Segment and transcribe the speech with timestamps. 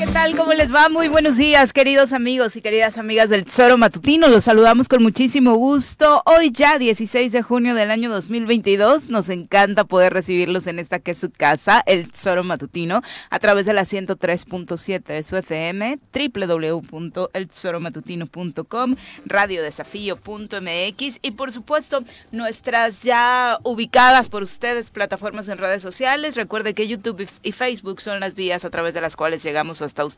[0.00, 0.36] get ¿Qué tal?
[0.36, 0.90] ¿Cómo les va?
[0.90, 4.28] Muy buenos días, queridos amigos y queridas amigas del Tesoro Matutino.
[4.28, 6.22] Los saludamos con muchísimo gusto.
[6.26, 11.12] Hoy ya, 16 de junio del año 2022, nos encanta poder recibirlos en esta que
[11.12, 18.96] es su casa, el Tesoro Matutino, a través de la 103.7 de su FM, www.eltesoromatutino.com,
[19.24, 26.36] radiodesafío.mx y por supuesto nuestras ya ubicadas por ustedes plataformas en redes sociales.
[26.36, 30.04] Recuerde que YouTube y Facebook son las vías a través de las cuales llegamos hasta
[30.04, 30.09] ustedes.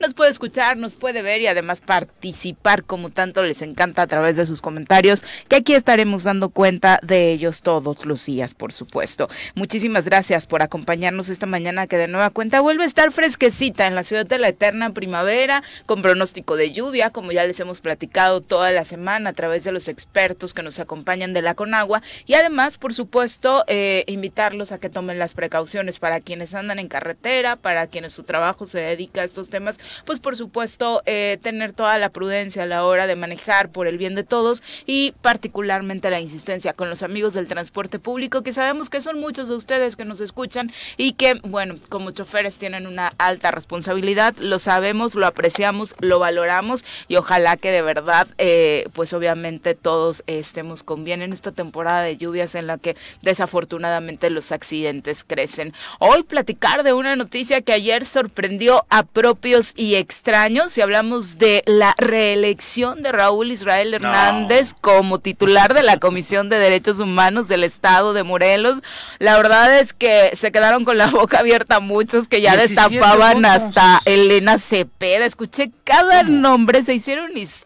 [0.00, 4.36] Nos puede escuchar, nos puede ver y además participar como tanto les encanta a través
[4.36, 9.28] de sus comentarios, que aquí estaremos dando cuenta de ellos todos los días, por supuesto.
[9.54, 13.94] Muchísimas gracias por acompañarnos esta mañana que de nueva cuenta vuelve a estar fresquecita en
[13.94, 18.40] la ciudad de la eterna primavera, con pronóstico de lluvia, como ya les hemos platicado
[18.40, 22.34] toda la semana a través de los expertos que nos acompañan de la Conagua y
[22.34, 27.56] además, por supuesto, eh, invitarlos a que tomen las precauciones para quienes andan en carretera,
[27.56, 32.08] para quienes su trabajo se dedica estos temas, pues por supuesto eh, tener toda la
[32.08, 36.72] prudencia a la hora de manejar por el bien de todos y particularmente la insistencia
[36.72, 40.20] con los amigos del transporte público, que sabemos que son muchos de ustedes que nos
[40.20, 46.18] escuchan y que, bueno, como choferes tienen una alta responsabilidad, lo sabemos, lo apreciamos, lo
[46.18, 51.52] valoramos y ojalá que de verdad, eh, pues obviamente todos estemos con bien en esta
[51.52, 55.72] temporada de lluvias en la que desafortunadamente los accidentes crecen.
[55.98, 60.74] Hoy platicar de una noticia que ayer sorprendió a propios y extraños.
[60.74, 66.58] Si hablamos de la reelección de Raúl Israel Hernández como titular de la Comisión de
[66.58, 68.82] Derechos Humanos del Estado de Morelos,
[69.18, 74.02] la verdad es que se quedaron con la boca abierta muchos que ya destapaban hasta
[74.04, 75.24] Elena Cepeda.
[75.24, 77.65] Escuché cada nombre, se hicieron historias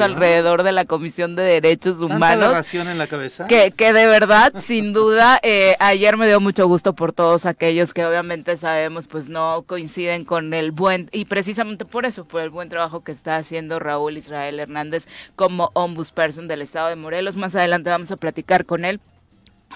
[0.00, 2.74] alrededor de la Comisión de Derechos Humanos.
[2.74, 3.46] en la cabeza?
[3.46, 7.94] Que, que de verdad, sin duda, eh, ayer me dio mucho gusto por todos aquellos
[7.94, 12.50] que obviamente sabemos pues no coinciden con el buen, y precisamente por eso, por el
[12.50, 17.36] buen trabajo que está haciendo Raúl Israel Hernández como ombudsperson del estado de Morelos.
[17.36, 19.00] Más adelante vamos a platicar con él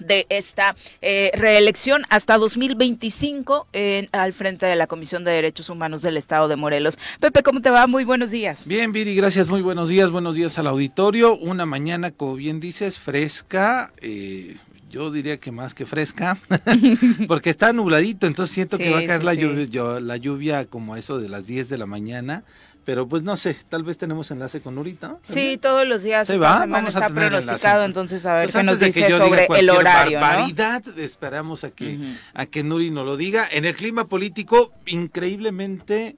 [0.00, 6.02] de esta eh, reelección hasta 2025 en, al frente de la Comisión de Derechos Humanos
[6.02, 6.98] del Estado de Morelos.
[7.20, 7.86] Pepe, ¿cómo te va?
[7.86, 8.66] Muy buenos días.
[8.66, 11.36] Bien, Viri, gracias, muy buenos días, buenos días al auditorio.
[11.36, 13.92] Una mañana, como bien dices, fresca.
[14.00, 14.56] Eh,
[14.90, 16.38] yo diría que más que fresca,
[17.28, 21.18] porque está nubladito, entonces siento que va a caer la, lluvia, la lluvia como eso
[21.18, 22.44] de las 10 de la mañana.
[22.88, 25.18] Pero pues no sé, tal vez tenemos enlace con Nurita.
[25.22, 29.10] Sí, todos los días esta semana está pronosticado, entonces a ver pues qué nos dice
[29.10, 30.18] sobre el horario.
[30.18, 31.98] Barbaridad, esperamos a que,
[32.32, 33.46] a que Nuri nos lo diga.
[33.52, 36.16] En el clima político, increíblemente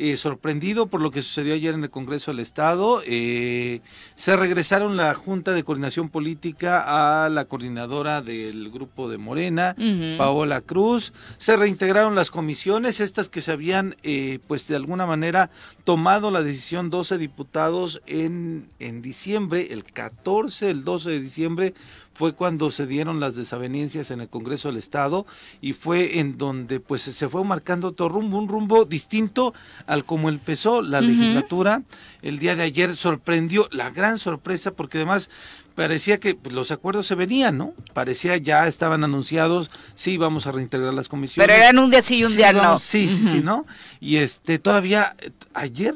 [0.00, 3.02] eh, sorprendido por lo que sucedió ayer en el Congreso del Estado.
[3.04, 3.80] Eh,
[4.14, 9.74] se regresaron la Junta de Coordinación Política a la coordinadora del grupo de Morena,
[10.16, 11.12] Paola Cruz.
[11.38, 15.50] Se reintegraron las comisiones, estas que se habían, eh, pues de alguna manera,
[15.82, 21.74] tomado la decisión 12 diputados en, en diciembre, el 14, el 12 de diciembre
[22.18, 25.24] fue cuando se dieron las desavenencias en el Congreso del Estado
[25.60, 29.54] y fue en donde pues se fue marcando otro rumbo, un rumbo distinto
[29.86, 31.82] al como empezó la legislatura.
[32.20, 35.30] El día de ayer sorprendió la gran sorpresa porque además
[35.76, 37.72] parecía que pues, los acuerdos se venían, ¿no?
[37.94, 41.46] Parecía ya estaban anunciados, sí, vamos a reintegrar las comisiones.
[41.46, 42.80] Pero eran un día sí y un día no.
[42.80, 43.64] Sí, sí, sí, ¿no?
[44.00, 45.14] Y este, todavía,
[45.54, 45.94] ayer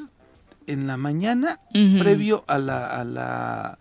[0.69, 1.59] en la mañana,
[1.99, 3.79] previo a la, a la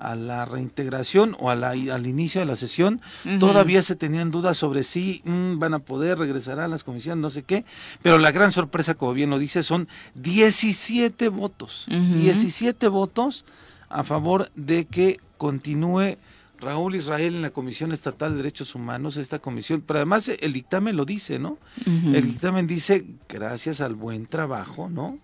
[0.00, 3.00] a la reintegración o a la, al inicio de la sesión,
[3.38, 7.30] todavía se tenían dudas sobre si mm, van a poder regresar a las comisiones, no
[7.30, 7.64] sé qué,
[8.02, 13.44] pero la gran sorpresa, como bien lo dice, son 17 votos, 17 votos
[13.88, 16.16] a favor de que continúe
[16.60, 20.96] Raúl Israel en la Comisión Estatal de Derechos Humanos, esta comisión, pero además el dictamen
[20.96, 21.58] lo dice, ¿no?
[21.86, 25.18] El dictamen dice, gracias al buen trabajo, ¿no?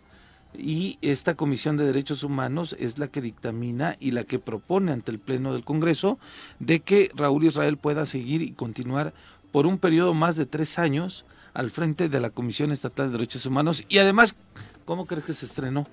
[0.58, 5.10] Y esta Comisión de Derechos Humanos es la que dictamina y la que propone ante
[5.10, 6.18] el Pleno del Congreso
[6.58, 9.14] de que Raúl Israel pueda seguir y continuar
[9.52, 11.24] por un periodo más de tres años
[11.54, 14.36] al frente de la Comisión Estatal de Derechos Humanos y además,
[14.84, 15.86] ¿cómo crees que se estrenó?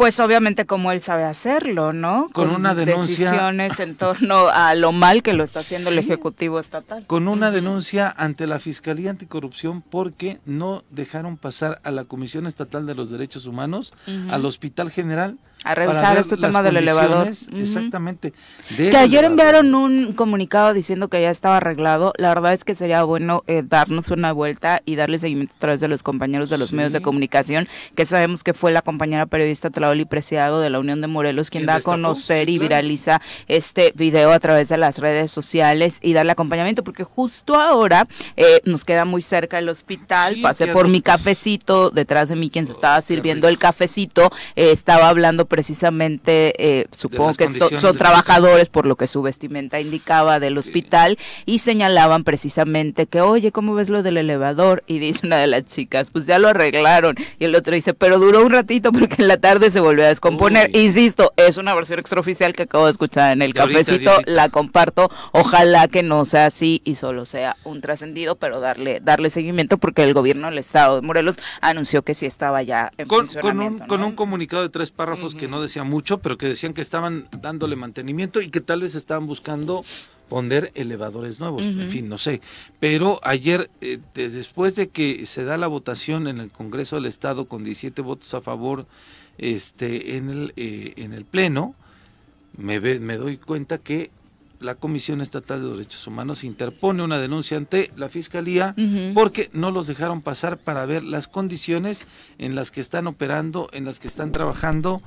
[0.00, 2.30] Pues obviamente como él sabe hacerlo, ¿no?
[2.32, 3.32] Con, una denuncia.
[3.32, 7.04] Decisiones en torno a lo mal que lo está haciendo el Ejecutivo Estatal.
[7.06, 12.86] Con una denuncia ante la Fiscalía Anticorrupción porque no dejaron pasar a la Comisión Estatal
[12.86, 13.92] de los Derechos Humanos,
[14.30, 17.28] al Hospital General, a revisar este tema del elevador.
[17.28, 18.32] Exactamente.
[18.76, 22.12] Que ayer enviaron un comunicado diciendo que ya estaba arreglado.
[22.16, 25.80] La verdad es que sería bueno eh, darnos una vuelta y darle seguimiento a través
[25.80, 29.70] de los compañeros de los medios de comunicación, que sabemos que fue la compañera periodista
[29.70, 34.32] Tlaoli Preciado de la Unión de Morelos quien da a conocer y viraliza este video
[34.32, 39.04] a través de las redes sociales y darle acompañamiento, porque justo ahora eh, nos queda
[39.04, 40.36] muy cerca el hospital.
[40.42, 45.08] Pasé por mi cafecito, detrás de mí quien se estaba sirviendo el cafecito, eh, estaba
[45.08, 51.18] hablando precisamente, eh, supongo que son trabajadores, por lo que su vestimenta indicaba del hospital,
[51.44, 54.84] y señalaban precisamente que, oye, ¿cómo ves lo del elevador?
[54.86, 57.16] Y dice una de las chicas, pues ya lo arreglaron.
[57.38, 60.08] Y el otro dice, pero duró un ratito porque en la tarde se volvió a
[60.08, 60.74] descomponer.
[60.74, 65.10] Insisto, es una versión extraoficial que acabo de escuchar en el cafecito, la comparto.
[65.32, 70.02] Ojalá que no sea así y solo sea un trascendido, pero darle darle seguimiento porque
[70.02, 73.86] el gobierno del estado de Morelos anunció que sí estaba ya en con, funcionamiento.
[73.86, 77.26] Con un, comunicado de tres párrafos que no decía mucho, pero que decían que estaban
[77.40, 79.82] dándole mantenimiento y que tal vez estaban buscando
[80.28, 82.40] poner elevadores nuevos, en fin, no sé.
[82.78, 87.46] Pero ayer, eh, después de que se da la votación en el Congreso del Estado
[87.46, 88.86] con 17 votos a favor
[89.38, 91.74] este, en, el, eh, en el Pleno,
[92.56, 94.10] me, me doy cuenta que
[94.60, 98.74] la Comisión Estatal de Derechos Humanos interpone una denuncia ante la Fiscalía
[99.14, 102.02] porque no los dejaron pasar para ver las condiciones
[102.38, 105.02] en las que están operando, en las que están trabajando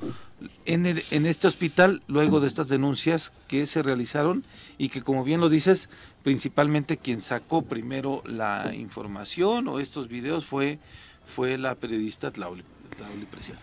[0.66, 4.44] en, en este hospital luego de estas denuncias que se realizaron
[4.76, 5.88] y que como bien lo dices,
[6.22, 10.78] principalmente quien sacó primero la información o estos videos fue,
[11.26, 12.64] fue la periodista Tlauli.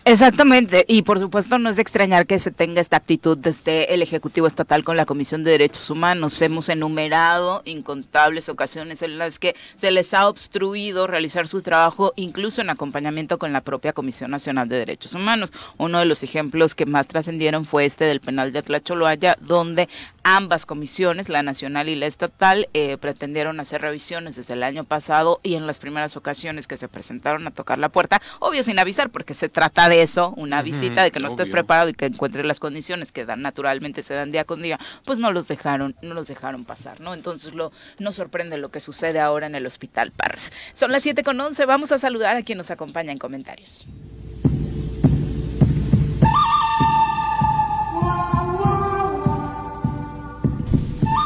[0.04, 4.02] Exactamente, y por supuesto no es de extrañar que se tenga esta actitud desde el
[4.02, 6.40] Ejecutivo Estatal con la Comisión de Derechos Humanos.
[6.42, 12.60] Hemos enumerado incontables ocasiones en las que se les ha obstruido realizar su trabajo, incluso
[12.60, 15.52] en acompañamiento con la propia Comisión Nacional de Derechos Humanos.
[15.78, 19.88] Uno de los ejemplos que más trascendieron fue este del penal de Atlacholoaya, donde
[20.22, 25.40] ambas comisiones, la nacional y la estatal, eh, pretendieron hacer revisiones desde el año pasado
[25.42, 29.10] y en las primeras ocasiones que se presentaron a tocar la puerta, obvio sin avisar,
[29.22, 32.44] porque se trata de eso, una visita, de que no estés preparado y que encuentres
[32.44, 36.12] las condiciones que dan naturalmente se dan día con día, pues no los dejaron, no
[36.14, 37.14] los dejaron pasar, ¿no?
[37.14, 37.70] Entonces lo,
[38.00, 40.52] nos sorprende lo que sucede ahora en el Hospital Parres.
[40.74, 43.86] Son las 7 con 11, vamos a saludar a quien nos acompaña en comentarios.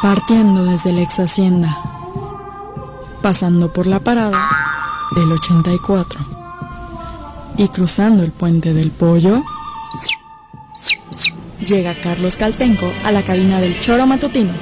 [0.02, 1.76] partiendo desde la ex hacienda,
[3.22, 4.38] pasando por la parada
[5.16, 6.45] del 84
[7.58, 9.42] y cruzando el puente del pollo,
[11.64, 14.52] llega Carlos Caltenco a la cabina del choro matutino.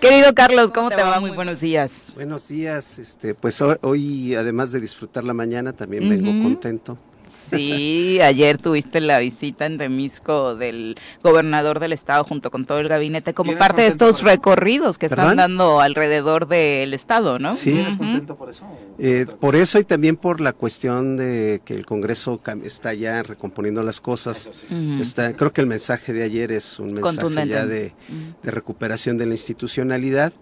[0.00, 1.20] Querido Carlos, ¿cómo te va?
[1.20, 1.92] Muy buenos días.
[2.14, 2.98] Buenos días.
[2.98, 6.98] Este, pues hoy, además de disfrutar la mañana, también vengo contento
[7.52, 12.88] Sí, ayer tuviste la visita en Temisco del gobernador del estado junto con todo el
[12.88, 17.54] gabinete como parte de estos recorridos que están dando alrededor del estado, ¿no?
[17.54, 18.66] Sí, contento por eso?
[18.98, 23.82] Eh, por eso y también por la cuestión de que el Congreso está ya recomponiendo
[23.82, 24.48] las cosas.
[25.00, 27.94] está, creo que el mensaje de ayer es un mensaje ya de,
[28.42, 30.32] recuperación de la institucionalidad.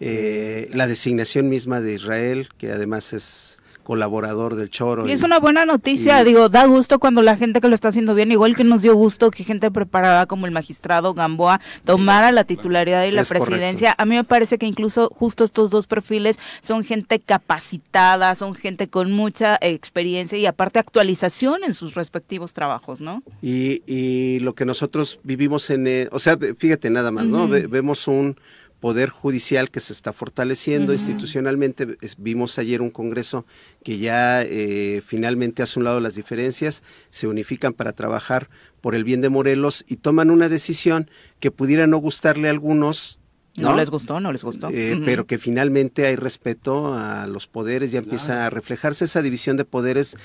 [0.00, 3.57] Eh, la designación misma de Israel, que además es
[3.88, 5.08] colaborador del Choro.
[5.08, 8.14] Y, es una buena noticia, digo, da gusto cuando la gente que lo está haciendo
[8.14, 12.44] bien, igual que nos dio gusto que gente preparada como el magistrado Gamboa tomara la
[12.44, 13.94] titularidad y la presidencia.
[13.96, 18.88] A mí me parece que incluso justo estos dos perfiles son gente capacitada, son gente
[18.88, 23.22] con mucha experiencia y aparte actualización en sus respectivos trabajos, ¿no?
[23.40, 27.48] Y, y lo que nosotros vivimos en, eh, o sea, fíjate nada más, ¿no?
[27.48, 28.36] vemos un
[28.80, 31.98] poder judicial que se está fortaleciendo institucionalmente.
[32.18, 33.44] Vimos ayer un Congreso
[33.82, 38.48] que ya eh, finalmente hace un lado las diferencias, se unifican para trabajar
[38.80, 43.20] por el bien de Morelos y toman una decisión que pudiera no gustarle a algunos.
[43.56, 44.68] No, les gustó, no les gustó.
[44.70, 49.56] Eh, pero que finalmente hay respeto a los poderes, ya empieza a reflejarse esa división
[49.56, 50.16] de poderes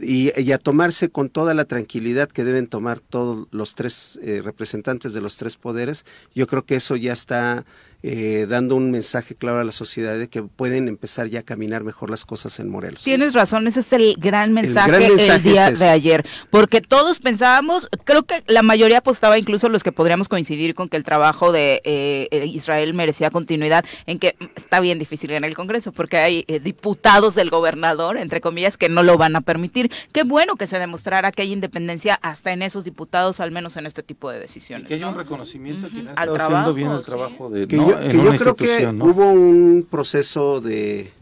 [0.00, 5.12] y, a tomarse con toda la tranquilidad que deben tomar todos los tres eh, representantes
[5.12, 6.06] de los tres poderes.
[6.34, 7.66] Yo creo que eso ya está
[8.02, 11.82] eh, dando un mensaje claro a la sociedad de que pueden empezar ya a caminar
[11.82, 13.02] mejor las cosas en Morelos.
[13.02, 18.22] Tienes razón, ese es el gran mensaje el, día de ayer, porque todos pensábamos, creo
[18.22, 22.28] que la mayoría apostaba, incluso los que podríamos coincidir con que el trabajo de eh,
[22.30, 27.34] eh, Israel merecía continuidad, en que está bien difícil en el Congreso, porque hay diputados
[27.34, 29.90] del gobernador, entre comillas, que no lo van a permitir.
[30.12, 33.86] Qué bueno que se demostrara que hay independencia hasta en esos diputados, al menos en
[33.86, 34.86] este tipo de decisiones.
[34.86, 38.86] que haya un reconocimiento quien ha haciendo bien el trabajo de que yo creo que
[38.86, 41.12] hubo un proceso de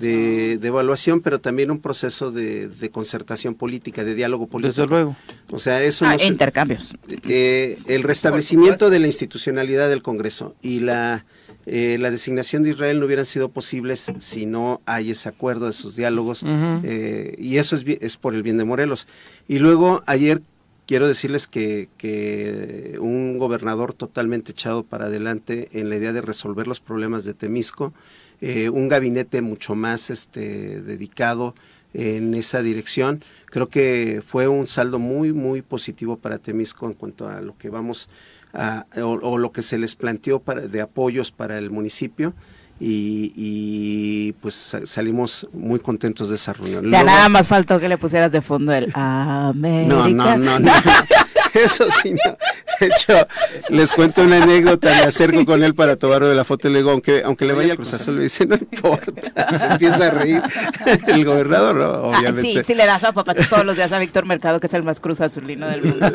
[0.00, 4.82] de, evaluación, pero también un proceso de, concertación política, de diálogo político.
[4.82, 5.16] Desde luego.
[5.50, 6.94] O sea, eso ah, intercambios.
[7.08, 11.24] Eh, el restablecimiento de la institucionalidad del Congreso y la
[11.64, 15.72] eh, la designación de Israel no hubieran sido posibles si no hay ese acuerdo, de
[15.72, 19.06] sus diálogos, eh, y eso es, es, por el bien de Morelos.
[19.46, 20.42] Y luego ayer
[20.86, 26.66] quiero decirles que, que, un gobernador totalmente echado para adelante en la idea de resolver
[26.66, 27.92] los problemas de Temisco,
[28.40, 31.54] eh, un gabinete mucho más este, dedicado
[31.94, 33.24] en esa dirección.
[33.46, 37.70] Creo que fue un saldo muy, muy positivo para Temisco en cuanto a lo que
[37.70, 38.08] vamos
[38.52, 42.34] a, o, lo que se les planteó para, de apoyos para el municipio.
[42.84, 46.90] Y, pues salimos muy contentos de esa reunión.
[46.90, 49.94] Ya nada más faltó que le pusieras de fondo el América.
[49.94, 50.72] No, no, no, no.
[51.54, 52.36] Eso sí, no.
[52.80, 53.26] De hecho,
[53.68, 56.90] les cuento una anécdota, me acerco con él para tomarle la foto y le digo,
[56.90, 60.42] aunque, aunque le vaya al Cruz Azul, le dice, no importa, se empieza a reír
[61.06, 61.84] el gobernador, ¿no?
[61.84, 62.60] Ah, obviamente.
[62.60, 64.82] sí, sí le das a papá todos los días a Víctor Mercado, que es el
[64.82, 66.10] más Cruz Azulino del mundo.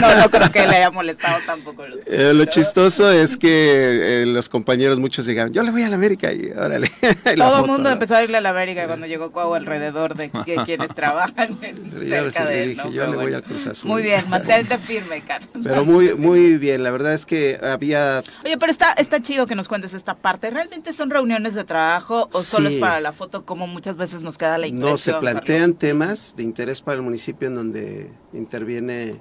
[0.00, 1.84] No, no creo que le haya molestado tampoco.
[2.06, 5.96] Eh, lo chistoso es que eh, los compañeros muchos digan, yo le voy a la
[5.96, 6.90] América y órale.
[7.36, 10.30] Todo el mundo empezó a irle a la América cuando llegó Cuau alrededor de
[10.64, 13.90] quienes trabajan en cerca de él, dije, yo le voy al Cruz Azul.
[13.90, 15.64] Muy bien, mantente firme, Carlos.
[15.64, 18.22] Pero muy, muy bien, la verdad es que había...
[18.44, 20.50] Oye, pero está, está chido que nos cuentes esta parte.
[20.50, 24.38] ¿Realmente son reuniones de trabajo o solo es para la foto como muchas veces nos
[24.38, 24.90] queda la impresión?
[24.90, 29.20] No, se plantean temas de interés para el municipio en donde interviene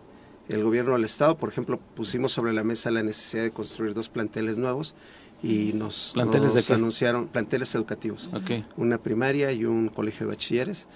[0.49, 1.37] el gobierno del estado.
[1.37, 4.95] Por ejemplo, pusimos sobre la mesa la necesidad de construir dos planteles nuevos
[5.43, 8.29] y nos, ¿Planteles anunciaron planteles educativos,
[8.75, 10.87] una primaria y un colegio de bachilleres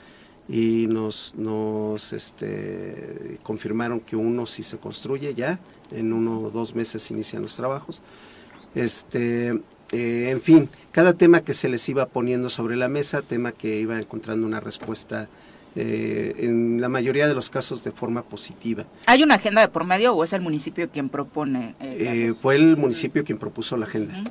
[0.49, 5.59] y nos, nos este, confirmaron que uno sí se construye ya,
[5.91, 8.01] en uno o dos meses inician los trabajos.
[8.75, 9.59] Este,
[9.91, 13.79] eh, en fin, cada tema que se les iba poniendo sobre la mesa, tema que
[13.79, 15.27] iba encontrando una respuesta
[15.75, 18.85] eh, en la mayoría de los casos de forma positiva.
[19.05, 21.75] ¿Hay una agenda de por medio o es el municipio quien propone?
[21.79, 24.21] Eh, fue el municipio quien propuso la agenda.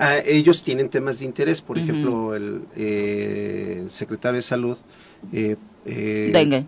[0.00, 4.76] Ah, ellos tienen temas de interés, por ejemplo, el, secretario de Salud
[5.32, 5.56] eh,
[5.86, 6.64] eh,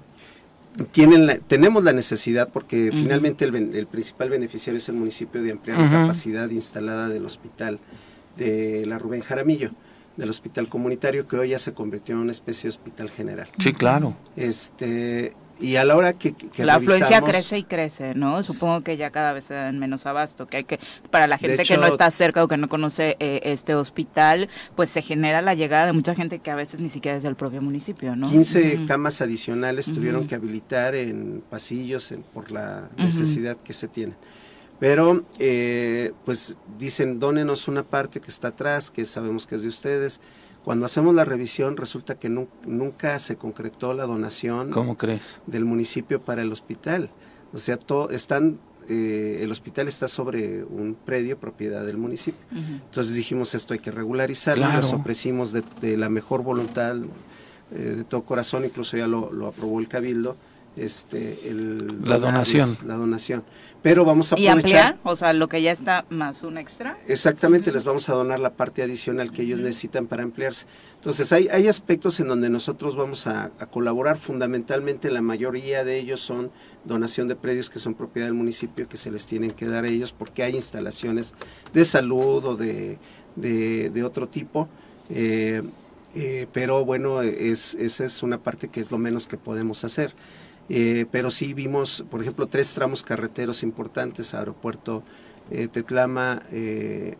[0.93, 5.91] tienen tenemos la necesidad, porque finalmente el, principal beneficiario es el municipio de ampliar la
[5.91, 7.79] capacidad instalada del hospital
[8.37, 9.71] de la Rubén Jaramillo,
[10.17, 13.49] del hospital comunitario, que hoy ya se convirtió en una especie de hospital general.
[13.59, 14.17] Sí, claro.
[14.37, 18.43] Este, y a la hora que, la afluencia crece y crece, ¿no?
[18.43, 21.63] Supongo que ya cada vez se dan menos abasto, que hay que para la gente
[21.65, 25.55] que no está cerca o que no conoce eh, este hospital, pues se genera la
[25.55, 28.29] llegada de mucha gente que a veces ni siquiera es del propio municipio, ¿no?
[28.29, 34.15] 15 camas adicionales tuvieron que habilitar en pasillos por la necesidad que se tiene.
[34.79, 39.69] Pero, eh, pues dicen, dónenos una parte que está atrás, que sabemos que es de
[39.69, 40.23] ustedes
[40.65, 45.41] cuando hacemos la revisión resulta que nunca se concretó la donación ¿Cómo crees?
[45.47, 47.11] del municipio para el hospital.
[47.53, 52.45] O sea, todo, están, eh, el hospital está sobre un predio propiedad del municipio.
[52.53, 56.97] Entonces dijimos esto hay que regularizarlo, lo ofrecimos de, la mejor voluntad,
[57.73, 60.37] eh, de todo corazón, incluso ya lo, lo aprobó el cabildo
[60.77, 62.69] este el la donación.
[62.87, 63.45] la donación.
[63.83, 66.99] Pero vamos a aprovechar y ampliar o sea lo que ya está más un extra.
[67.09, 70.67] Exactamente les vamos a donar la parte adicional que ellos necesitan para ampliarse.
[70.95, 74.17] Entonces hay hay aspectos en donde nosotros vamos a, colaborar.
[74.19, 76.51] Fundamentalmente la mayoría de ellos son
[76.85, 79.89] donación de predios que son propiedad del municipio que se les tienen que dar a
[79.89, 81.35] ellos porque hay instalaciones
[81.73, 82.99] de salud o de
[83.37, 84.69] de, otro tipo.
[85.09, 85.63] Eh,
[86.15, 90.13] eh, pero bueno es esa es una parte que es lo menos que podemos hacer
[90.73, 95.03] eh, pero sí vimos, por ejemplo, tres tramos carreteros importantes, aeropuerto
[95.51, 97.17] eh, Tetlama, eh,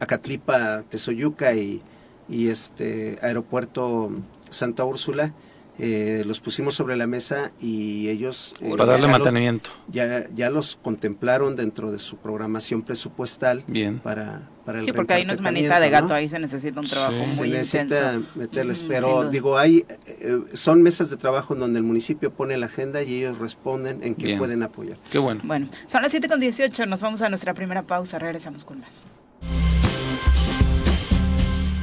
[0.00, 1.82] Acatlipa, Tesoyuca y,
[2.26, 4.10] y este aeropuerto
[4.48, 5.34] Santa Úrsula
[5.78, 8.54] eh, los pusimos sobre la mesa y ellos...
[8.60, 9.70] Eh, para darle mantenimiento.
[9.88, 13.98] ya, ya los contemplaron dentro de su programación presupuestal Bien.
[13.98, 16.86] para, para el Sí, porque ahí no es manita de gato, ahí se necesita un
[16.86, 21.78] trabajo muy Se necesita meterles, pero digo, hay eh, son mesas de trabajo en donde
[21.78, 24.98] el municipio pone la agenda y ellos responden en que pueden apoyar.
[25.10, 25.40] Qué bueno.
[25.44, 29.04] Bueno, son las 7 con 18, nos vamos a nuestra primera pausa, regresamos con más.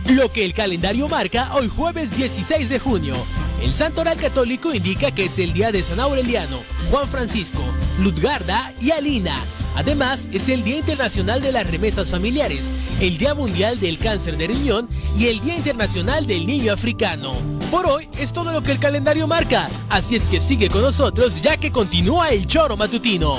[0.09, 3.15] Lo que el calendario marca hoy jueves 16 de junio.
[3.61, 7.61] El santo oral católico indica que es el día de San Aureliano, Juan Francisco,
[7.99, 9.35] Lutgarda y Alina.
[9.75, 12.65] Además, es el Día Internacional de las Remesas Familiares,
[12.99, 17.33] el Día Mundial del Cáncer de Riñón y el Día Internacional del Niño Africano.
[17.69, 21.41] Por hoy es todo lo que el calendario marca, así es que sigue con nosotros
[21.41, 23.35] ya que continúa el choro matutino.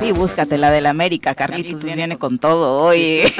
[0.00, 3.22] Sí, búscate la del América, Carlitos, viene con todo hoy.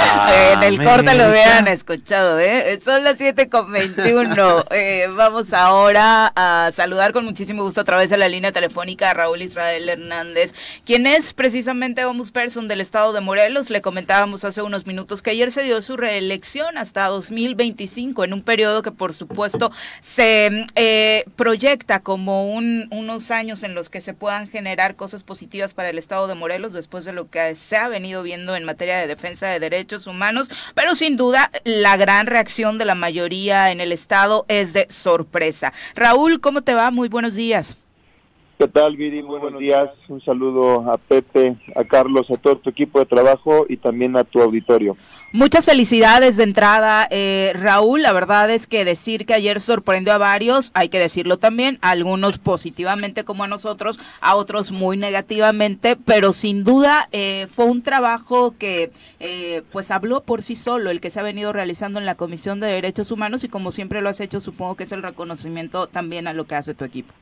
[0.52, 2.80] en el corte lo hubieran escuchado, ¿eh?
[2.84, 4.64] Son las 7 con 21.
[4.72, 9.14] Eh, vamos ahora a saludar con muchísimo gusto a través de la línea telefónica a
[9.14, 10.54] Raúl Israel Hernández,
[10.84, 13.70] quien es precisamente person del estado de Morelos.
[13.70, 18.42] Le comentábamos hace unos minutos que ayer se dio su reelección hasta 2025, en un
[18.42, 24.12] periodo que por supuesto se eh, proyecta como un, unos años en los que se
[24.12, 27.88] puedan generar cosas positivas para el estado de Morelos después de lo que se ha
[27.88, 32.78] venido viendo en materia de defensa de derechos humanos, pero sin duda la gran reacción
[32.78, 35.72] de la mayoría en el estado es de sorpresa.
[35.94, 36.90] Raúl, ¿cómo te va?
[36.90, 37.76] Muy buenos días.
[38.58, 39.22] ¿Qué tal, Viri?
[39.22, 39.88] Muy buenos días.
[40.08, 44.24] Un saludo a Pepe, a Carlos, a todo tu equipo de trabajo y también a
[44.24, 44.98] tu auditorio.
[45.32, 48.02] Muchas felicidades de entrada, eh, Raúl.
[48.02, 52.38] La verdad es que decir que ayer sorprendió a varios, hay que decirlo también, algunos
[52.38, 58.56] positivamente como a nosotros, a otros muy negativamente, pero sin duda eh, fue un trabajo
[58.58, 62.16] que eh, pues habló por sí solo, el que se ha venido realizando en la
[62.16, 65.86] Comisión de Derechos Humanos y como siempre lo has hecho, supongo que es el reconocimiento
[65.86, 67.14] también a lo que hace tu equipo.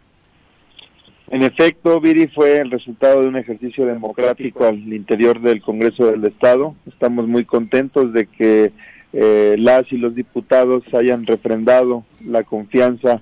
[1.31, 6.25] En efecto, Viri fue el resultado de un ejercicio democrático al interior del Congreso del
[6.25, 6.75] Estado.
[6.87, 8.73] Estamos muy contentos de que
[9.13, 13.21] eh, las y los diputados hayan refrendado la confianza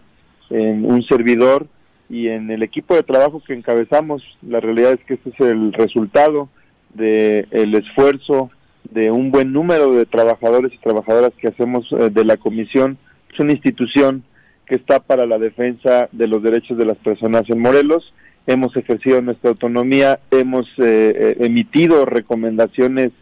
[0.51, 1.67] en un servidor
[2.09, 4.23] y en el equipo de trabajo que encabezamos.
[4.41, 6.49] La realidad es que este es el resultado
[6.95, 8.51] del el esfuerzo
[8.89, 12.99] de un buen número de trabajadores y trabajadoras que hacemos eh, de la comisión.
[13.33, 14.23] Es una institución
[14.67, 18.13] que está para la defensa de los derechos de las personas en Morelos.
[18.47, 23.13] Hemos ejercido nuestra autonomía, hemos eh, eh, emitido recomendaciones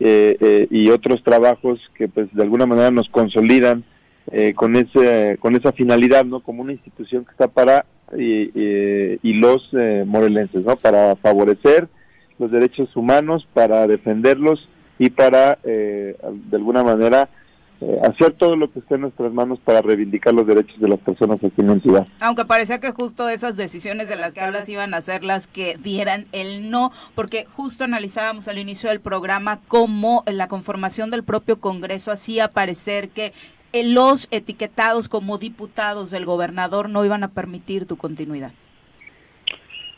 [0.00, 3.84] eh, y otros trabajos que pues de alguna manera nos consolidan
[4.54, 6.40] con ese con esa finalidad, ¿no?
[6.40, 7.84] Como una institución que está para
[8.16, 9.70] y, los
[10.06, 10.76] morelenses, ¿no?
[10.76, 11.88] Para favorecer
[12.38, 14.66] los derechos humanos, para defenderlos
[14.98, 16.16] y para de
[16.52, 17.28] alguna manera
[17.80, 21.00] eh, hacer todo lo que esté en nuestras manos para reivindicar los derechos de las
[21.00, 22.06] personas aquí en la ciudad.
[22.20, 25.76] Aunque parecía que justo esas decisiones de las que hablas iban a ser las que
[25.82, 31.60] dieran el no, porque justo analizábamos al inicio del programa cómo la conformación del propio
[31.60, 33.32] Congreso hacía parecer que
[33.72, 38.52] eh, los etiquetados como diputados del gobernador no iban a permitir tu continuidad.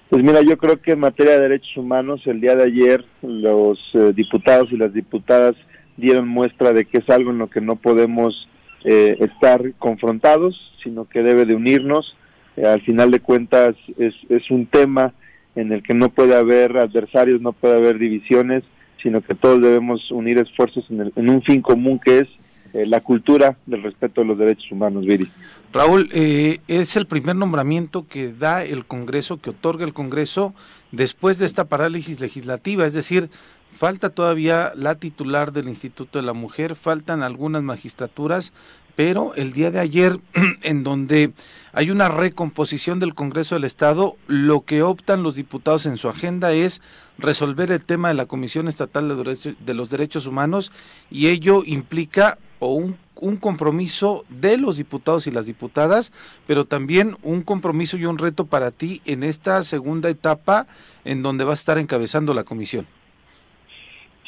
[0.09, 3.79] Pues mira, yo creo que en materia de derechos humanos, el día de ayer los
[3.93, 5.57] eh, diputados y las diputadas
[5.97, 8.49] dieron muestra de que es algo en lo que no podemos
[8.85, 12.17] eh, estar confrontados, sino que debe de unirnos.
[12.57, 15.13] Eh, al final de cuentas es, es un tema
[15.57, 18.63] en el que no puede haber adversarios, no puede haber divisiones,
[19.03, 22.29] sino que todos debemos unir esfuerzos en, en un fin común que es
[22.75, 25.29] eh, la cultura del respeto a los derechos humanos, Viri.
[25.73, 30.55] Raúl, es el primer nombramiento que da el Congreso, que otorga el Congreso
[30.93, 33.31] después de esta parálisis legislativa, es decir,
[33.77, 38.55] Falta todavía la titular del Instituto de la Mujer, faltan algunas magistraturas,
[38.95, 40.19] pero el día de ayer,
[40.63, 41.35] en donde
[41.75, 46.55] hay una recomposición del Congreso del Estado, lo que optan los diputados en su agenda
[46.55, 46.81] es
[47.19, 50.73] resolver el tema de la Comisión Estatal de, los Derechos Humanos
[51.11, 56.15] y ello implica un, un compromiso de los diputados y las diputadas,
[56.47, 60.67] pero también un compromiso y un reto para ti en esta segunda etapa
[61.05, 62.87] en donde va a estar encabezando la comisión.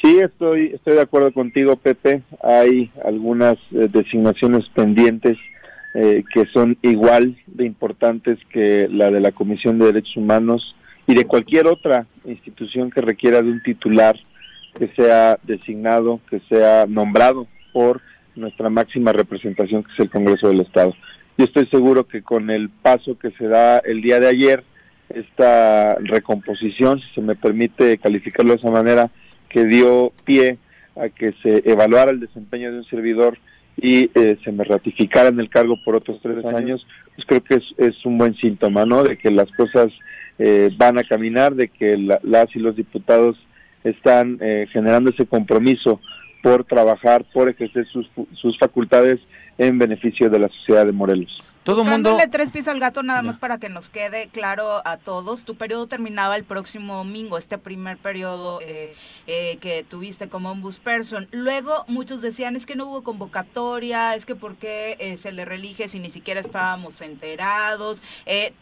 [0.01, 2.21] Sí, estoy, estoy de acuerdo contigo, Pepe.
[2.41, 5.37] Hay algunas eh, designaciones pendientes
[5.93, 11.15] eh, que son igual de importantes que la de la Comisión de Derechos Humanos y
[11.15, 14.15] de cualquier otra institución que requiera de un titular
[14.77, 18.01] que sea designado, que sea nombrado por
[18.35, 20.93] nuestra máxima representación, que es el Congreso del Estado.
[21.37, 24.63] Yo estoy seguro que con el paso que se da el día de ayer,
[25.09, 29.09] esta recomposición, si se me permite calificarlo de esa manera,
[29.49, 30.57] que dio pie
[30.95, 33.37] a que se evaluara el desempeño de un servidor
[33.77, 36.85] y eh, se me ratificara en el cargo por otros tres años,
[37.15, 39.03] pues creo que es, un buen síntoma, ¿no?
[39.03, 39.87] De que las cosas
[40.37, 43.37] eh, van a caminar, de que las y los diputados
[43.83, 46.01] están eh, generando ese compromiso
[46.43, 49.19] por trabajar, por ejercer sus, sus facultades
[49.57, 51.41] en beneficio de la sociedad de Morelos.
[51.69, 52.17] Todo mundo.
[52.31, 55.45] tres pies al gato nada más para que nos quede claro a todos.
[55.45, 58.95] Tu periodo terminaba el próximo domingo, este primer periodo eh,
[59.27, 60.49] eh, que tuviste como
[60.83, 61.27] person.
[61.29, 65.45] Luego muchos decían es que no hubo convocatoria, es que por qué eh, se le
[65.45, 68.01] relige si ni siquiera estábamos enterados.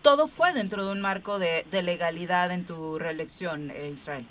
[0.02, 4.26] todo fue dentro de un marco de, legalidad en tu reelección, Israel.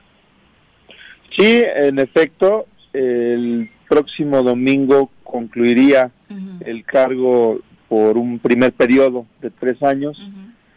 [1.35, 6.11] Sí, en efecto, el próximo domingo concluiría
[6.61, 10.20] el cargo por un primer periodo de tres años,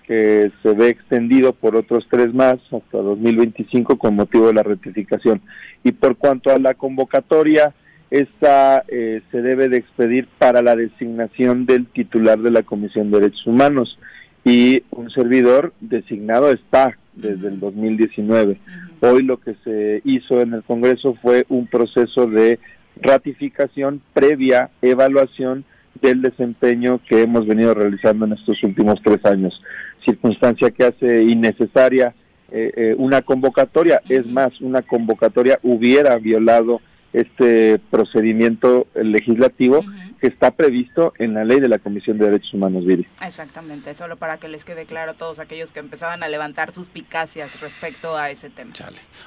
[0.06, 5.42] que se ve extendido por otros tres más hasta 2025 con motivo de la rectificación.
[5.84, 7.74] Y por cuanto a la convocatoria,
[8.10, 13.20] esta eh, se debe de expedir para la designación del titular de la Comisión de
[13.20, 14.00] Derechos Humanos
[14.44, 18.58] y un servidor designado está desde el 2019.
[19.02, 22.60] Hoy lo que se hizo en el Congreso fue un proceso de
[23.02, 25.66] ratificación previa evaluación
[26.02, 29.62] del desempeño que hemos venido realizando en estos últimos tres años,
[30.06, 32.14] circunstancia que hace innecesaria
[32.52, 36.82] eh, eh, una convocatoria, es más, una convocatoria hubiera violado
[37.14, 39.84] este procedimiento legislativo
[40.22, 43.08] que está previsto en la ley de la Comisión de Derechos Humanos, Viri.
[43.26, 46.90] Exactamente, solo para que les quede claro a todos aquellos que empezaban a levantar sus
[46.90, 48.74] picacias respecto a ese tema.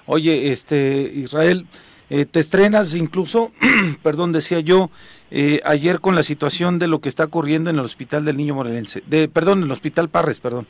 [0.07, 1.67] Oye, este Israel,
[2.11, 3.53] eh, te estrenas incluso,
[4.03, 4.91] perdón, decía yo,
[5.35, 8.55] eh, ayer con la situación de lo que está ocurriendo en el Hospital del Niño
[8.55, 10.67] Morelense, de, perdón, en el Hospital Parres, perdón.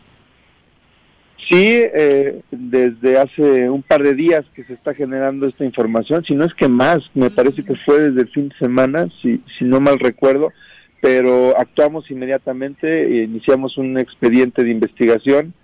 [1.48, 6.35] Sí, eh, desde hace un par de días que se está generando esta información, si
[6.35, 9.64] no es que más, me parece que fue desde el fin de semana, si, si
[9.64, 10.53] no mal recuerdo,
[11.01, 15.55] pero actuamos inmediatamente, e iniciamos un expediente de investigación,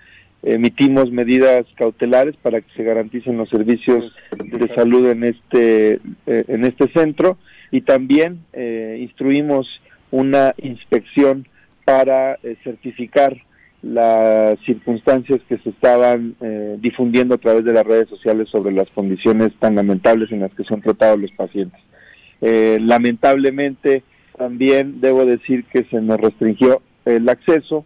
[0.43, 6.65] emitimos medidas cautelares para que se garanticen los servicios de salud en este eh, en
[6.65, 7.39] este centro
[7.71, 11.47] y también eh, instruimos una inspección
[11.85, 13.37] para eh, certificar
[13.83, 16.35] las circunstancias que se estaban
[16.81, 20.65] difundiendo a través de las redes sociales sobre las condiciones tan lamentables en las que
[20.65, 21.81] son tratados los pacientes.
[22.41, 24.03] lamentablemente
[24.37, 27.85] también debo decir que se nos restringió el acceso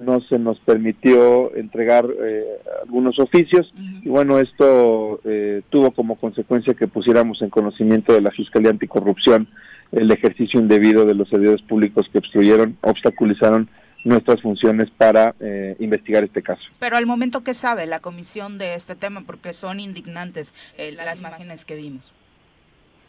[0.00, 2.44] no se nos permitió entregar eh,
[2.82, 8.30] algunos oficios y bueno, esto eh, tuvo como consecuencia que pusiéramos en conocimiento de la
[8.30, 9.48] Fiscalía Anticorrupción
[9.92, 13.68] el ejercicio indebido de los servidores públicos que obstruyeron, obstaculizaron
[14.04, 16.62] nuestras funciones para eh, investigar este caso.
[16.78, 20.52] Pero al momento que sabe la comisión de este tema, porque son indignantes
[20.94, 22.12] las imágenes que vimos.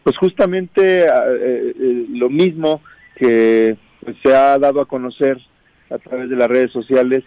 [0.03, 1.05] Pues justamente
[2.09, 2.81] lo mismo
[3.15, 5.39] que pues, se ha dado a conocer
[5.89, 7.23] a través de las redes sociales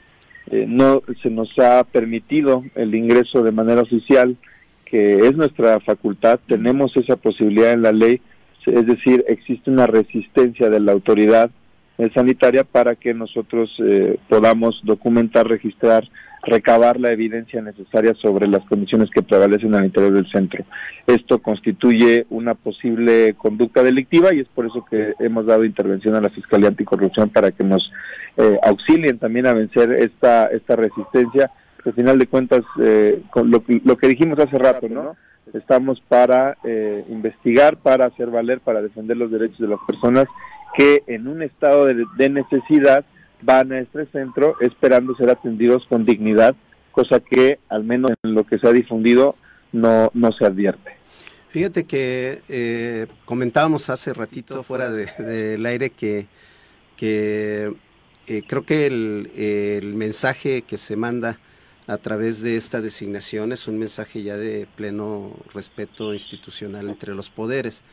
[0.50, 4.36] eh, no se nos ha permitido el ingreso de manera oficial,
[4.84, 8.20] que es nuestra facultad, tenemos esa posibilidad en la ley,
[8.66, 11.50] es decir, existe una resistencia de la autoridad
[12.14, 16.08] sanitaria para que nosotros eh, podamos documentar, registrar
[16.42, 20.64] recabar la evidencia necesaria sobre las condiciones que prevalecen al interior del centro.
[21.06, 26.20] Esto constituye una posible conducta delictiva y es por eso que hemos dado intervención a
[26.20, 27.92] la Fiscalía Anticorrupción para que nos
[28.36, 31.50] eh, auxilien también a vencer esta, esta resistencia.
[31.84, 35.16] Al final de cuentas, eh, con lo, lo, que dijimos hace rato, ¿no?
[35.52, 40.26] Estamos para eh, investigar, para hacer valer, para defender los derechos de las personas
[40.76, 43.04] que en un estado de, de necesidad
[43.42, 46.54] van a este centro esperando ser atendidos con dignidad,
[46.92, 49.36] cosa que al menos en lo que se ha difundido
[49.72, 50.92] no, no se advierte.
[51.50, 56.26] Fíjate que eh, comentábamos hace ratito fuera del aire que,
[56.96, 57.74] que
[58.26, 61.38] eh, creo que el, el, mensaje que se manda
[61.86, 67.28] a través de esta designación es un mensaje ya de pleno respeto institucional entre los
[67.28, 67.84] poderes.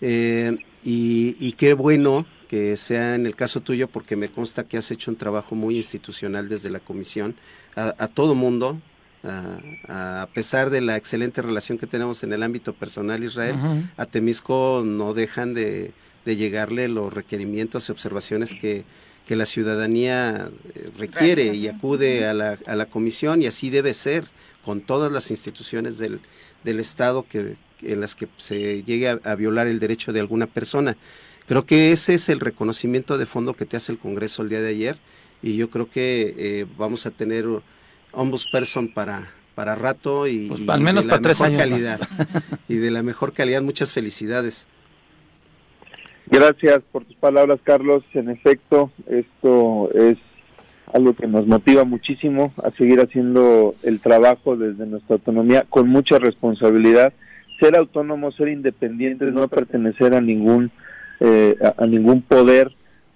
[0.00, 4.76] Eh, y, y, qué bueno que sea en el caso tuyo, porque me consta que
[4.76, 7.34] has hecho un trabajo muy institucional desde la comisión,
[7.74, 8.80] a, todo mundo,
[9.24, 13.56] a, pesar de la excelente relación que tenemos en el ámbito personal Israel,
[13.96, 15.92] a Temisco no dejan de,
[16.24, 18.84] llegarle los requerimientos y observaciones que,
[19.28, 24.24] la ciudadanía eh, requiere y acude a la, a la comisión y así debe ser
[24.64, 26.20] con todas las instituciones del,
[26.62, 30.96] del Estado que, en las que se llegue a, violar el derecho de alguna persona.
[31.46, 34.60] Creo que ese es el reconocimiento de fondo que te hace el Congreso el día
[34.60, 34.96] de ayer
[35.42, 37.46] y yo creo que eh, vamos a tener
[38.12, 42.00] ombudsperson para para rato y, pues, al menos de la mejor calidad
[42.68, 43.62] y de la mejor calidad.
[43.62, 44.68] Muchas felicidades.
[46.26, 48.04] Gracias por tus palabras, Carlos.
[48.12, 50.18] En efecto, esto es
[50.92, 56.18] algo que nos motiva muchísimo a seguir haciendo el trabajo desde nuestra autonomía con mucha
[56.18, 57.14] responsabilidad.
[57.58, 60.70] Ser autónomo, ser independientes, no pertenecer a ningún
[61.20, 62.72] eh, a, ningún poder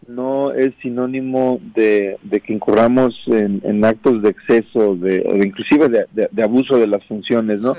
[0.08, 6.78] no es sinónimo de, que incurramos en, actos de exceso de, o inclusive de, abuso
[6.78, 7.76] de las funciones, ¿no?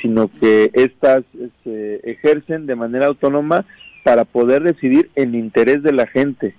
[0.00, 1.24] Sino que estas
[1.64, 3.64] se ejercen de manera autónoma
[4.04, 6.54] para poder decidir en interés de la gente,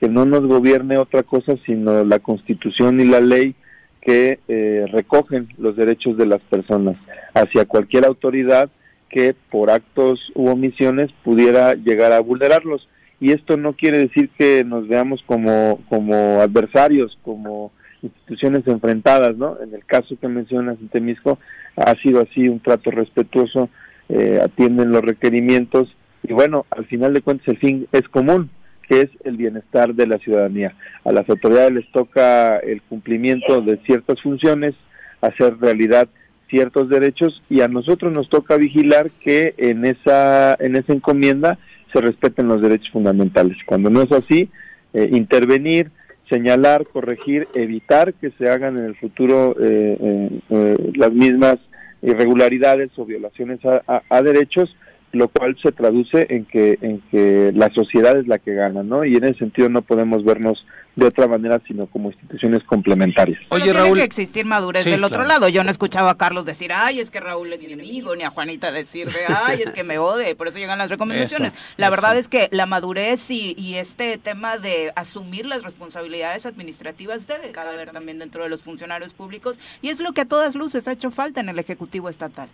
[0.00, 3.54] que no nos gobierne otra cosa sino la Constitución y la ley
[4.00, 6.96] que eh, recogen los derechos de las personas
[7.34, 8.68] hacia cualquier autoridad
[9.12, 12.88] que por actos u omisiones pudiera llegar a vulnerarlos.
[13.20, 17.70] Y esto no quiere decir que nos veamos como, como adversarios, como
[18.02, 19.58] instituciones enfrentadas, ¿no?
[19.62, 21.38] En el caso que mencionas en Temisco,
[21.76, 23.68] ha sido así un trato respetuoso,
[24.08, 28.50] eh, atienden los requerimientos y bueno, al final de cuentas el fin es común,
[28.88, 30.74] que es el bienestar de la ciudadanía.
[31.04, 34.74] A las autoridades les toca el cumplimiento de ciertas funciones,
[35.20, 36.08] hacer realidad
[36.52, 41.58] ciertos derechos y a nosotros nos toca vigilar que en esa en esa encomienda
[41.94, 43.56] se respeten los derechos fundamentales.
[43.64, 44.50] Cuando no es así,
[44.92, 45.90] eh, intervenir,
[46.28, 51.56] señalar, corregir, evitar que se hagan en el futuro eh, eh, las mismas
[52.02, 54.76] irregularidades o violaciones a derechos
[55.12, 59.04] lo cual se traduce en que en que la sociedad es la que gana, ¿no?
[59.04, 63.40] Y en ese sentido no podemos vernos de otra manera sino como instituciones complementarias.
[63.48, 65.48] Oye, Raúl, tiene que existir madurez del otro lado.
[65.48, 68.24] Yo no he escuchado a Carlos decir, "Ay, es que Raúl es mi enemigo", ni
[68.24, 69.08] a Juanita decir,
[69.44, 71.54] "Ay, es que me ode", por eso llegan las recomendaciones.
[71.76, 77.26] la verdad es que la madurez y, y este tema de asumir las responsabilidades administrativas
[77.26, 80.88] debe caber también dentro de los funcionarios públicos y es lo que a todas luces
[80.88, 82.48] ha hecho falta en el ejecutivo estatal.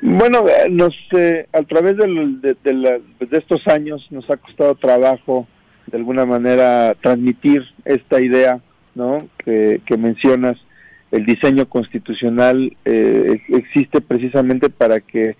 [0.00, 3.02] Bueno, eh, nos, eh, a través de, de,
[3.32, 5.46] estos años nos ha costado trabajo,
[5.86, 8.60] de alguna manera, transmitir esta idea
[8.94, 9.18] ¿no?
[9.38, 10.56] que, mencionas.
[11.10, 15.36] El diseño constitucional eh, existe precisamente para que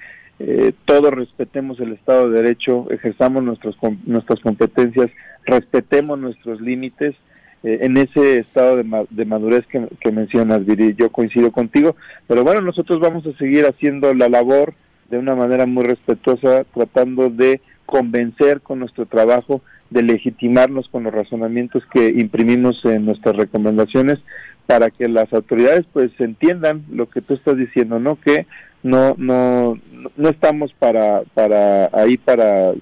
[0.87, 5.09] todos respetemos el Estado de Derecho, ejerzamos nuestros, nuestras competencias,
[5.47, 7.15] respetemos nuestros límites
[7.63, 10.95] eh, en ese estado de, madurez que, mencionas, Viri.
[10.95, 11.97] Yo coincido contigo,
[12.27, 14.75] pero bueno, nosotros vamos a seguir haciendo la labor
[15.11, 21.13] de una manera muy respetuosa, tratando de convencer con nuestro trabajo, de legitimarnos con los
[21.13, 24.19] razonamientos que imprimimos en nuestras recomendaciones
[24.67, 28.19] para que las autoridades pues entiendan lo que tú estás diciendo, ¿no?
[28.19, 28.47] Que
[28.83, 29.79] no no
[30.17, 32.73] no estamos para para ahí para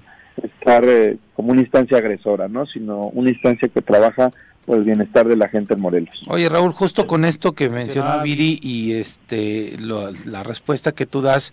[0.43, 2.67] estar eh, como una instancia agresora, ¿no?
[2.67, 4.31] Sino una instancia que trabaja
[4.67, 6.23] el bienestar de la gente en Morelos.
[6.29, 11.53] Oye Raúl, justo con esto que mencionó Viri y este la respuesta que tú das,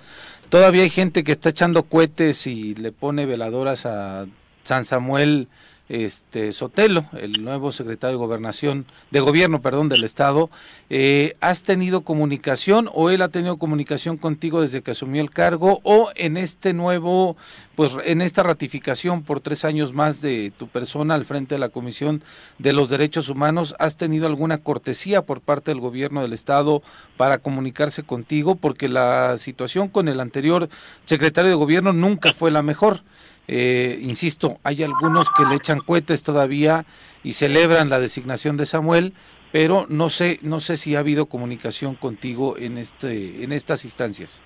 [0.49, 4.25] todavía hay gente que está echando cohetes y le pone veladoras a
[4.63, 5.47] San Samuel
[5.89, 10.49] este Sotelo, el nuevo secretario de gobernación, de gobierno, perdón, del estado,
[10.89, 15.79] eh, ¿has tenido comunicación o él ha tenido comunicación contigo desde que asumió el cargo
[15.83, 17.37] o en este nuevo,
[17.75, 21.69] pues en esta ratificación por tres años más de tu persona al frente de la
[21.69, 22.21] Comisión
[22.57, 26.81] de los Derechos Humanos, has tenido alguna cortesía por parte del gobierno del estado
[27.15, 28.55] para comunicarse contigo?
[28.55, 30.69] Porque la situación con el anterior
[31.05, 33.01] secretario de gobierno nunca fue la mejor.
[33.47, 36.85] Eh, insisto, hay algunos que le echan cohetes todavía
[37.23, 39.13] y celebran la designación de Samuel,
[39.51, 44.41] pero no sé, no sé si ha habido comunicación contigo en este, en estas instancias.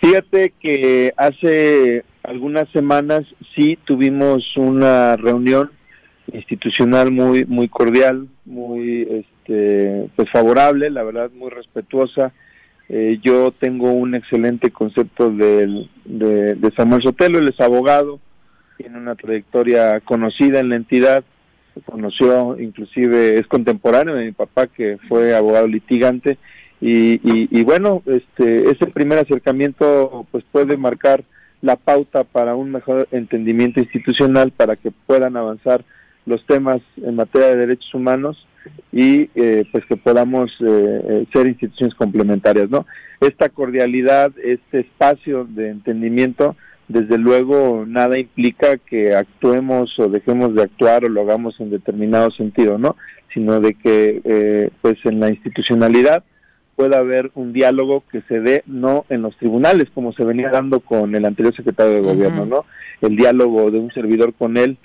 [0.00, 3.24] Fíjate que hace algunas semanas
[3.54, 5.70] sí tuvimos una reunión
[6.32, 12.32] institucional muy, muy cordial, muy, este, pues favorable, la verdad, muy respetuosa
[12.92, 18.18] eh, yo tengo un excelente concepto de, de, Samuel Sotelo, él es abogado,
[18.78, 21.22] tiene una trayectoria conocida en la entidad,
[21.84, 26.36] conoció, inclusive es contemporáneo de mi papá que fue abogado litigante
[26.80, 31.22] y, y, bueno, este, ese primer acercamiento pues puede marcar
[31.62, 35.84] la pauta para un mejor entendimiento institucional para que puedan avanzar
[36.26, 38.46] los temas en materia de derechos humanos
[38.92, 40.64] y eh, pues que podamos eh,
[41.08, 42.86] eh, ser instituciones complementarias, ¿no?
[43.20, 46.56] Esta cordialidad, este espacio de entendimiento,
[46.88, 52.30] desde luego nada implica que actuemos o dejemos de actuar o lo hagamos en determinado
[52.30, 52.96] sentido, ¿no?
[53.32, 56.24] Sino de que pues en la institucionalidad
[56.74, 60.80] pueda haber un diálogo que se dé no en los tribunales como se venía dando
[60.80, 62.64] con el anterior secretario de gobierno, ¿no?
[63.00, 64.76] El diálogo de un servidor con él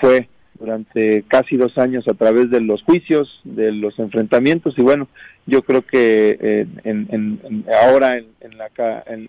[0.00, 5.08] fue durante casi dos años a través de los juicios, de los enfrentamientos y bueno,
[5.46, 8.70] yo creo que eh, en, ahora en, la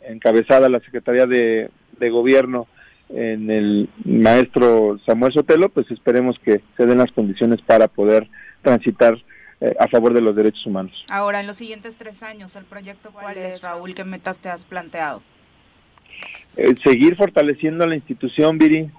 [0.07, 1.69] encabezada la Secretaría de,
[2.09, 2.67] Gobierno
[3.09, 8.27] en el maestro Samuel Sotelo, pues esperemos que se den las condiciones para poder
[8.61, 9.17] transitar
[9.61, 11.05] eh, a favor de los derechos humanos.
[11.09, 13.95] Ahora, en los siguientes tres años, ¿el proyecto cuál es, Raúl?
[13.95, 15.21] ¿Qué metas te has planteado?
[16.55, 18.89] Eh, seguir fortaleciendo la institución, Viri,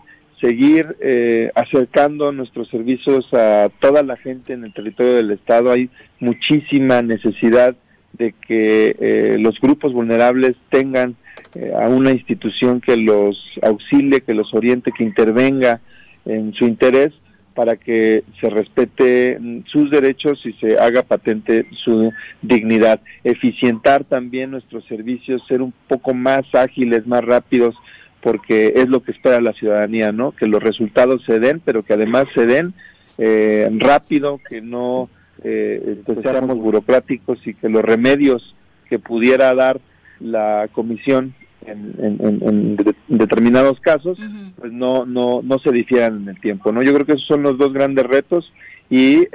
[0.41, 5.71] seguir eh, acercando nuestros servicios a toda la gente en el territorio del Estado.
[5.71, 7.77] Hay muchísima necesidad
[8.15, 11.17] de que eh, los grupos vulnerables tengan
[11.55, 15.81] eh, a una institución que los auxilie, que los oriente, que intervenga
[16.25, 17.13] en su interés
[17.55, 23.01] para que se respete sus derechos y se haga patente su dignidad.
[23.25, 27.75] Eficientar también nuestros servicios, ser un poco más ágiles, más rápidos
[28.23, 30.33] porque es lo que espera la ciudadanía, ¿no?
[30.33, 32.75] Que los resultados se den, pero que además se den
[33.79, 35.11] rápido, que no
[35.43, 38.55] seamos burocráticos y que los remedios
[38.89, 39.81] que pudiera dar
[40.21, 41.35] la comisión
[41.67, 42.77] en,
[43.09, 44.19] determinados casos,
[44.59, 46.73] pues no, no, no se difieran en el tiempo.
[46.73, 46.83] ¿no?
[46.83, 48.53] Yo creo que esos son los dos grandes retos
[48.89, 49.27] y,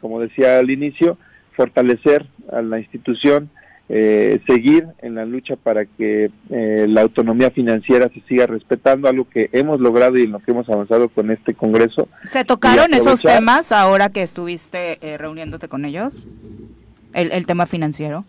[0.00, 1.18] como decía al inicio,
[1.52, 3.50] fortalecer a la institución,
[3.92, 9.28] eh, seguir en la lucha para que eh, la autonomía financiera se siga respetando, algo
[9.28, 12.08] que hemos logrado y en lo que hemos avanzado con este Congreso.
[12.28, 16.14] ¿Se tocaron esos temas ahora que estuviste eh, reuniéndote con ellos?
[17.14, 18.24] El, el tema financiero.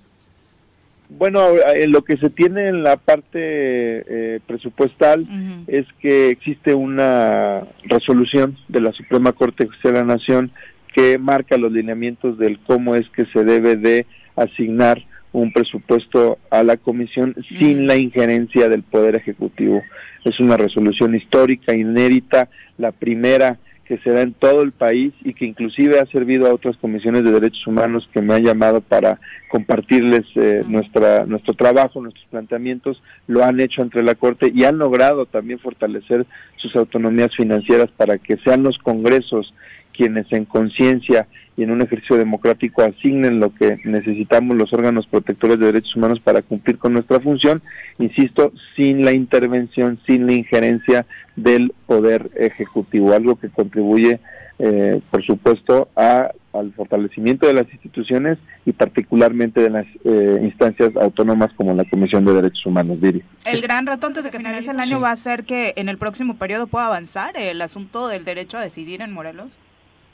[1.17, 1.41] Bueno,
[1.75, 5.27] en lo que se tiene en la parte eh, presupuestal
[5.67, 10.51] es que existe una resolución de la Suprema Corte de la Nación
[10.95, 14.05] que marca los lineamientos del cómo es que se debe de
[14.37, 19.81] asignar un presupuesto a la comisión sin la injerencia del Poder Ejecutivo.
[20.25, 23.59] Es una resolución histórica, inédita, la primera
[23.91, 27.25] que se da en todo el país y que inclusive ha servido a otras comisiones
[27.25, 33.03] de derechos humanos que me han llamado para compartirles eh, nuestra nuestro trabajo, nuestros planteamientos,
[33.27, 38.17] lo han hecho entre la Corte y han logrado también fortalecer sus autonomías financieras para
[38.17, 39.53] que sean los congresos
[39.91, 45.59] quienes en conciencia y en un ejercicio democrático asignen lo que necesitamos los órganos protectores
[45.59, 47.61] de derechos humanos para cumplir con nuestra función,
[47.99, 54.19] insisto, sin la intervención, sin la injerencia del poder ejecutivo, algo que contribuye,
[54.59, 60.95] eh, por supuesto, a, al fortalecimiento de las instituciones y particularmente de las eh, instancias
[60.95, 63.23] autónomas como la Comisión de Derechos Humanos, Viri.
[63.45, 65.97] El gran reto antes de que finalice el año va a ser que en el
[65.97, 69.57] próximo periodo pueda avanzar el asunto del derecho a decidir en Morelos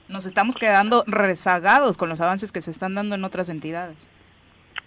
[0.10, 4.08] nos estamos quedando rezagados con los avances que se están dando en otras entidades.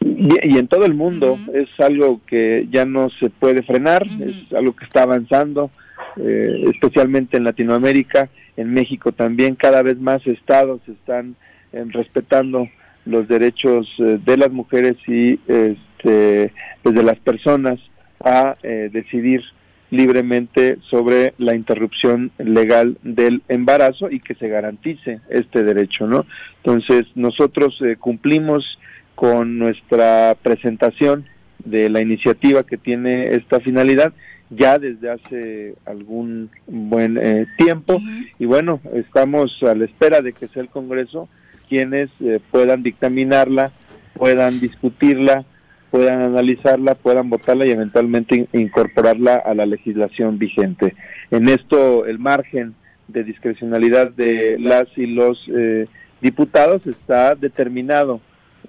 [0.00, 4.74] Y, en todo el mundo es algo que ya no se puede frenar, es algo
[4.74, 5.70] que está avanzando,
[6.16, 9.56] eh, especialmente en Latinoamérica, en México también.
[9.56, 11.36] Cada vez más estados están
[11.72, 12.68] eh, respetando
[13.04, 16.52] los derechos eh, de las mujeres y este,
[16.82, 17.78] pues, de las personas
[18.22, 19.42] a decidir
[19.90, 26.26] libremente sobre la interrupción legal del embarazo y que se garantice este derecho, ¿no?
[26.62, 28.78] Entonces, nosotros eh, cumplimos
[29.14, 31.26] con nuestra presentación
[31.64, 34.12] de la iniciativa que tiene esta finalidad
[34.48, 38.00] ya desde hace algún buen eh, tiempo
[38.38, 41.28] y bueno, estamos a la espera de que sea el Congreso
[41.68, 43.70] quienes eh, puedan dictaminarla,
[44.14, 45.44] puedan discutirla,
[45.90, 50.94] puedan analizarla, puedan votarla y eventualmente incorporarla a la legislación vigente.
[51.30, 52.74] En esto el margen
[53.08, 55.86] de discrecionalidad de las y los eh,
[56.20, 58.20] diputados está determinado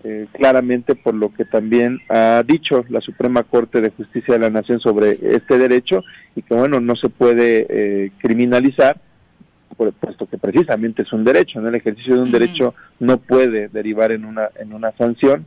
[0.03, 4.49] eh, claramente por lo que también ha dicho la Suprema Corte de Justicia de la
[4.49, 6.03] Nación sobre este derecho
[6.35, 8.99] y que bueno no se puede eh, criminalizar
[9.77, 11.69] por, puesto que precisamente es un derecho, ¿no?
[11.69, 15.45] el ejercicio de un derecho no puede derivar en una en una sanción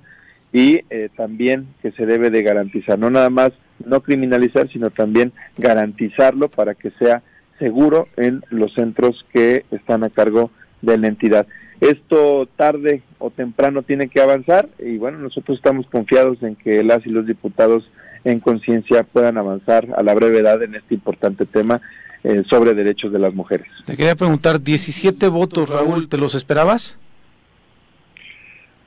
[0.55, 3.51] y eh, también que se debe de garantizar, no nada más
[3.85, 7.25] no criminalizar, sino también garantizarlo para que sea
[7.59, 11.49] seguro en los centros que están a cargo de la entidad.
[11.81, 17.05] Esto tarde o temprano tiene que avanzar y bueno, nosotros estamos confiados en que las
[17.05, 17.91] y los diputados
[18.23, 21.81] en conciencia puedan avanzar a la brevedad en este importante tema
[22.23, 23.67] eh, sobre derechos de las mujeres.
[23.87, 26.97] Te quería preguntar, 17 votos, Raúl, ¿te los esperabas?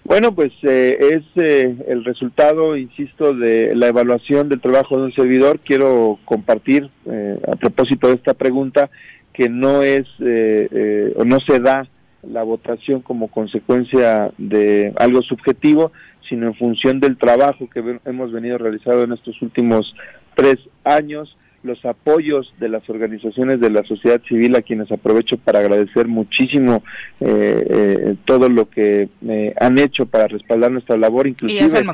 [0.08, 5.12] Bueno, pues eh, es eh, el resultado, insisto, de la evaluación del trabajo de un
[5.12, 5.60] servidor.
[5.60, 8.90] Quiero compartir, eh, a propósito de esta pregunta,
[9.34, 10.08] que no es
[11.18, 11.90] o no se da
[12.24, 15.92] la votación como consecuencia de algo subjetivo,
[16.30, 19.94] sino en función del trabajo que hemos venido realizando en estos últimos
[20.36, 21.38] tres años
[21.68, 26.84] los apoyos de las organizaciones de la sociedad civil a quienes aprovecho para agradecer muchísimo
[27.20, 31.86] eh, eh, todo lo que eh, han hecho para respaldar nuestra labor, inclusive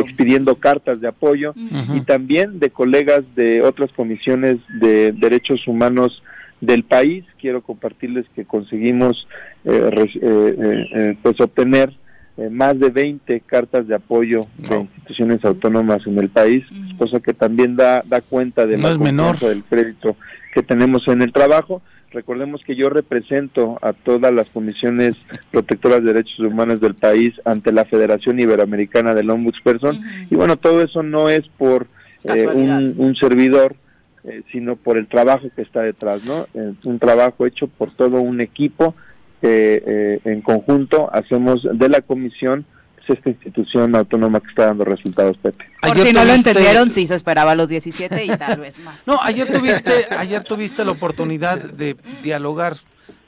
[0.00, 1.54] expidiendo cartas de apoyo
[1.94, 6.22] y también de colegas de otras comisiones de derechos humanos
[6.60, 7.24] del país.
[7.38, 9.28] Quiero compartirles que conseguimos
[9.62, 11.99] pues obtener
[12.40, 16.64] eh, más de 20 cartas de apoyo de instituciones autónomas en el país,
[16.96, 20.16] cosa que también da, da cuenta de la confianza del crédito
[20.54, 21.82] que tenemos en el trabajo.
[22.10, 25.16] Recordemos que yo represento a todas las comisiones
[25.50, 30.00] protectoras de derechos humanos del país ante la Federación Iberoamericana del Ombudsperson
[30.30, 31.88] y bueno, todo eso no es por
[32.24, 33.76] eh, un, servidor,
[34.24, 36.46] eh, sino por el trabajo que está detrás, ¿no?
[36.54, 38.94] Es un trabajo hecho por todo un equipo
[39.40, 42.66] que eh, en conjunto hacemos de la comisión
[42.96, 45.64] pues, esta institución autónoma que está dando resultados, Pepe.
[45.80, 49.00] Por si no lo entendieron, sí se esperaba los 17 y tal vez más.
[49.06, 52.76] No, ayer tuviste, ayer tuviste la oportunidad de dialogar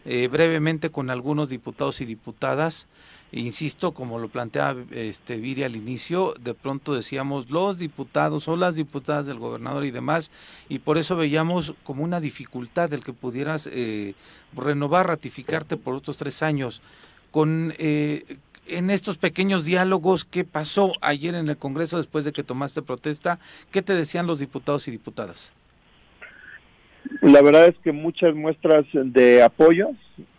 [0.05, 2.87] eh, brevemente con algunos diputados y diputadas.
[3.35, 8.77] Insisto, como lo planteaba este Viri al inicio, de pronto decíamos los diputados o las
[8.77, 10.31] diputadas del gobernador y demás,
[10.69, 14.15] y por eso veíamos como una dificultad el que pudieras eh,
[14.55, 16.83] renovar, ratificarte por otros tres años.
[17.31, 22.43] Con eh, en estos pequeños diálogos, ¿qué pasó ayer en el Congreso después de que
[22.43, 23.39] tomaste protesta?
[23.71, 25.53] ¿Qué te decían los diputados y diputadas?
[27.23, 29.91] La verdad es que muchas muestras de apoyo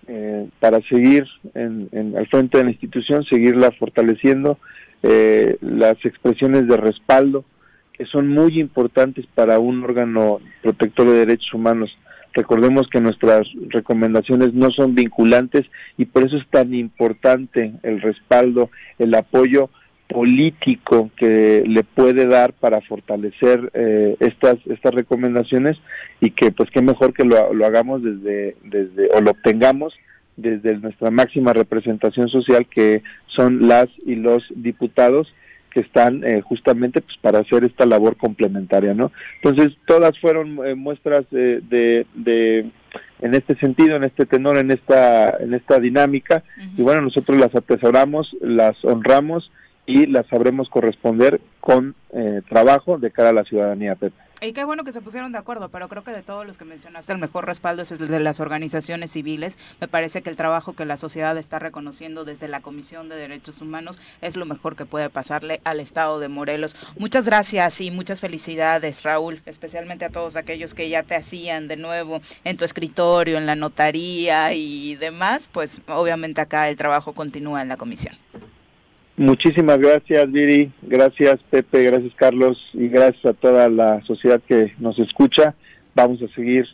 [0.07, 4.57] eh, para seguir en, en, al frente de la institución, seguirla fortaleciendo,
[5.01, 7.45] eh, las expresiones de respaldo
[7.93, 11.97] que son muy importantes para un órgano protector de derechos humanos.
[12.33, 18.71] Recordemos que nuestras recomendaciones no son vinculantes y por eso es tan importante el respaldo,
[18.97, 19.69] el apoyo
[20.07, 25.77] político que le puede dar para fortalecer eh, estas estas recomendaciones
[26.19, 29.95] y que pues qué mejor que lo, lo hagamos desde desde o lo obtengamos
[30.35, 35.33] desde nuestra máxima representación social que son las y los diputados
[35.71, 40.75] que están eh, justamente pues para hacer esta labor complementaria no entonces todas fueron eh,
[40.75, 42.69] muestras de, de, de,
[43.21, 46.79] en este sentido en este tenor en esta en esta dinámica uh -huh.
[46.79, 49.51] y bueno nosotros las atesoramos las honramos
[49.86, 54.23] y las sabremos corresponder con eh, trabajo de cara a la ciudadanía, Pepe.
[54.43, 56.65] Y qué bueno que se pusieron de acuerdo, pero creo que de todos los que
[56.65, 59.57] mencionaste, el mejor respaldo es el de las organizaciones civiles.
[59.79, 63.61] Me parece que el trabajo que la sociedad está reconociendo desde la Comisión de Derechos
[63.61, 66.75] Humanos es lo mejor que puede pasarle al Estado de Morelos.
[66.97, 71.77] Muchas gracias y muchas felicidades, Raúl, especialmente a todos aquellos que ya te hacían de
[71.77, 75.47] nuevo en tu escritorio, en la notaría y demás.
[75.53, 78.13] Pues obviamente acá el trabajo continúa en la comisión.
[79.16, 80.72] Muchísimas gracias, Viri.
[80.82, 81.84] Gracias, Pepe.
[81.84, 82.57] Gracias, Carlos.
[82.74, 85.53] Y gracias a toda la sociedad que nos escucha.
[85.93, 86.68] Vamos a seguir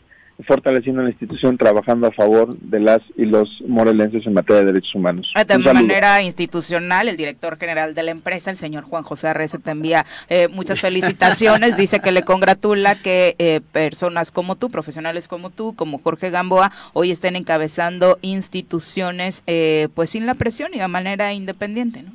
[0.47, 4.95] fortaleciendo la institución, trabajando a favor de las y los morelenses en materia de derechos
[4.95, 5.33] humanos.
[5.45, 9.71] De manera institucional, el director general de la empresa, el señor Juan José Arrece, te
[9.71, 11.75] envía eh, muchas felicitaciones.
[11.75, 16.71] Dice que le congratula que eh, personas como tú, profesionales como tú, como Jorge Gamboa,
[16.93, 22.11] hoy estén encabezando instituciones eh, pues sin la presión y de manera independiente, ¿no?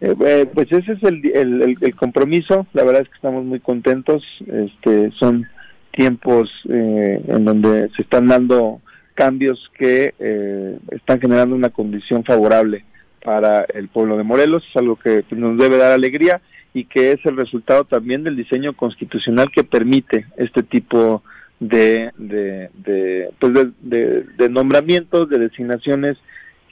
[0.00, 4.22] Eh, pues ese es el, el, el, compromiso, la verdad es que estamos muy contentos,
[4.46, 5.48] este, son
[5.90, 8.80] tiempos eh, en donde se están dando
[9.14, 12.84] cambios que eh, están generando una condición favorable
[13.24, 16.40] para el pueblo de Morelos, es algo que pues, nos debe dar alegría
[16.72, 21.24] y que es el resultado también del diseño constitucional que permite este tipo
[21.58, 26.18] de, de, pues de, de nombramientos, de designaciones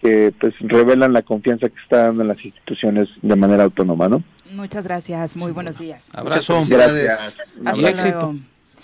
[0.00, 4.22] que pues revelan la confianza que está dando en las instituciones de manera autónoma, ¿no?
[4.52, 6.10] Muchas gracias, muy buenos días.
[6.14, 7.36] Abrazo, gracias.
[7.64, 8.34] Hasta y éxito.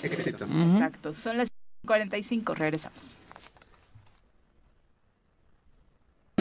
[0.02, 0.44] Éxito.
[0.44, 1.48] Exacto, son las
[1.86, 2.98] 45, regresamos.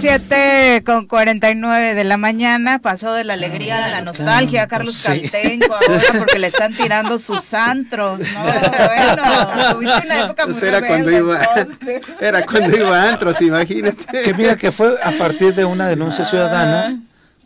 [0.02, 5.30] 7 con 49 de la mañana, pasó de la alegría a la nostalgia, Carlos sí.
[5.30, 8.43] Caltenco, ahora porque le están tirando sus antros, ¿no?
[8.43, 11.39] Bueno, tuviste una época muy pues era cuando iba,
[12.20, 14.24] Era cuando iba a antros, imagínate.
[14.24, 16.99] Que mira que fue a partir de una denuncia ciudadana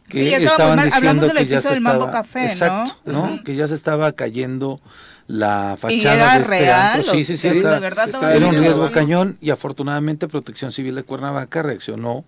[0.08, 3.12] que sí, estaban diciendo que ya se estaba, Café, exacto, ¿no?
[3.12, 3.20] ¿no?
[3.20, 3.44] Uh -huh.
[3.44, 4.80] Que ya se estaba cayendo
[5.28, 7.12] la fachada ¿Y era de este real, antro.
[7.12, 10.72] Sí, sí, sí, sí está, de verdad está, era un riesgo cañón y afortunadamente Protección
[10.72, 12.24] Civil de Cuernavaca reaccionó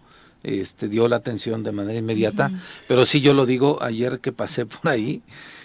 [0.48, 2.60] este, dio la atención de manera inmediata, uh -huh.
[2.88, 5.22] pero sí yo lo digo, ayer que pasé por ahí,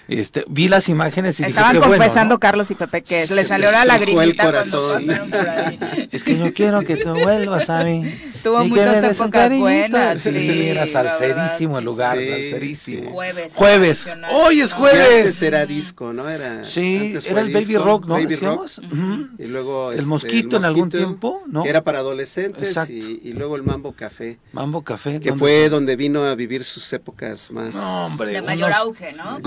[0.09, 2.41] este, vi las imágenes y Estaban dije, confesando bueno, ¿no?
[2.41, 5.05] Carlos y Pepe que se les salió la lagrimita corazón.
[5.07, 6.09] cuando pasaron por ahí.
[6.13, 8.13] Es que yo quiero que te vuelvas a mí.
[8.43, 9.63] Tuvo y muchas que me des un épocas cariñito.
[9.63, 13.03] buenas, Sí, sí, era salserísimo el lugar, sí, salserísimo.
[13.05, 13.09] sí.
[13.13, 13.53] Jueves.
[13.55, 14.07] Jueves.
[14.33, 15.19] Hoy es jueves.
[15.21, 16.29] antes era disco, ¿no?
[16.29, 18.15] Era, Sí, era el baby rock, ¿no?
[18.15, 18.81] Baby Decíamos.
[18.83, 19.31] rock.
[19.39, 21.63] Y luego El este, mosquito en algún tiempo, ¿no?
[21.63, 25.21] Que era para adolescentes y, y luego el Mambo Café, Mambo Café.
[25.21, 27.75] que ¿dónde fue donde vino a vivir sus épocas más.
[27.77, 28.33] No, hombre.
[28.33, 29.39] De mayor auge, ¿no?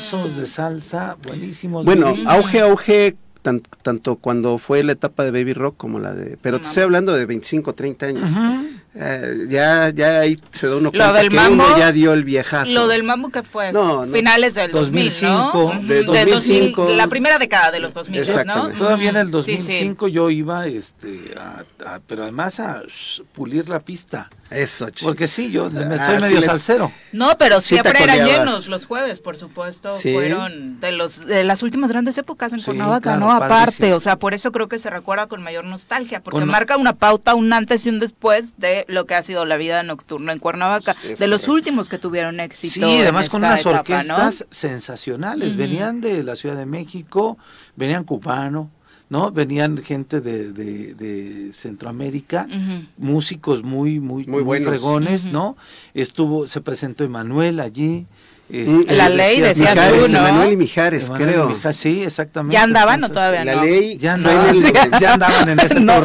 [0.00, 1.84] De salsa buenísimos.
[1.84, 6.38] Bueno, auge, auge, tan- tanto cuando fue la etapa de Baby Rock como la de...
[6.40, 8.30] Pero te estoy hablando de 25, 30 años.
[8.92, 12.12] Eh, ya, ya ahí se da uno Lo cuenta del que mambo, uno ya dio
[12.12, 12.72] el viejazo.
[12.72, 14.12] Lo del mambo que fue No, no.
[14.12, 15.88] finales del 2005, 2000, ¿no?
[15.88, 16.80] De del 2005.
[16.82, 18.22] 2000, la primera década de los 2000, ¿no?
[18.26, 18.78] Exactamente.
[18.78, 19.42] Todavía en el Ujú.
[19.44, 19.56] Sí, sí.
[19.58, 21.64] 2005 yo iba, este, a-
[21.94, 24.28] a- pero además a sh, pulir la pista.
[24.50, 25.06] Eso, chico.
[25.10, 26.90] Porque sí, yo me Ah, soy sí medio le- salsero.
[27.12, 29.90] No, pero siempre eran llenos los jueves, por supuesto.
[29.92, 30.12] Sí.
[30.12, 33.30] Fueron de los de las últimas grandes épocas en Sí, Cuernavaca, claro, ¿no?
[33.30, 36.76] Aparte, o sea, por eso creo que se recuerda con mayor nostalgia, porque Con- marca
[36.76, 40.32] una pauta, un antes y un después de lo que ha sido la vida nocturna
[40.32, 42.86] en Cuernavaca, Es de los últimos que tuvieron éxito.
[42.86, 44.46] Sí, además con unas etapa, orquestas ¿no?
[44.50, 45.56] sensacionales.
[45.56, 47.38] Venían de la Ciudad de México,
[47.76, 48.70] venían cubano,
[49.10, 49.32] ¿no?
[49.32, 52.46] Venían gente de, de, Centroamérica,
[52.96, 55.56] músicos muy, muy, muy, muy fregones, ¿no?
[55.94, 58.06] Estuvo, se presentó Emanuel allí,
[58.52, 61.58] este, la ley decía Mijares, Emanuel y Mijares, creo.
[61.72, 62.54] sí, exactamente.
[62.54, 63.60] ¿Ya andaban o todavía la no?
[63.60, 64.60] La ley ya andaban,
[65.00, 66.00] ya andaban en ese no.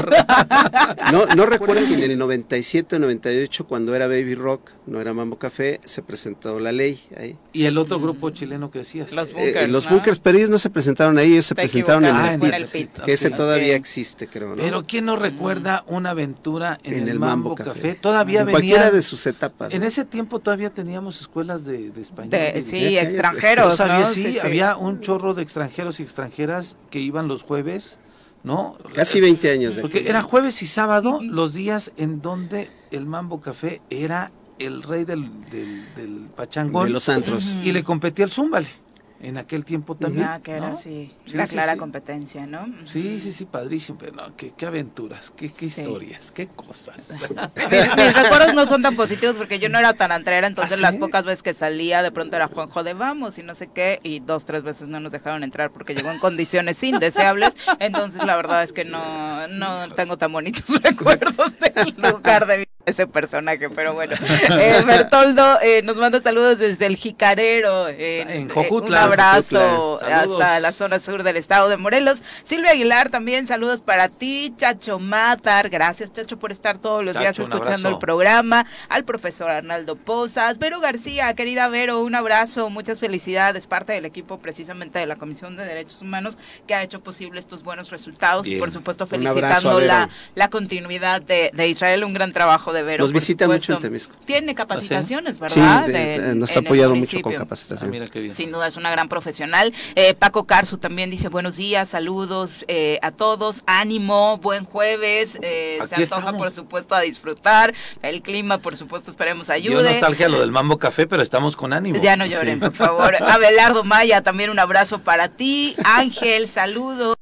[1.11, 5.13] no, no recuerdo si en el 97 o 98, cuando era Baby Rock, no era
[5.13, 7.35] Mambo Café, se presentó la ley ahí.
[7.53, 9.11] ¿Y el otro grupo chileno que decías?
[9.11, 12.15] Los Bunkers, eh, Los Bunkers, pero ellos no se presentaron ahí, ellos se presentaron en
[12.15, 14.61] el, ah, pit, que ese todavía existe, creo, ¿no?
[14.61, 17.95] Pero ¿quién no recuerda una aventura en, el, Mambo, Café?
[17.95, 18.53] Todavía venía...
[18.53, 19.73] Cualquiera de sus etapas.
[19.73, 22.34] En ese tiempo todavía teníamos escuelas de, de español.
[22.63, 23.79] Sí, extranjeros.
[23.79, 24.05] ¿no?
[24.07, 27.99] sí, había un chorro de extranjeros y extranjeras que iban los jueves,
[28.43, 28.77] ¿no?
[28.93, 29.75] Casi 20 años.
[29.75, 34.83] De Porque era jueves y sábado los días en donde el Mambo Café era el
[34.83, 36.85] rey del, del, del pachangón.
[36.85, 37.55] De los antros.
[37.63, 38.84] Y le competía el Zúmbale
[39.25, 40.27] en aquel tiempo también.
[40.27, 42.67] Ah, que era así, la clara competencia, ¿no?
[42.85, 46.97] Sí, sí, sí, padrísimo, pero no, qué, qué aventuras, qué, qué historias, qué cosas.
[47.09, 50.95] mis, recuerdos no son tan positivos porque yo no era tan antrera, entonces ¿Ah, las
[50.97, 54.19] pocas veces que salía, de pronto era Juanjo de vamos y no sé qué, y
[54.19, 58.63] dos, tres veces no nos dejaron entrar porque llegó en condiciones indeseables, entonces la verdad
[58.63, 64.15] es que no, no tengo tan bonitos recuerdos del lugar de ese personaje, pero bueno.
[64.59, 70.59] Eh, Bertoldo eh, nos manda saludos desde el Jicarero, en, en Jojutla, un abrazo hasta
[70.59, 72.21] la zona sur del estado de Morelos.
[72.43, 74.53] Silvia Aguilar también, saludos para ti.
[74.57, 78.65] Chacho Matar, gracias Chacho por estar todos los días escuchando el programa.
[78.89, 80.59] Al profesor Arnaldo Pozas.
[80.59, 85.57] Vero García, querida Vero, un abrazo, muchas felicidades, parte del equipo precisamente de la Comisión
[85.57, 90.09] de Derechos Humanos que ha hecho posible estos buenos resultados y por supuesto felicitando la,
[90.35, 93.03] la continuidad de, de Israel, un gran trabajo de Vero.
[93.03, 94.15] Nos visita mucho en Temisco.
[94.25, 95.85] Tiene capacitaciones, ¿verdad?
[95.85, 97.91] Sí, nos ha apoyado mucho con capacitación.
[97.95, 99.73] Ah, Sin duda es una gran profesional.
[99.95, 105.39] Eh, Paco Carzu también dice buenos días, saludos eh, a todos, ánimo, buen jueves.
[105.41, 107.73] Eh, se antoja, por supuesto, a disfrutar.
[108.01, 109.75] El clima, por supuesto, esperemos ayude.
[109.75, 112.01] Yo nostalgia lo del Mambo Café, pero estamos con ánimo.
[112.01, 113.15] Ya no lloren, por favor.
[113.23, 115.75] Abelardo Maya, también un abrazo para ti.
[115.83, 117.15] Ángel, saludos.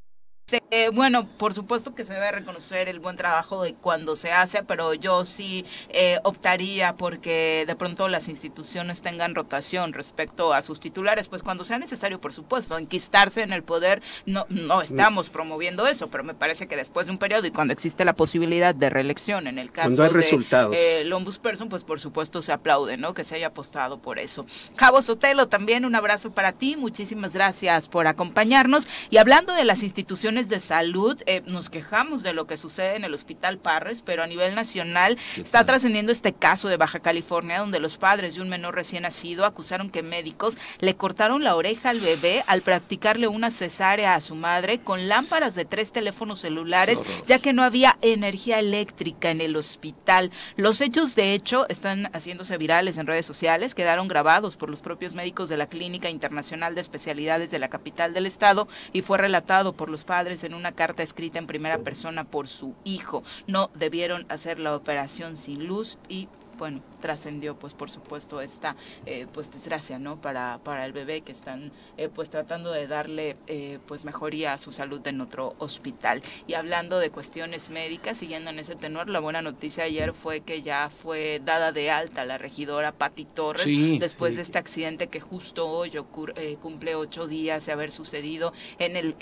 [0.51, 4.63] Eh, bueno, por supuesto que se debe reconocer el buen trabajo de cuando se hace,
[4.63, 10.79] pero yo sí eh, optaría porque de pronto las instituciones tengan rotación respecto a sus
[10.79, 15.87] titulares, pues cuando sea necesario, por supuesto, enquistarse en el poder, no, no estamos promoviendo
[15.87, 18.89] eso, pero me parece que después de un periodo y cuando existe la posibilidad de
[18.89, 20.75] reelección, en el caso cuando hay de resultados.
[20.77, 23.13] Eh, Lombus Person, pues por supuesto se aplaude, ¿no?
[23.13, 24.45] Que se haya apostado por eso.
[24.75, 28.87] Javo Sotelo, también un abrazo para ti, muchísimas gracias por acompañarnos.
[29.09, 33.03] Y hablando de las instituciones de salud, eh, nos quejamos de lo que sucede en
[33.03, 37.79] el Hospital Parres, pero a nivel nacional está trascendiendo este caso de Baja California, donde
[37.79, 41.99] los padres de un menor recién nacido acusaron que médicos le cortaron la oreja al
[41.99, 47.39] bebé al practicarle una cesárea a su madre con lámparas de tres teléfonos celulares, ya
[47.39, 50.31] que no había energía eléctrica en el hospital.
[50.55, 55.13] Los hechos, de hecho, están haciéndose virales en redes sociales, quedaron grabados por los propios
[55.13, 59.73] médicos de la Clínica Internacional de Especialidades de la capital del estado y fue relatado
[59.73, 63.23] por los padres en una carta escrita en primera persona por su hijo.
[63.47, 69.27] No debieron hacer la operación sin luz y bueno, trascendió pues por supuesto esta eh,
[69.33, 73.79] pues desgracia no para para el bebé que están eh, pues tratando de darle eh,
[73.87, 76.23] pues mejoría a su salud en otro hospital.
[76.47, 80.61] Y hablando de cuestiones médicas siguiendo en ese tenor la buena noticia ayer fue que
[80.61, 83.65] ya fue dada de alta la regidora Patti Torres
[83.99, 88.95] después de este accidente que justo hoy ocurre, cumple ocho días de haber sucedido en
[88.95, 89.15] el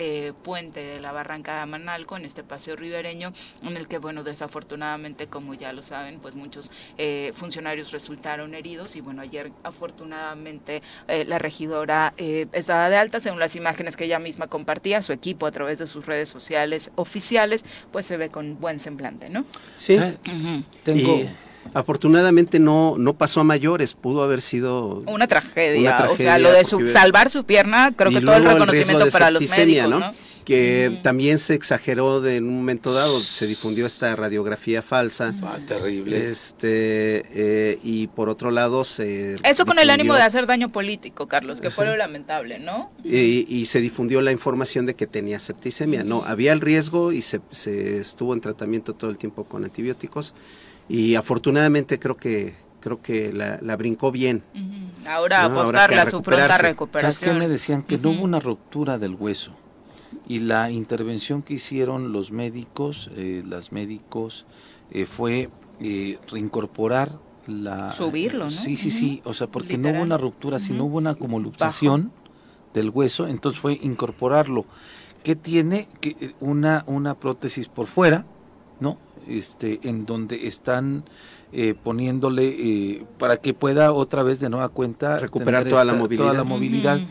[0.44, 5.26] puente de la barranca de Amanalco en este paseo ribereño en el que bueno desafortunadamente
[5.26, 6.70] como ya lo saben pues muchos
[7.34, 13.40] funcionarios resultaron heridos y bueno, ayer afortunadamente eh, la regidora eh, estaba de alta, según
[13.40, 17.66] las imágenes que ella misma compartía, su equipo a través de sus redes sociales oficiales,
[17.92, 19.46] pues se ve con buen semblante, ¿no?
[19.78, 19.98] Sí.
[20.84, 21.24] Tengo...
[21.74, 26.66] afortunadamente no no pasó a mayores, pudo haber sido una tragedia, o sea, lo de
[26.92, 30.14] salvar su pierna, creo que todo el reconocimiento para los médicos, ¿no?
[30.46, 35.34] Que también se exageró de, en un momento dado, se difundió esta radiografía falsa.
[35.44, 36.30] Ah, terrible.
[36.30, 39.36] Este, eh, y por otro lado se...
[39.44, 42.92] Eso con el ánimo de hacer daño político, Carlos, que fue lo lamentable, ¿no?
[43.04, 46.04] Y, se difundió la información de que tenía septicemia.
[46.04, 50.36] No, había el riesgo y se, se estuvo en tratamiento todo el tiempo con antibióticos
[50.90, 54.44] y afortunadamente creo que creo que la, la brincó bien.
[55.06, 57.14] Ahora apostarle a su pronta recuperación.
[57.14, 57.84] ¿Sabes qué me decían?
[57.84, 59.56] Que no hubo una ruptura del hueso
[60.32, 64.46] y la intervención que hicieron los médicos, eh, las médicos,
[64.90, 65.50] eh, fue
[65.82, 67.92] eh, reincorporar la...
[67.92, 68.50] Subirlo, ¿no?
[68.50, 72.14] Sí, sí, sí, o sea, porque no hubo una ruptura, sino hubo una como luxación
[72.74, 74.66] del hueso, entonces fue incorporarlo.
[75.22, 78.26] que tiene que, una, una prótesis por fuera,
[78.80, 79.00] ¿no?
[79.28, 81.04] Este, en donde están
[81.52, 86.28] eh, poniéndole eh, para que pueda otra vez de nueva cuenta recuperar toda, la movilidad.
[86.28, 87.02] toda la movilidad.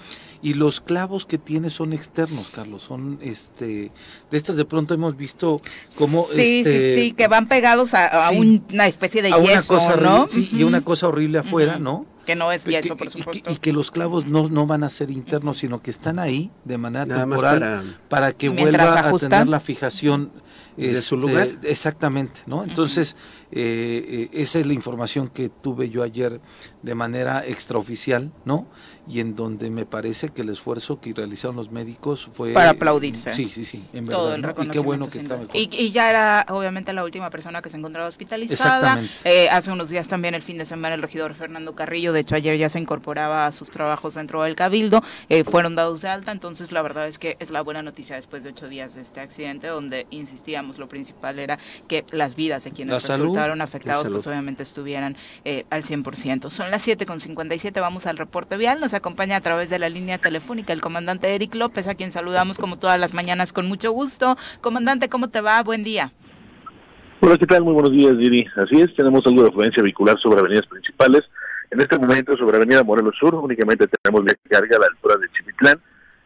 [0.42, 3.92] Y los clavos que tiene son externos, Carlos, son este
[4.30, 5.58] de estas de pronto hemos visto
[5.96, 9.62] como sí, sí, este, sí, que van pegados a, una especie de a yeso, una
[9.62, 10.22] cosa ¿no?
[10.22, 12.06] horrible, sí, y una cosa horrible afuera, ¿no?
[12.24, 13.50] Que no es yeso, por y que- supuesto.
[13.50, 16.78] Y, que los clavos no, no van a ser internos, sino que están ahí de
[16.78, 20.30] manera Nada temporal para- para, que vuelva a tener la fijación
[20.76, 21.48] De su este, lugar.
[21.64, 22.62] Exactamente, ¿no?
[22.64, 23.16] Entonces,
[23.50, 26.40] eh, eh, esa es la información que tuve yo ayer
[26.82, 28.66] de manera extraoficial, ¿no?
[29.10, 32.52] Y en donde me parece que el esfuerzo que realizaron los médicos fue...
[32.52, 33.34] Para aplaudirse.
[33.34, 34.54] Sí, sí, sí, en todo verdad.
[34.62, 35.56] Y qué bueno que está mejor.
[35.56, 39.00] y, y ya era obviamente la última persona que se encontraba hospitalizada.
[39.00, 39.44] Exactamente.
[39.44, 42.34] Eh, hace unos días también el fin de semana el regidor Fernando Carrillo, de hecho
[42.36, 46.32] ayer ya se incorporaba a sus trabajos dentro del cabildo, eh, fueron dados de alta,
[46.32, 49.20] entonces la verdad es que es la buena noticia después de ocho días de este
[49.20, 51.58] accidente, donde insistíamos, lo principal era
[51.88, 53.24] que las vidas de quienes La salud.
[53.26, 56.50] resultaron afectados pues obviamente estuvieran eh, al 100%.
[56.50, 59.88] Son las 7 con 57, vamos al reporte vial, nos acompaña a través de la
[59.88, 63.90] línea telefónica el comandante Eric López, a quien saludamos como todas las mañanas con mucho
[63.92, 64.36] gusto.
[64.60, 65.62] Comandante, ¿cómo te va?
[65.62, 66.12] Buen día.
[67.20, 67.64] Hola, ¿qué tal?
[67.64, 68.46] Muy buenos días, Diri.
[68.56, 71.22] Así es, tenemos algo de afluencia vehicular sobre avenidas principales.
[71.70, 75.28] En este momento, sobre Avenida Morelos Sur, únicamente tenemos de carga a la altura de
[75.32, 75.80] Chimitlán.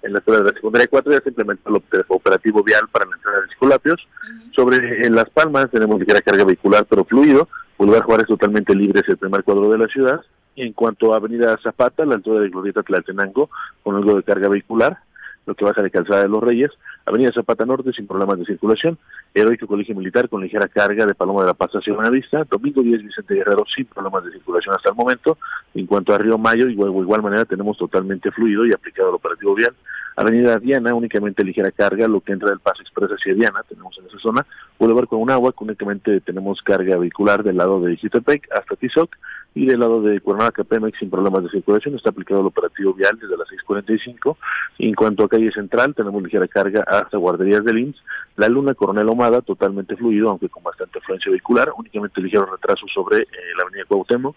[0.04, 3.06] En la altura de la secundaria 4 ya se implementó el op- operativo vial para
[3.06, 4.06] la entrada de Escolapios.
[4.54, 7.48] Sobre en Las Palmas tenemos ligera carga vehicular, pero fluido.
[7.78, 10.20] Boulevard Juárez totalmente libre es el primer cuadro de la ciudad.
[10.54, 13.50] Y en cuanto a Avenida Zapata, a la altura de Glorieta Tlaltenango,
[13.82, 14.98] con algo de carga vehicular,
[15.46, 16.70] lo que baja de Calzada de los Reyes.
[17.06, 18.98] Avenida Zapata Norte sin problemas de circulación.
[19.34, 22.44] Heroico Colegio Militar con ligera carga de Paloma de la Paz hacia Buenavista.
[22.44, 25.38] Domingo 10 Vicente Guerrero sin problemas de circulación hasta el momento.
[25.74, 29.54] En cuanto a Río Mayo, igual, igual manera tenemos totalmente fluido y aplicado el operativo
[29.54, 29.74] vial.
[30.16, 34.06] Avenida Diana, únicamente ligera carga, lo que entra del Paso Express hacia Diana, tenemos en
[34.06, 34.46] esa zona.
[34.78, 39.16] Boulevard con un agua, únicamente tenemos carga vehicular del lado de Jitepec hasta Tizoc
[39.54, 41.94] y del lado de Cuernavaca Pemex sin problemas de circulación.
[41.94, 44.36] Está aplicado el operativo vial desde las 6.45.
[44.78, 48.02] Y en cuanto a calle central, tenemos ligera carga hasta guarderías del IMSS.
[48.36, 51.70] La Luna Coronel Omada, totalmente fluido, aunque con bastante afluencia vehicular.
[51.76, 54.36] Únicamente ligero retraso sobre eh, la avenida Cuauhtémoc.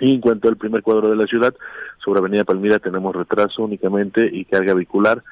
[0.00, 1.52] Y en cuanto al primer cuadro de la ciudad,
[1.98, 5.22] sobre Avenida Palmira tenemos retraso únicamente y carga vehicular eh,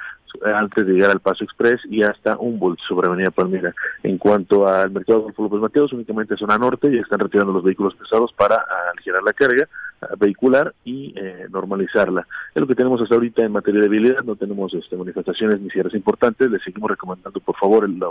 [0.45, 3.75] antes de llegar al Paso Express y hasta Humboldt sobre Avenida Palmira.
[4.03, 7.95] En cuanto al mercado Adolfo López Mateos, únicamente zona norte, ya están retirando los vehículos
[7.95, 9.69] pesados para aligerar la carga
[10.03, 12.27] ah, vehicular y eh, normalizarla.
[12.55, 15.71] Es lo que tenemos hasta ahorita en materia de vialidad, no tenemos este, manifestaciones ni
[15.71, 18.03] cierres importantes, les seguimos recomendando por favor el,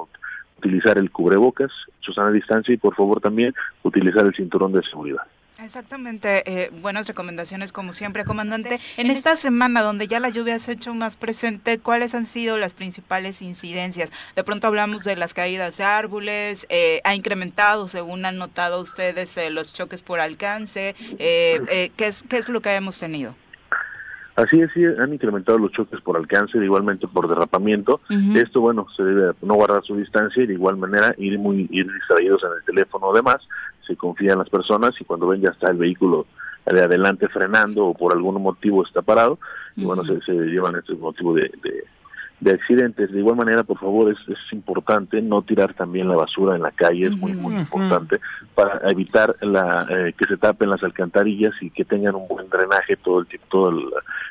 [0.57, 3.53] utilizar el cubrebocas, su sana distancia y por favor también
[3.83, 5.23] utilizar el cinturón de seguridad.
[5.63, 8.79] Exactamente, eh, buenas recomendaciones como siempre, comandante.
[8.95, 12.57] En esta semana donde ya la lluvia se ha hecho más presente, ¿cuáles han sido
[12.57, 14.11] las principales incidencias?
[14.35, 19.35] De pronto hablamos de las caídas de árboles, eh, ha incrementado, según han notado ustedes,
[19.37, 20.95] eh, los choques por alcance.
[21.17, 23.33] Eh, eh, ¿qué, es, ¿Qué es lo que hemos tenido?
[24.35, 28.01] Así es, sí, han incrementado los choques por alcance, igualmente por derrapamiento.
[28.35, 31.67] Esto, bueno, se debe a no guardar su distancia y de igual manera ir muy
[31.71, 33.39] ir distraídos en el teléfono o demás.
[33.87, 36.27] Se confía en las personas y cuando ven ya está el vehículo
[36.65, 39.39] de adelante frenando o por algún motivo está parado,
[39.77, 41.83] y bueno, se, se llevan este motivo de, de,
[42.41, 43.09] de accidentes.
[43.11, 46.71] De igual manera, por favor, es, es importante no tirar también la basura en la
[46.71, 48.19] calle, es muy, muy importante
[48.53, 52.97] para evitar la, eh, que se tapen las alcantarillas y que tengan un buen drenaje
[52.97, 53.81] todo el tiempo, toda la,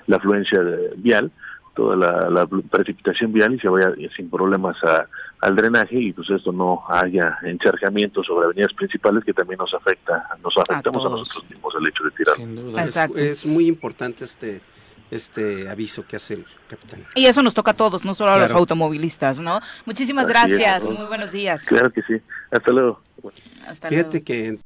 [0.07, 1.31] la afluencia de- vial,
[1.77, 5.07] toda la, la precipitación vial y se vaya sin problemas a-
[5.41, 10.27] al drenaje y pues esto no haya encharcamiento sobre avenidas principales que también nos afecta,
[10.43, 12.37] nos afectamos a, nosotros mismos el hecho de tirar.
[12.37, 12.85] Sin duda.
[13.17, 14.61] Es, muy importante este
[15.09, 17.05] este aviso que hace el capitán.
[17.15, 19.61] Y eso nos toca a todos, no solo a los automovilistas, ¿no?
[19.85, 20.59] Muchísimas Así es.
[20.59, 21.63] gracias, muy buenos días.
[21.63, 22.15] Claro que sí.
[22.51, 23.01] Hasta luego.
[23.69, 24.25] Hasta Fíjate luego.
[24.25, 24.59] que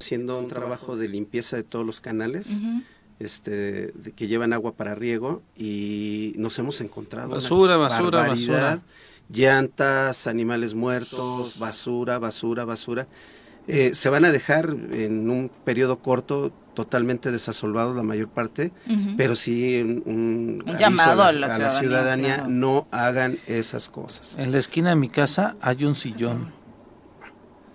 [0.00, 2.60] haciendo un trabajo de limpieza de todos los canales.
[3.22, 8.80] Este, de que llevan agua para riego y nos hemos encontrado una Basura, basura, basura.
[9.28, 13.06] llantas, animales muertos, basura, basura, basura.
[13.68, 18.72] Eh, se van a dejar en un periodo corto totalmente desasolvados la mayor parte,
[19.16, 22.88] pero sí un, un Un aviso llamado a a la, la a la ciudadanía, no
[22.90, 24.36] hagan esas cosas.
[24.38, 26.52] En la esquina de mi casa hay un sillón.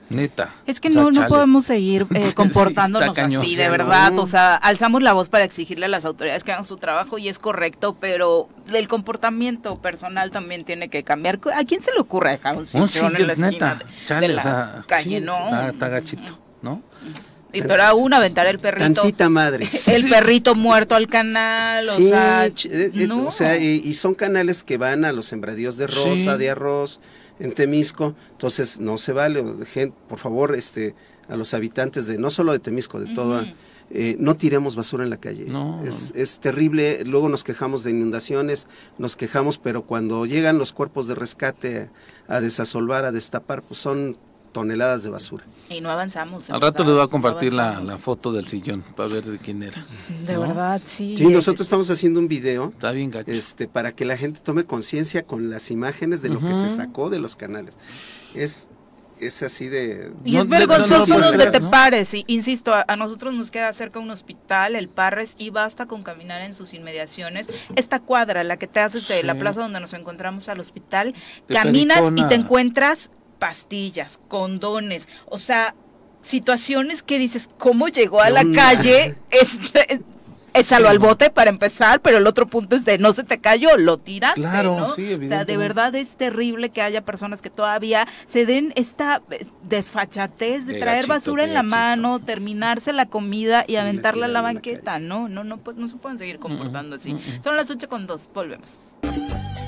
[0.10, 0.54] Neta.
[0.66, 3.72] Es que O sea, no, no podemos seguir eh, Sí, comportándonos así, Sí, de no.
[3.72, 4.18] verdad.
[4.20, 7.28] O sea, alzamos la voz para exigirle a las autoridades que hagan su trabajo y
[7.28, 11.40] es correcto, pero el comportamiento personal también tiene que cambiar.
[11.54, 13.76] ¿A quién se le ocurre dejar un Un sillón en la esquina neta.
[13.76, 15.36] de, Chale, de o la sea, calle, sí, no?
[15.46, 16.82] Está, está gachito, ¿no?
[17.54, 18.94] Y pero aún aventar el perrito.
[19.02, 19.70] Tantita madre.
[19.88, 23.28] El perrito muerto al canal, Sí, o sea, eh, eh, no.
[23.28, 26.38] o sea, y, y son canales que van a los sembradíos de rosa, Sí.
[26.40, 27.00] de arroz,
[27.40, 29.44] en Temisco, entonces no se vale,
[30.08, 30.96] por favor, este,
[31.30, 33.54] a los habitantes de, no solo de Temisco, de toda,
[33.90, 35.46] eh, no tiremos basura en la calle.
[35.46, 36.22] No, es, no.
[36.22, 38.68] es terrible, luego nos quejamos de inundaciones,
[38.98, 41.90] nos quejamos, pero cuando llegan los cuerpos de rescate
[42.28, 44.18] a, a desasolvar, a destapar, pues son
[44.52, 45.46] toneladas de basura.
[45.70, 46.50] Y no avanzamos.
[46.50, 49.38] Al rato les voy a no compartir la, la foto del sillón para ver de
[49.38, 49.86] quién era.
[50.26, 50.42] De ¿no?
[50.42, 51.16] verdad, sí.
[51.18, 53.30] Sí, nosotros estamos haciendo un video Está bien gacho.
[53.32, 57.10] este, para que la gente tome conciencia con las imágenes de lo que se sacó
[57.10, 57.78] de los canales.
[58.34, 58.70] Es,
[59.20, 60.14] es así de...
[60.24, 61.70] Y No, es de- no, no vergonzoso donde te ¿no?
[61.70, 62.14] pares.
[62.14, 66.04] Y, insisto, a, a nosotros nos queda cerca un hospital, el Parres, y basta con
[66.04, 67.48] caminar en sus inmediaciones.
[67.76, 71.14] Esta cuadra, la que te haces de la plaza donde nos encontramos al hospital,
[71.48, 75.76] caminas y te encuentras pastillas, condones, o sea,
[76.24, 79.16] situaciones que dices, ¿cómo llegó a la No, calle?
[79.32, 80.02] Este,
[80.54, 83.78] échalo al bote para empezar, pero el otro punto es de no se te cayó,
[83.78, 84.90] lo tiraste, Claro, ¿no?
[84.96, 89.22] sí, o sea, de verdad es terrible que haya personas que todavía se den esta
[89.30, 94.26] eh, desfachatez de traer gachito, basura en la mano, terminarse la comida y la aventarla
[94.26, 97.14] a la banqueta, no, no, no, pues, no se pueden seguir comportando así.
[97.14, 97.44] mm, mm.
[97.44, 98.80] Son las ocho con dos, volvemos.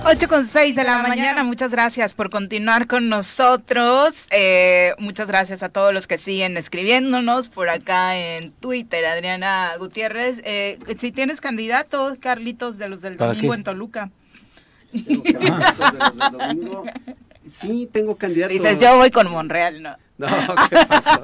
[0.05, 4.25] 8 con 6 de la mañana, muchas gracias por continuar con nosotros.
[4.31, 9.05] Eh, muchas gracias a todos los que siguen escribiéndonos por acá en Twitter.
[9.05, 13.57] Adriana Gutiérrez, eh, si tienes candidato, Carlitos, de los del ¿Para domingo qué?
[13.57, 14.09] en Toluca.
[17.49, 18.53] Sí, tengo candidato.
[18.53, 19.97] Dices, yo voy con Monreal, ¿no?
[20.17, 20.27] No,
[20.69, 21.23] ¿qué pasó?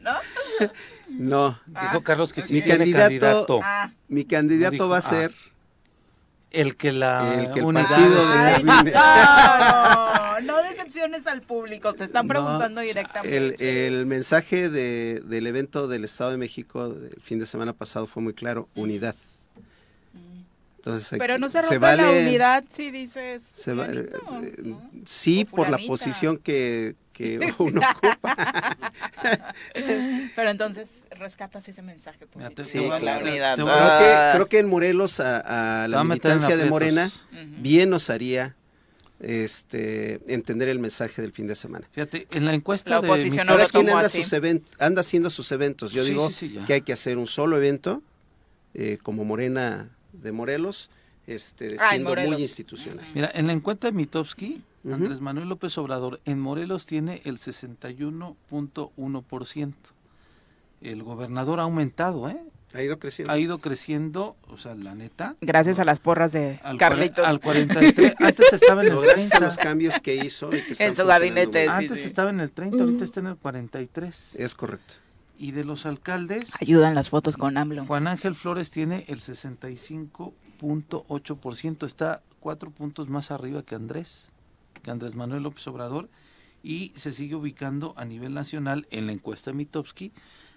[0.00, 0.14] ¿No?
[1.08, 3.60] No, Dijo Carlos que sí Mi tiene candidato- candidato.
[3.62, 5.32] Ah, mi candidato dijo, va a ah, ser
[6.52, 8.92] El que la el que el unidad partido de- ay, determine.
[8.92, 13.36] no, no decepciones al público, te están preguntando No, directamente.
[13.36, 18.06] El, el mensaje de- del evento del Estado de México del fin de semana pasado
[18.06, 19.14] fue muy claro, unidad.
[20.76, 23.42] Entonces, Pero no se rompe se la vale- unidad si dices.
[23.52, 24.90] se va- fulanito, eh, ¿no?
[25.04, 28.76] sí, por la posición que, que uno ocupa.
[30.36, 33.24] Pero entonces rescatas ese mensaje positivo Sí, claro.
[33.24, 34.30] Creo que, Ah.
[34.34, 36.64] creo que en Morelos a, la militancia de.
[36.66, 37.10] Morena
[37.58, 38.56] bien nos haría
[39.20, 41.86] este entender el mensaje del fin de semana.
[41.92, 44.22] Fíjate, en la encuesta La de mi- no Cada quien anda, así.
[44.24, 45.92] sus event- anda haciendo sus eventos.
[45.92, 46.64] Yo Sí, digo sí, sí, ya.
[46.64, 48.02] que hay que hacer un solo evento
[48.74, 50.90] eh, como Morena de Morelos,
[51.26, 53.04] este, Ah, en siendo muy institucional.
[53.14, 54.94] Mira, en la encuesta de Mitowski, Ujú.
[54.94, 59.74] Andrés Manuel López Obrador en Morelos tiene el 61.1%.
[60.80, 62.40] El gobernador ha aumentado, ¿eh?
[62.74, 63.32] Ha ido creciendo.
[63.32, 65.36] Ha ido creciendo, o sea, la neta.
[65.42, 67.24] Gracias a las porras de al, Carlitos.
[67.24, 68.14] al 43.
[68.18, 69.46] Antes estaba en el Pero gracias a 30.
[69.46, 72.06] los cambios que hizo y que están En su gabinete, sí, Antes sí.
[72.06, 74.36] estaba en el 30, ahorita está en el 43.
[74.36, 74.94] Es correcto.
[75.38, 77.84] Y de los alcaldes, Ayudan las fotos con AMLO.
[77.84, 79.20] Juan Ángel Flores tiene el
[80.62, 84.28] 65.8%, está cuatro puntos más arriba que Andrés,
[84.82, 86.08] que Andrés Manuel López Obrador,
[86.62, 90.12] y se sigue ubicando a nivel nacional en la encuesta Mitowski,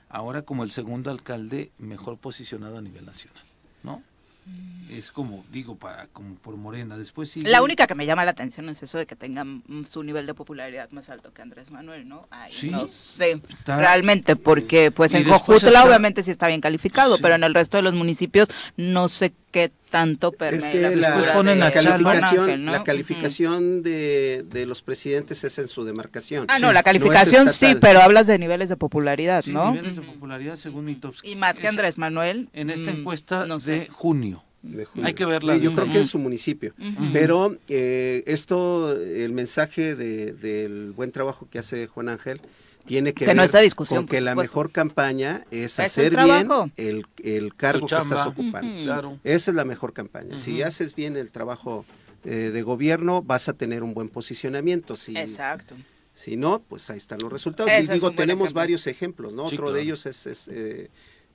[0.09, 3.43] ahora como el segundo alcalde mejor posicionado a nivel nacional,
[3.83, 4.01] ¿no?
[4.91, 6.95] Es como, digo, para como por Morena.
[6.99, 7.49] Después sigue...
[7.49, 10.27] La única que me llama la atención es eso de que tengan mm, su nivel
[10.27, 12.27] de popularidad más alto que Andrés Manuel, ¿no?
[12.29, 12.69] Ay, Sí.
[12.69, 17.23] no sé, Está- realmente, porque pues en Jojutla está- obviamente sí está bien calificado, Sí.
[17.23, 18.47] pero en el resto de los municipios
[18.77, 22.71] no sé qué tanto permea Es que la ponen de calificación, Ángel, ¿no?
[22.73, 26.45] la calificación de, de los presidentes es en su demarcación.
[26.49, 29.53] Ah, no, Sí, la no es calificación sí, pero hablas de niveles de popularidad, Sí,
[29.53, 29.71] ¿no?
[29.71, 30.89] niveles de popularidad según.
[31.23, 32.49] Y más que Es- Andrés Manuel.
[32.51, 33.71] En esta mm, encuesta no sé.
[33.71, 34.43] de junio.
[34.61, 35.07] de junio.
[35.07, 36.73] Hay que verla Sí, Yo creo que en su municipio.
[37.13, 42.41] Pero eh, esto, el mensaje de- del buen trabajo que hace Juan Ángel,
[42.85, 46.23] tiene que, Que no ver discusión, con que la mejor campaña es Es el hacer
[46.23, 48.83] bien el, el cargo que estás ocupando.
[48.83, 49.19] Claro.
[49.23, 50.37] Esa es la mejor campaña.
[50.37, 51.85] Si haces bien el trabajo
[52.23, 54.95] eh, de gobierno, vas a tener un buen posicionamiento.
[54.95, 55.75] Si, Exacto.
[56.13, 57.71] si no, pues ahí están los resultados.
[57.71, 58.61] Ese y digo, tenemos ejemplo.
[58.61, 59.49] varios ejemplos, ¿no?
[59.49, 60.89] Sí, Otro de ellos es, es, eh,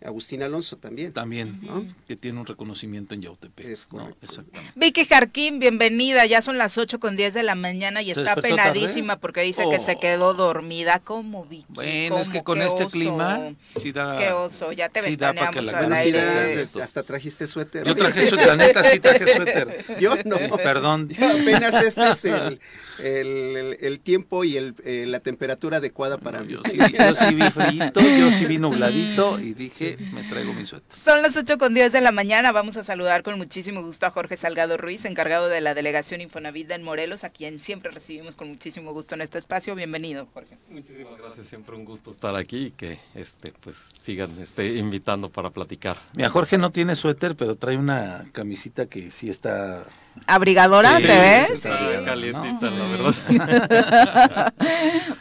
[0.05, 1.12] Agustín Alonso también.
[1.12, 1.84] También, ¿no?
[2.09, 3.66] que tiene un reconocimiento en Yautepec.
[3.66, 3.98] Es ¿no?
[4.01, 4.26] correcto.
[4.26, 4.72] Exactamente.
[4.74, 6.24] Vicky Jarquín, bienvenida.
[6.26, 8.72] Ya son las 8 con 10 de la mañana y ¿Se está despertó tarde?
[8.80, 10.01] penadísima porque dice que se Oh.
[10.01, 11.01] quedó dormida.
[11.05, 11.66] ¿Cómo, Vicky?
[11.68, 12.90] Bueno, es que con este oso.
[12.90, 14.18] clima, sí da...
[14.18, 16.66] Qué oso, ya te sí da pa' que ventaneamos la al aire.
[16.82, 17.84] hasta trajiste suéter.
[17.86, 19.84] Yo traje suéter, la neta sí traje suéter.
[20.01, 20.38] Yo no.
[20.57, 21.09] Perdón.
[21.11, 22.61] Yo apenas este es el,
[22.98, 26.53] el, el- el tiempo y el, eh, la temperatura adecuada para No, mí.
[26.53, 30.53] yo, sí, yo sí vi frito, yo sí vi nubladito y dije, que me traigo
[30.53, 30.93] mi suéter.
[30.97, 32.53] Son las 8 con 10 de la mañana.
[32.53, 36.70] Vamos a saludar con muchísimo gusto a Jorge Salgado Ruiz, encargado de la delegación Infonavit
[36.70, 39.74] en Morelos, a quien siempre recibimos con muchísimo gusto en este espacio.
[39.74, 40.57] Bienvenido, Jorge.
[40.68, 45.51] Muchísimas gracias, siempre un gusto estar aquí y que este pues sigan este, invitando para
[45.51, 45.99] platicar.
[46.16, 49.86] Mira, Jorge no tiene suéter, pero trae una camisita que sí está
[50.26, 51.50] abrigadora, ¿te ves?
[51.50, 54.54] Está bien calientita, la verdad.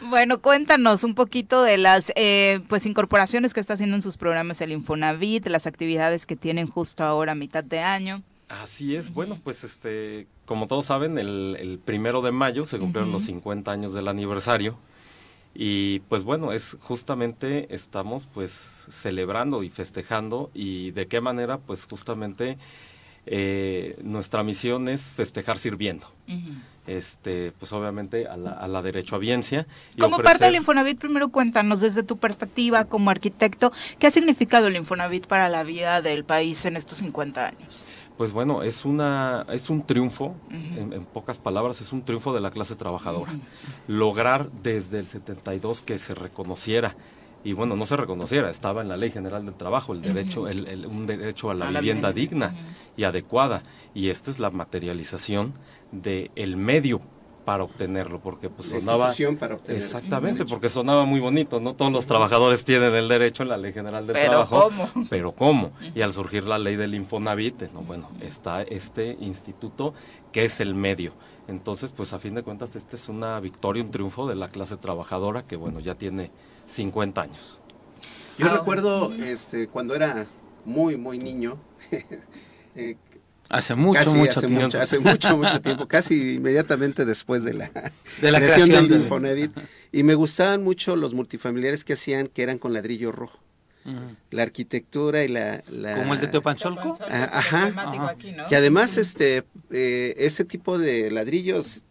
[0.02, 4.60] bueno, cuéntanos un poquito de las eh, pues incorporaciones que está haciendo en sus programas
[4.60, 8.22] el Infonavit, las actividades que tienen justo ahora a mitad de año.
[8.50, 13.22] Así es, bueno, pues este, como todos saben, el, primero de mayo se cumplieron los
[13.22, 14.76] 50 años del aniversario
[15.54, 18.50] y pues bueno, es justamente estamos pues
[18.90, 22.58] celebrando y festejando y de qué manera pues justamente
[23.26, 26.06] eh, nuestra misión es festejar sirviendo.
[26.86, 29.66] Este, pues obviamente a la, a la derechohabiencia.
[29.98, 34.76] como parte del Infonavit, primero cuéntanos desde tu perspectiva como arquitecto, ¿qué ha significado el
[34.76, 37.86] Infonavit para la vida del país en estos 50 años?
[38.16, 42.50] Pues bueno, es una es un triunfo, en, pocas palabras, es un triunfo de la
[42.50, 43.32] clase trabajadora.
[43.86, 46.96] Lograr desde el 72 que se reconociera
[47.42, 50.86] y bueno, no se reconociera, estaba en la Ley General del Trabajo el derecho, el,
[50.86, 52.54] un derecho a la, vivienda, digna
[52.96, 53.62] y adecuada.
[53.94, 55.54] Y esta es la materialización
[55.90, 57.00] del el medio
[57.44, 59.12] para obtenerlo, porque pues sonaba...
[59.38, 61.74] Para exactamente, porque sonaba muy bonito, ¿no?
[61.74, 64.70] Todos los trabajadores tienen el derecho en la Ley General del pero Trabajo.
[64.92, 65.06] ¿cómo?
[65.08, 65.72] Pero ¿cómo?
[65.94, 69.94] Y al surgir la ley del Infonavit, no, bueno, está este instituto
[70.30, 71.12] que es el medio.
[71.48, 74.76] Entonces, pues a fin de cuentas, esta es una victoria, un triunfo de la clase
[74.76, 76.30] trabajadora que, bueno, ya tiene
[76.70, 77.58] 50 años.
[78.38, 80.26] Yo ah, recuerdo este, cuando era
[80.64, 81.58] muy, muy niño.
[82.76, 82.96] Eh,
[83.48, 84.64] hace mucho, mucho hace tiempo.
[84.66, 87.68] Mucho, hace mucho, mucho tiempo, casi inmediatamente después de la,
[88.22, 89.50] de la creación, del Infonavit.
[89.90, 93.40] Y me gustaban mucho los multifamiliares que hacían, que eran con ladrillo rojo.
[94.30, 95.64] La arquitectura y la,
[95.96, 98.16] como el de Teopancholco, ah, ajá,
[98.48, 101.84] que además este eh, ese tipo de ladrillos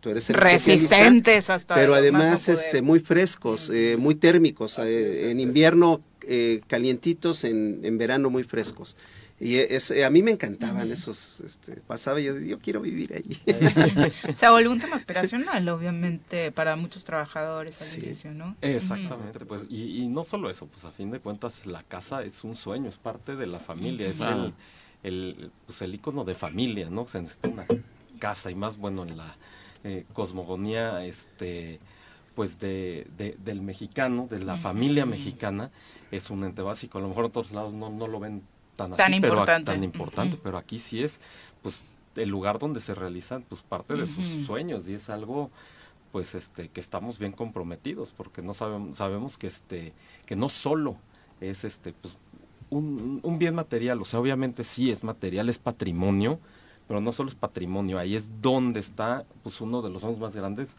[0.00, 6.00] tú eres resistentes hasta pero además este muy frescos eh, muy térmicos eh, en invierno
[6.26, 8.96] eh, calientitos en, en, verano muy frescos.
[9.42, 13.38] Y es, a mí me encantaban esos este, pasaba y yo yo quiero vivir allí
[14.36, 20.02] se volvió un tema aspiracional obviamente para muchos trabajadores al inicio no exactamente pues y,
[20.02, 22.98] y, no solo eso pues a fin de cuentas la casa es un sueño es
[22.98, 24.52] parte de la familia es el
[25.02, 27.66] el pues el icono de familia no se necesita una
[28.18, 29.36] casa y más bueno en la
[29.84, 31.80] eh, cosmogonía este
[32.34, 33.06] pues de,
[33.44, 35.70] del mexicano, de la familia mexicana,
[36.10, 36.96] es un ente básico.
[36.96, 38.42] A lo mejor en otros lados no, no lo ven
[38.76, 39.64] tan, así, importante.
[39.66, 41.20] pero tan importante, pero aquí sí es
[41.62, 41.80] pues
[42.16, 45.50] el lugar donde se realizan pues parte de sus sueños y es algo
[46.12, 49.92] pues este que estamos bien comprometidos porque no sabemos sabemos que este
[50.26, 50.96] que no solo
[51.40, 52.16] es este pues
[52.70, 56.38] un, un bien material, o sea, obviamente sí es material, es patrimonio,
[56.90, 60.34] pero no solo es patrimonio, ahí es donde está pues uno de los hombres más
[60.34, 60.76] grandes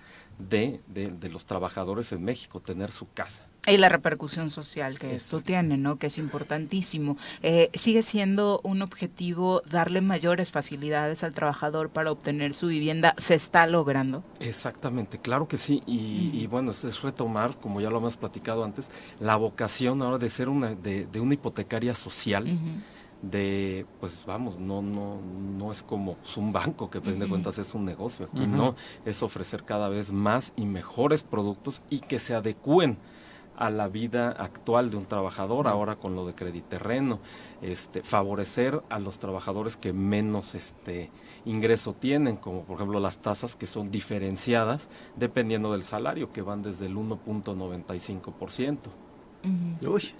[0.49, 3.45] de, de, los trabajadores en México, tener su casa.
[3.65, 5.95] Y la repercusión social que esto tiene, ¿no?
[5.95, 7.15] Que es importantísimo.
[7.43, 13.15] Eh, sigue siendo un objetivo darle mayores facilidades al trabajador para obtener su vivienda.
[13.17, 14.21] ¿Se está logrando?
[14.41, 15.81] Exactamente, claro que sí.
[15.85, 18.91] Y, bueno, es retomar, como ya lo hemos platicado antes,
[19.21, 22.47] la vocación ahora de ser una, de, de una hipotecaria social
[23.21, 25.19] de, pues vamos, no, no,
[25.57, 28.27] no es como un banco que a fin de cuentas es un negocio.
[28.31, 32.97] Aquí no, es ofrecer cada vez más y mejores productos y que se adecúen
[33.57, 37.19] a la vida actual de un trabajador, ahora con lo de crediterreno,
[37.61, 41.11] este, favorecer a los trabajadores que menos este,
[41.45, 46.63] ingreso tienen, como por ejemplo las tasas que son diferenciadas dependiendo del salario, que van
[46.63, 48.77] desde el 1.95%.
[49.87, 50.13] Uy.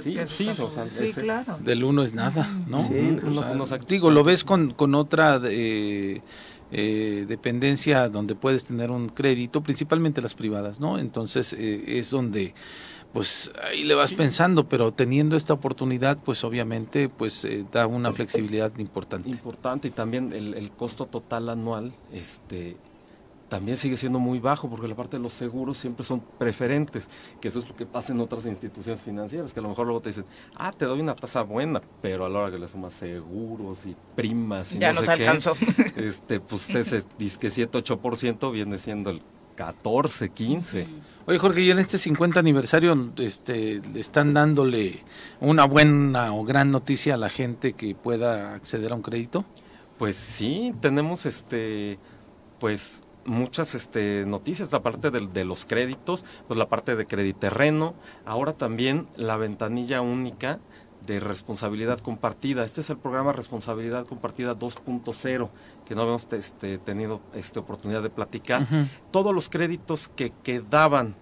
[0.00, 1.58] Sí, sí, claro.
[1.58, 2.82] Del uno es nada, ¿no?
[2.82, 3.18] Sí,
[3.88, 6.20] digo, lo ves con, con otra eh,
[6.70, 10.98] eh, dependencia donde puedes tener un crédito, principalmente las privadas, ¿no?
[10.98, 12.54] Entonces eh, es donde
[13.12, 18.72] pues ahí le vas pensando, pero teniendo esta oportunidad, pues obviamente, pues da una flexibilidad
[18.78, 19.28] importante.
[19.28, 22.78] Importante y también el, el costo total anual, este,
[23.52, 27.06] también sigue siendo muy bajo porque la parte de los seguros siempre son preferentes,
[27.38, 30.00] que eso es lo que pasa en otras instituciones financieras, que a lo mejor luego
[30.00, 30.24] te dicen,
[30.56, 33.94] ah, te doy una tasa buena, pero a la hora que le sumas seguros y
[34.16, 39.20] primas y ya no, sé qué, este, pues ese disque 7-8% viene siendo el
[39.54, 40.86] 14, 15.
[41.26, 45.04] Oye Jorge, y en este 50 aniversario este, le están dándole
[45.40, 49.44] una buena o gran noticia a la gente que pueda acceder a un crédito?
[49.98, 51.98] Pues sí, tenemos este,
[52.58, 57.94] pues muchas este, noticias, la parte de, de, los créditos, pues la parte de crediterreno,
[58.24, 60.60] ahora también la ventanilla única
[61.06, 62.64] de responsabilidad compartida.
[62.64, 65.48] Este es el programa Responsabilidad Compartida 2.0
[65.84, 68.66] que no habíamos este, tenido este, oportunidad de platicar.
[69.10, 71.16] Todos los créditos que quedaban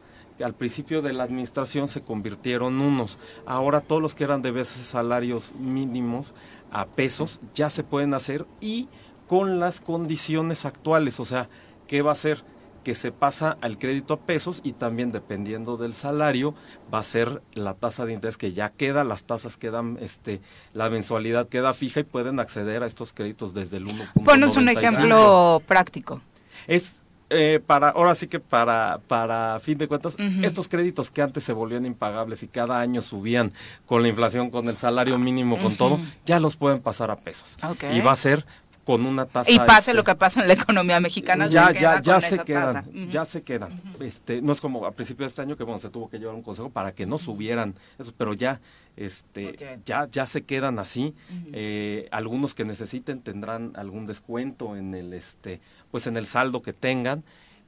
[0.45, 3.19] al principio de la administración se convirtieron unos.
[3.47, 6.35] Ahora todos los que eran de veces salarios mínimos
[6.71, 8.89] a pesos ya se pueden hacer y
[9.29, 11.21] con las condiciones actuales.
[11.21, 11.49] O sea,
[11.91, 12.45] ¿qué va a ser?
[12.85, 16.55] que se pasa al crédito a pesos y también dependiendo del salario
[16.93, 20.41] va a ser la tasa de interés que ya queda, las tasas quedan, este,
[20.73, 24.25] la mensualidad queda fija y pueden acceder a estos créditos desde el 1.95.
[24.25, 26.23] Ponos un ejemplo práctico.
[26.67, 31.45] Es eh, para, ahora sí que para, para fin de cuentas, estos créditos que antes
[31.45, 33.53] se volvían impagables y cada año subían
[33.87, 37.57] con la inflación, con el salario mínimo, con todo, ya los pueden pasar a pesos.
[37.93, 38.45] Y va a ser
[38.85, 42.01] con una tasa y pase lo este, que pasa en la economía mexicana ya ya
[42.01, 43.81] ya se quedan ya se quedan.
[44.01, 46.35] Este no es como a principios de este año que bueno se tuvo que llevar
[46.35, 48.61] un consejo para que no subieran eso pero ya
[48.97, 51.15] este ya ya se quedan así.
[51.53, 55.61] Eh, algunos que necesiten tendrán algún descuento en el este
[55.91, 57.23] pues en el saldo que tengan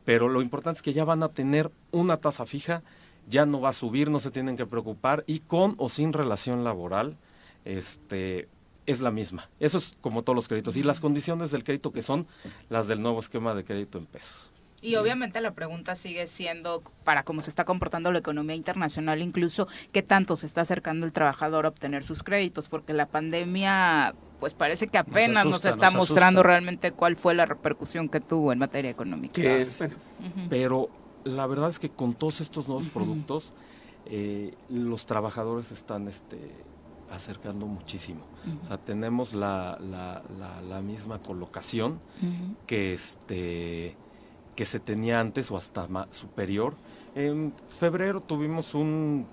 [0.04, 2.82] pero lo importante es que ya van a tener una tasa fija
[3.28, 6.64] ya no va a subir no se tienen que preocupar y con o sin relación
[6.64, 7.16] laboral
[7.64, 8.48] este
[8.86, 9.48] es la misma.
[9.60, 10.76] Eso es como todos los créditos.
[10.76, 12.26] Y las condiciones del crédito que son
[12.68, 14.50] las del nuevo esquema de crédito en pesos.
[14.82, 19.68] Y obviamente la pregunta sigue siendo, para cómo se está comportando la economía internacional, incluso
[19.92, 24.54] qué tanto se está acercando el trabajador a obtener sus créditos, porque la pandemia, pues
[24.54, 28.90] parece que apenas nos, está mostrando realmente cuál fue la repercusión que tuvo en materia
[28.90, 29.40] económica.
[30.50, 30.90] Pero
[31.22, 33.52] la verdad es que con todos estos nuevos productos,
[34.06, 36.38] eh, los trabajadores están este,
[37.14, 38.20] acercando muchísimo.
[38.62, 40.22] O sea, tenemos la, la,
[40.68, 41.98] la, misma colocación
[42.66, 43.96] que, este,
[44.56, 46.74] que se tenía antes o hasta más superior.
[47.14, 49.26] En febrero tuvimos un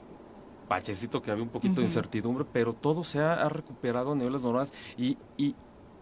[0.67, 4.73] pachecito que había un poquito de incertidumbre, pero todo se ha, recuperado a niveles normales
[4.97, 5.55] y, y,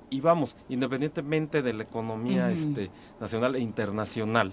[0.09, 4.51] y, vamos, independientemente de la economía este, nacional e internacional,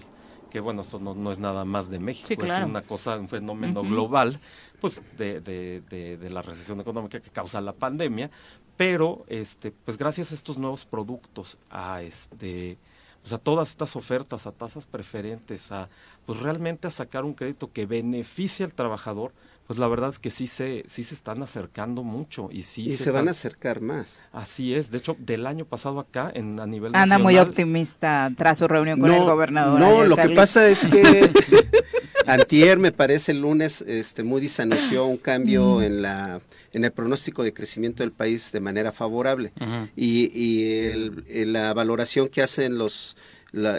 [0.55, 4.39] que bueno, esto no, es nada más de México, es una cosa, un fenómeno global,
[4.79, 8.31] pues de, de, de, la recesión económica que causa la pandemia,
[8.77, 12.77] pero este, pues gracias a estos nuevos productos, a este
[13.21, 15.89] pues a todas estas ofertas, a tasas preferentes, a
[16.25, 19.33] pues realmente a sacar un crédito que beneficie al trabajador,
[19.67, 23.09] pues la verdad es que sí se, sí se están acercando mucho y sí se,
[23.09, 24.21] van a acercar más.
[24.31, 28.59] Así es, de hecho, del año pasado acá, en, a nivel Anda muy optimista tras
[28.59, 29.79] su reunión con el gobernador.
[29.79, 31.31] No, lo que pasa es que
[32.27, 36.41] antier, me parece, el lunes, este Moody's anunció un cambio en la
[36.73, 39.53] en el pronóstico de crecimiento del país de manera favorable
[39.95, 43.15] y, y la valoración que hacen los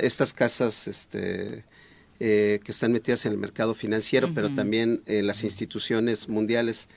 [0.00, 1.64] estas casas este
[2.18, 6.88] eh, que están metidas en el mercado financiero, pero también eh, las instituciones mundiales.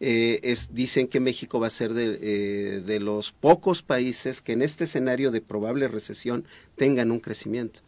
[0.00, 4.62] Eh, es, dicen que México va a ser de, de, los pocos países que en
[4.62, 6.44] este escenario de probable recesión
[6.76, 7.80] tengan un crecimiento.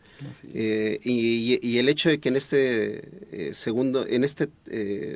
[0.53, 4.49] Y, y, el hecho de que en este segundo en este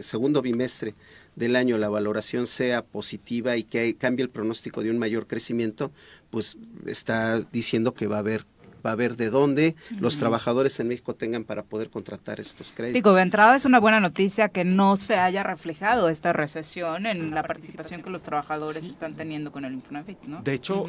[0.03, 0.95] segundo bimestre
[1.37, 5.91] del año la valoración sea positiva y que cambie el pronóstico de un mayor crecimiento,
[6.31, 6.57] pues
[6.87, 8.47] está diciendo que va a haber
[8.85, 12.95] va a ver de dónde los trabajadores en México tengan para poder contratar estos créditos.
[12.95, 17.35] Digo, de entrada es una buena noticia que no se haya reflejado esta recesión en
[17.35, 20.43] la participación que los trabajadores están teniendo con el Infonavit, ¿no?
[20.43, 20.87] De hecho,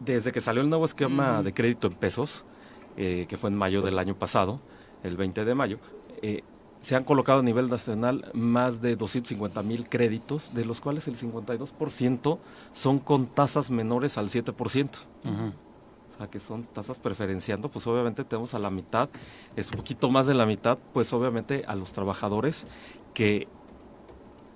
[0.00, 2.44] desde que salió el nuevo esquema de crédito en pesos,
[2.96, 4.60] eh, que fue en mayo del año pasado,
[5.02, 5.78] el 20 de mayo,
[6.22, 6.42] eh,
[6.80, 11.16] se han colocado a nivel nacional más de 250 mil créditos, de los cuales el
[11.16, 12.38] 52%
[12.72, 14.90] son con tasas menores al 7%
[16.14, 19.08] o sea, que son tasas preferenciando, pues obviamente tenemos a la mitad,
[19.56, 22.66] es un poquito más de la mitad, pues obviamente a los trabajadores
[23.14, 23.48] que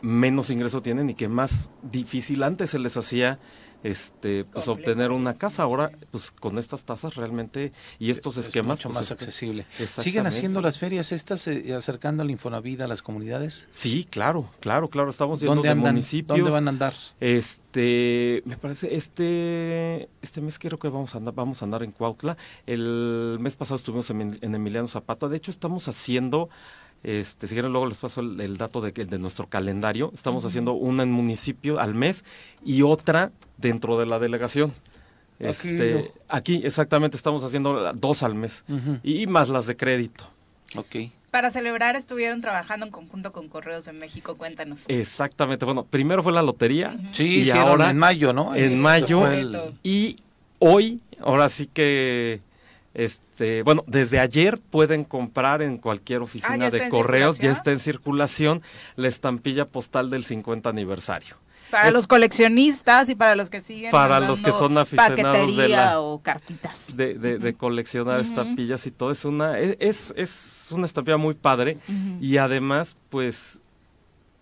[0.01, 3.41] menos ingreso tienen y que más difícil antes se les hacía
[3.83, 5.63] este pues obtener una casa.
[5.63, 9.67] Ahora pues con estas tasas realmente y estos esquemas mucho pues, más accesible.
[9.87, 14.89] Siguen haciendo las ferias estas eh, acercando la Infonavida a las comunidades sí claro claro
[14.89, 15.11] claro.
[15.11, 16.39] Estamos yendo ¿Dónde de municipios.
[16.39, 21.35] Dónde van a andar este me parece este este mes creo que vamos a andar
[21.35, 22.37] vamos a andar en Cuautla.
[22.67, 25.29] El mes pasado estuvimos en, en Emiliano Zapata.
[25.29, 26.49] De hecho estamos haciendo
[27.03, 30.11] este, si quieren luego les paso el, dato de, de, nuestro calendario.
[30.15, 32.25] Estamos haciendo una en municipio al mes
[32.65, 34.73] y otra dentro de la delegación.
[35.39, 38.65] Este, aquí exactamente estamos haciendo dos al mes
[39.03, 40.25] y más las de crédito.
[40.75, 41.11] Ok.
[41.31, 44.85] Para celebrar estuvieron trabajando en conjunto con Correos de México, cuéntanos.
[44.89, 46.97] Exactamente, bueno, primero fue la lotería.
[47.13, 48.55] Sí, y ahora en mayo, ¿no?
[48.55, 49.29] En mayo.
[49.83, 50.17] Y
[50.59, 52.41] hoy, ahora sí que
[52.99, 57.53] Este, bueno, desde ayer pueden comprar en cualquier oficina Ah, ¿ya está de correos, ya
[57.53, 58.61] está en circulación
[58.97, 61.37] la estampilla postal del 50 aniversario.
[61.71, 63.93] Para Es- los coleccionistas y para los que siguen.
[63.93, 66.87] Para los que son aficionados de la- o cartitas.
[66.97, 69.13] de, de- de coleccionar estampillas y todo.
[69.13, 71.79] Es una, es, es, es una estampilla muy padre
[72.21, 73.61] y además, pues,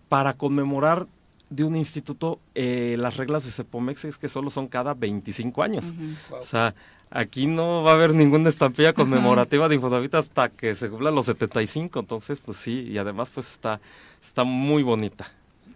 [0.09, 1.05] para conmemorar
[1.49, 5.93] de un instituto, eh, las reglas de Cepomex es que solo son cada 25 años.
[6.31, 6.73] O sea,
[7.09, 11.25] aquí no va a haber ninguna estampilla conmemorativa de Infonavit hasta que se cumplan los
[11.25, 11.99] 75.
[11.99, 13.79] Entonces, pues sí, y además, pues está,
[14.21, 15.31] está muy bonita.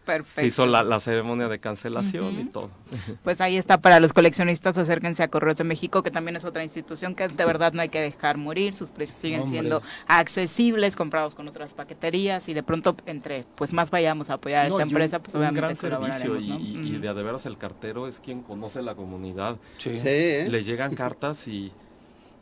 [0.06, 0.42] Perfecto.
[0.42, 2.70] Se hizo la, la ceremonia de cancelación y todo.
[3.24, 6.64] Pues ahí está para los coleccionistas, acérquense a Correos de México, que también es otra
[6.64, 9.60] institución que de verdad no hay que dejar morir, sus precios siguen Hombre.
[9.60, 14.66] siendo accesibles, comprados con otras paqueterías y de pronto entre pues más vayamos a apoyar
[14.66, 17.14] a No, esta y un- empresa, pues un obviamente gran servicio y, y- de a
[17.14, 19.58] de veras el cartero es quien conoce la comunidad.
[19.78, 20.00] Sí.
[20.00, 20.48] Sí, ¿eh?
[20.50, 21.72] Le llegan cartas y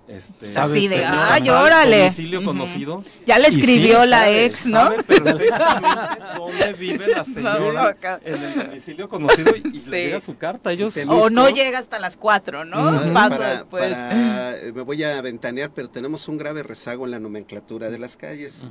[0.09, 1.99] este Así de, "Ay, órale".
[1.99, 2.47] domicilio Ujú.
[2.47, 3.03] conocido.
[3.27, 4.77] Ya le sí, escribió la sabe, ex, ¿no?
[4.79, 7.95] sabe perfectamente dónde vive la señora
[8.25, 9.89] en el domicilio conocido y, y Sí.
[9.89, 10.71] le llega su carta.
[10.71, 10.95] Ellos.
[11.07, 12.77] O no llega hasta las cuatro, ¿no?
[13.13, 13.89] Paso para- después.
[13.93, 17.97] para- eh, me voy a ventanear, pero tenemos un grave rezago en la nomenclatura de
[17.99, 18.67] las calles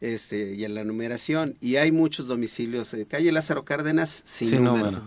[0.00, 1.56] este, y en la numeración.
[1.60, 2.94] Y hay muchos domicilios.
[2.94, 4.90] eh, calle Lázaro Cárdenas sin Sin número.
[4.90, 5.06] número.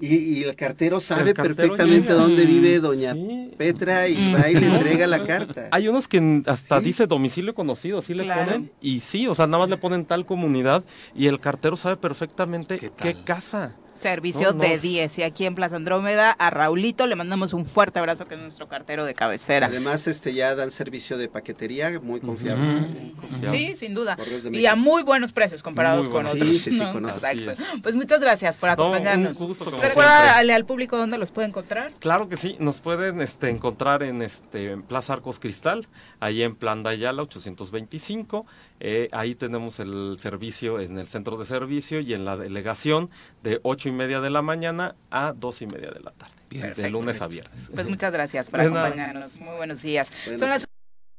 [0.00, 2.14] Y, y el cartero sabe El cartero perfectamente llega.
[2.22, 3.50] dónde vive doña Sí.
[3.56, 5.68] Petra y va y le entrega la carta.
[5.70, 6.86] Hay unos que hasta Sí.
[6.86, 8.44] dice domicilio conocido, así le Claro.
[8.52, 8.72] ponen.
[8.80, 10.84] Y sí, o sea, nada más le ponen tal comunidad
[11.14, 13.76] y el cartero sabe perfectamente ¿Qué casa.
[14.04, 15.18] Servicio No, no, de es- 10.
[15.18, 18.68] Y aquí en Plaza Andrómeda, a Raulito le mandamos un fuerte abrazo, que es nuestro
[18.68, 19.68] cartero de cabecera.
[19.68, 23.12] Además, este ya dan servicio de paquetería muy confiable.
[23.18, 23.58] Confiable.
[23.70, 24.18] Sí, sin duda.
[24.52, 26.48] Y a muy buenos precios comparados con otros.
[26.48, 26.92] Sí, sí, sí, ¿no?
[26.92, 27.22] con otros.
[27.82, 29.38] Pues muchas gracias por No, acompañarnos.
[29.40, 31.92] un gusto, Recuérdale al público dónde los puede encontrar.
[31.98, 35.88] Claro que sí, nos pueden este, encontrar en este en Plaza Arcos Cristal,
[36.20, 38.44] ahí en Plan de Ayala 825.
[38.86, 43.08] Eh, ahí tenemos el servicio en el centro de servicio y en la delegación
[43.42, 46.60] de ocho y media de la mañana a dos y media de la tarde, de
[46.60, 46.90] Perfecto.
[46.90, 47.70] lunes a viernes.
[47.74, 49.40] Pues muchas gracias por De acompañarnos.
[49.40, 50.12] Muy buenos días.
[50.26, 50.66] Buenos Son las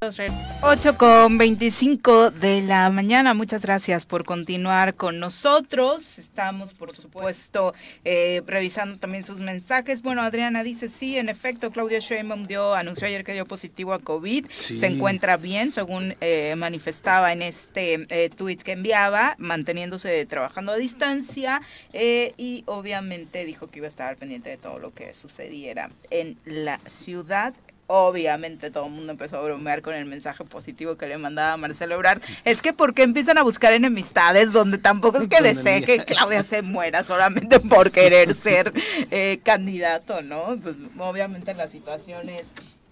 [0.02, 3.34] 8 con 25 de la mañana.
[3.34, 6.20] Muchas gracias por continuar con nosotros.
[6.20, 7.74] Estamos, por supuesto,
[8.04, 10.02] eh, revisando también sus mensajes.
[10.02, 14.00] Bueno, Adriana dice, sí, en efecto, Claudia Sheinbaum dio, anunció ayer que dio positivo a
[14.00, 14.46] COVID.
[14.60, 14.78] Sí.
[14.78, 20.76] Se encuentra bien, según eh, manifestaba en este eh, tuit que enviaba, manteniéndose trabajando a
[20.76, 21.62] distancia
[21.94, 26.38] eh, y obviamente dijo que iba a estar pendiente de todo lo que sucediera en
[26.46, 27.54] la ciudad.
[27.88, 31.94] Obviamente todo el mundo empezó a bromear con el mensaje positivo que le mandaba Marcelo
[31.96, 32.20] Ebrard.
[32.44, 36.64] Es que porque empiezan a buscar enemistades donde tampoco es que desee que Claudia se
[36.64, 38.74] muera solamente por querer ser
[39.12, 40.58] eh, candidato, ¿no?
[40.64, 42.46] Pues obviamente la situación es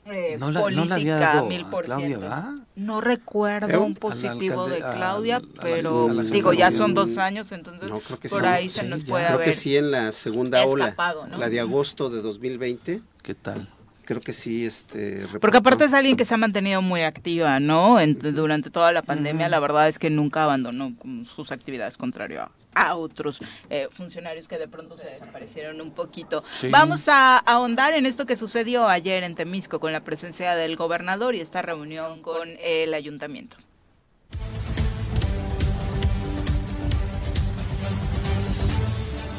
[0.05, 2.19] eh, No la- no política, la había dado mil por Claudia, ciento.
[2.21, 2.49] ¿verdad?
[2.75, 3.77] No recuerdo ¿Eh?
[3.77, 7.99] un positivo de Claudia, al- pero a la digo, ya son dos años, entonces No,
[8.01, 8.45] creo que por sí.
[8.45, 9.09] ahí se nos ya.
[9.09, 9.47] puede Creo haber.
[9.47, 11.37] que sí en la segunda ola, Escapado, ¿no?
[11.37, 13.67] la de agosto de 2020, ¿Qué tal?
[14.05, 15.57] Creo que sí este Porque reportó.
[15.57, 17.99] aparte es alguien que se ha mantenido muy activa, ¿no?
[17.99, 20.93] En- durante toda la pandemia, la verdad es que nunca abandonó
[21.25, 22.51] sus actividades contrario a,
[22.87, 23.39] a otros
[23.69, 26.43] eh, funcionarios que de pronto se desaparecieron un poquito.
[26.51, 26.69] Sí.
[26.69, 31.35] Vamos a ahondar en esto que sucedió ayer en Temisco con la presencia del gobernador
[31.35, 33.57] y esta reunión con el ayuntamiento.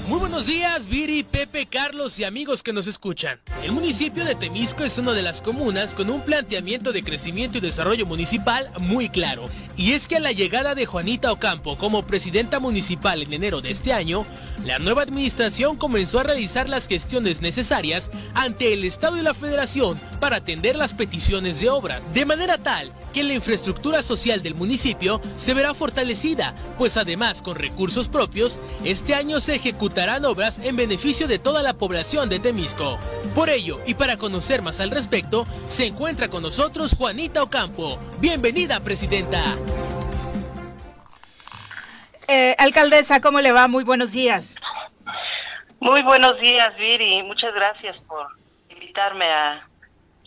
[0.07, 3.41] Muy buenos días, Viri, Pepe, Carlos y amigos que nos escuchan.
[3.63, 7.63] El municipio de Temisco es una de las comunas con un planteamiento de crecimiento y
[7.63, 9.47] desarrollo municipal muy claro.
[9.79, 13.71] Y es que a la llegada de Juanita Ocampo como presidenta municipal en enero de
[13.71, 14.27] este año,
[14.67, 19.99] la nueva administración comenzó a realizar las gestiones necesarias ante el Estado y la Federación
[20.21, 25.21] para atender las peticiones de obra, de manera tal que la infraestructura social del municipio
[25.37, 29.53] se verá fortalecida, pues además con recursos propios, este año se
[29.95, 32.99] ejecutarán obras en beneficio de toda la población de Temisco.
[33.33, 38.01] Por ello, y para conocer más al respecto, se encuentra con nosotros Juanita Ocampo.
[38.21, 39.41] Bienvenida, Presidenta.
[42.27, 43.69] Eh, alcaldesa, ¿cómo le va?
[43.69, 44.57] Muy buenos días.
[45.79, 47.23] Muy buenos días, Viri.
[47.23, 48.27] Muchas gracias por
[48.71, 49.69] invitarme a,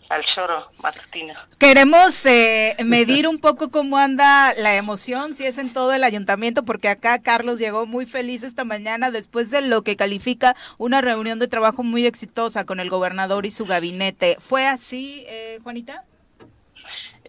[0.09, 1.33] al choro matutino.
[1.59, 6.63] Queremos eh, medir un poco cómo anda la emoción, si es en todo el ayuntamiento,
[6.63, 11.39] porque acá Carlos llegó muy feliz esta mañana después de lo que califica una reunión
[11.39, 14.37] de trabajo muy exitosa con el gobernador y su gabinete.
[14.39, 16.03] ¿Fue así, eh, Juanita?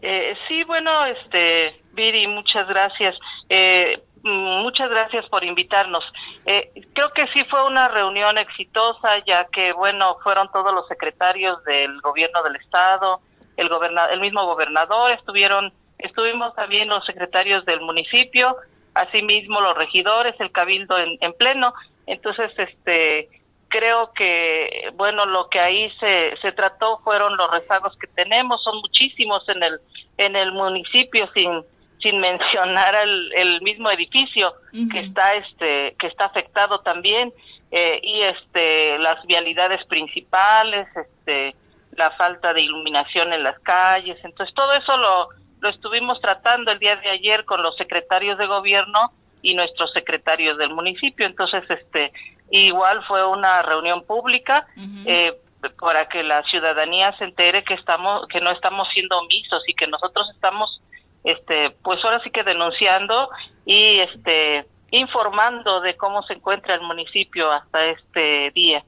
[0.01, 3.17] Eh, sí, bueno, este, Viri, muchas gracias.
[3.49, 6.05] Eh, muchas gracias por invitarnos.
[6.47, 11.63] Eh, creo que sí fue una reunión exitosa, ya que, bueno, fueron todos los secretarios
[11.65, 13.21] del gobierno del Estado,
[13.57, 18.57] el gobernador, el mismo gobernador, estuvieron, estuvimos también los secretarios del municipio,
[18.95, 21.75] asimismo los regidores, el cabildo en, en pleno.
[22.07, 23.29] Entonces, este,
[23.69, 28.77] creo que, bueno, lo que ahí se, se trató fueron los rezagos que tenemos, son
[28.79, 29.81] muchísimos en el,
[30.17, 31.65] en el municipio, sin,
[32.03, 34.55] sin mencionar el, el mismo edificio
[34.93, 37.33] que está, este, que está afectado también,
[37.70, 41.55] eh, y este, las vialidades principales, este,
[41.93, 45.29] la falta de iluminación en las calles, entonces todo eso lo,
[45.61, 49.12] lo estuvimos tratando el día de ayer con los secretarios de gobierno
[49.43, 52.12] y nuestros secretarios del municipio, entonces este,
[52.51, 54.66] igual fue una reunión pública,
[55.05, 55.33] eh,
[55.81, 59.89] para que la ciudadanía se entere que estamos que no estamos siendo omisos y que
[59.89, 60.81] nosotros estamos
[61.24, 63.31] este pues ahora sí que denunciando
[63.65, 68.85] y este informando de cómo se encuentra el municipio hasta este día.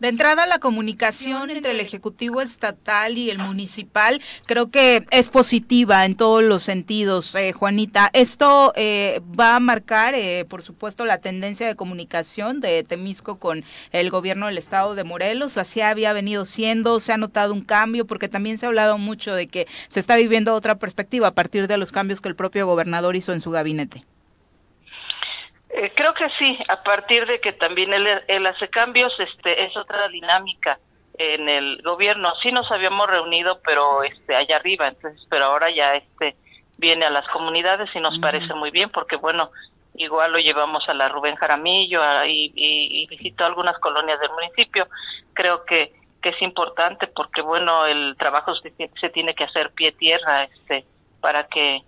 [0.00, 6.04] De entrada, la comunicación entre el Ejecutivo Estatal y el Municipal creo que es positiva
[6.04, 8.08] en todos los sentidos, eh, Juanita.
[8.12, 13.64] Esto eh, va a marcar, eh, por supuesto, la tendencia de comunicación de Temisco con
[13.90, 15.58] el gobierno del Estado de Morelos.
[15.58, 19.34] Así había venido siendo, se ha notado un cambio, porque también se ha hablado mucho
[19.34, 22.68] de que se está viviendo otra perspectiva a partir de los cambios que el propio
[22.68, 24.04] gobernador hizo en su gabinete.
[25.80, 30.08] Eh, creo que sí, a partir de que también él, hace cambios, este, es otra
[30.08, 30.80] dinámica
[31.16, 32.32] en el gobierno.
[32.42, 36.34] Sí nos habíamos reunido, pero este, allá arriba, entonces, pero ahora ya este
[36.78, 39.52] viene a las comunidades y nos parece muy bien, porque bueno,
[39.94, 44.88] igual lo llevamos a la Rubén Jaramillo y, y, visitó algunas colonias del municipio.
[45.32, 49.92] Creo que, que es importante porque bueno, el trabajo se, se tiene que hacer pie
[49.92, 50.84] tierra, este,
[51.20, 51.84] para que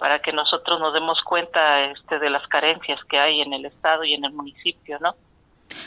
[0.00, 4.02] para que nosotros nos demos cuenta este, de las carencias que hay en el Estado
[4.02, 5.14] y en el municipio, ¿no?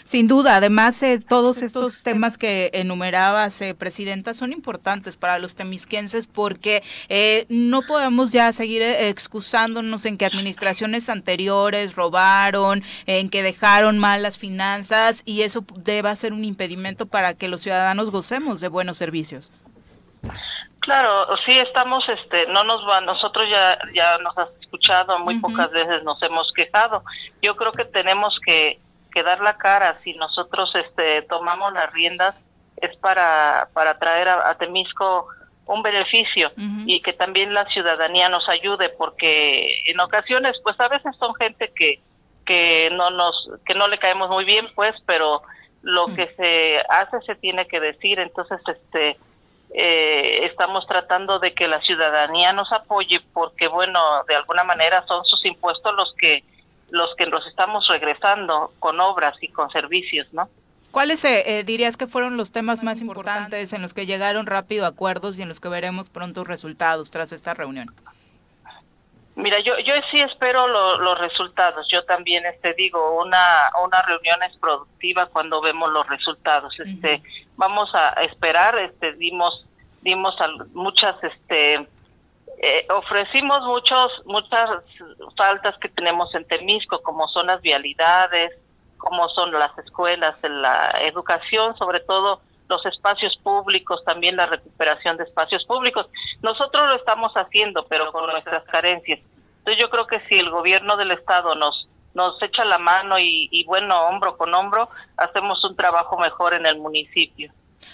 [0.06, 5.56] Sin duda, además eh, todos estos temas que enumerabas, eh, Presidenta, son importantes para los
[5.56, 13.30] temisquenses porque eh, no podemos ya seguir eh, excusándonos en que administraciones anteriores robaron, en
[13.30, 18.10] que dejaron mal las finanzas y eso deba ser un impedimento para que los ciudadanos
[18.10, 19.52] gocemos de buenos servicios.
[20.84, 25.72] Claro, sí estamos, este, no nos va, nosotros ya ya nos has escuchado, muy pocas
[25.72, 27.04] veces nos hemos quejado.
[27.42, 28.82] Yo creo que tenemos que,
[29.14, 29.96] que dar la cara.
[30.04, 32.36] Si nosotros, este, tomamos las riendas
[32.76, 35.28] es para para traer a, Temisco
[35.68, 36.52] un beneficio
[36.86, 41.72] y que también la ciudadanía nos ayude porque en ocasiones, pues a veces son gente
[41.74, 42.02] que
[42.46, 43.34] que no nos
[43.66, 45.44] que no le caemos muy bien, pues, pero
[45.82, 49.18] lo que se hace se tiene que decir, entonces, este
[49.74, 55.26] eh, estamos tratando de que la ciudadanía nos apoye porque bueno de alguna manera son
[55.26, 56.44] sus impuestos los que
[56.90, 60.50] los que nos estamos regresando con obras y con servicios no
[60.94, 64.86] ¿Cuáles eh, eh, dirías que fueron los temas más importantes en los que llegaron rápido
[64.86, 67.92] acuerdos y en los que veremos pronto resultados tras esta reunión?
[69.36, 71.88] Mira, yo yo sí espero los resultados.
[71.92, 76.74] Yo también este digo una una reunión es productiva cuando vemos los resultados.
[76.80, 77.22] Este
[77.56, 78.78] vamos a esperar.
[78.78, 79.66] Este dimos
[80.02, 80.36] dimos
[80.74, 81.88] muchas este
[82.62, 84.70] eh, ofrecimos muchos muchas
[85.36, 88.52] faltas que tenemos en Temisco como son las vialidades,
[88.98, 95.24] como son las escuelas, la educación, sobre todo los espacios públicos, también la recuperación de
[95.24, 96.08] espacios públicos.
[96.42, 99.20] Nosotros lo estamos haciendo, pero con nuestras carencias.
[99.60, 103.50] Entonces yo creo que si el gobierno del estado nos nos echa la mano y,
[103.52, 104.88] y bueno, hombro con hombro,
[105.18, 107.52] hacemos un trabajo mejor en el municipio.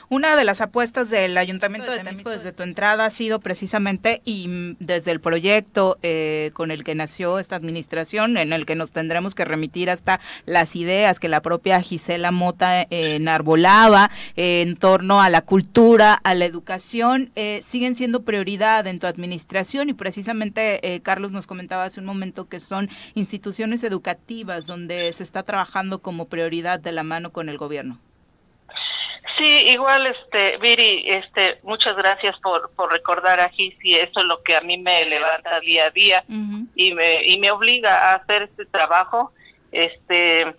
[0.10, 4.76] Una de las apuestas del Ayuntamiento de Temisco desde tu entrada ha sido precisamente y
[4.80, 9.36] desde el proyecto eh, con el que nació esta administración, en el que nos tendremos
[9.36, 15.22] que remitir hasta las ideas que la propia Gisela Mota eh, enarbolaba eh, en torno
[15.22, 21.32] a la cultura, a la educación, siguen siendo prioridad en tu administración y precisamente Carlos
[21.32, 26.80] nos comentaba hace un momento que son instituciones educativas donde se está trabajando como prioridad
[26.80, 28.00] de la mano con el gobierno.
[29.40, 34.44] Sí, igual, este, Viri, este, muchas gracias por, por recordar a Gisi, eso es lo
[34.44, 36.26] que a mí me levanta día a día
[36.76, 39.32] y me y me obliga a hacer este trabajo.
[39.72, 40.54] Este,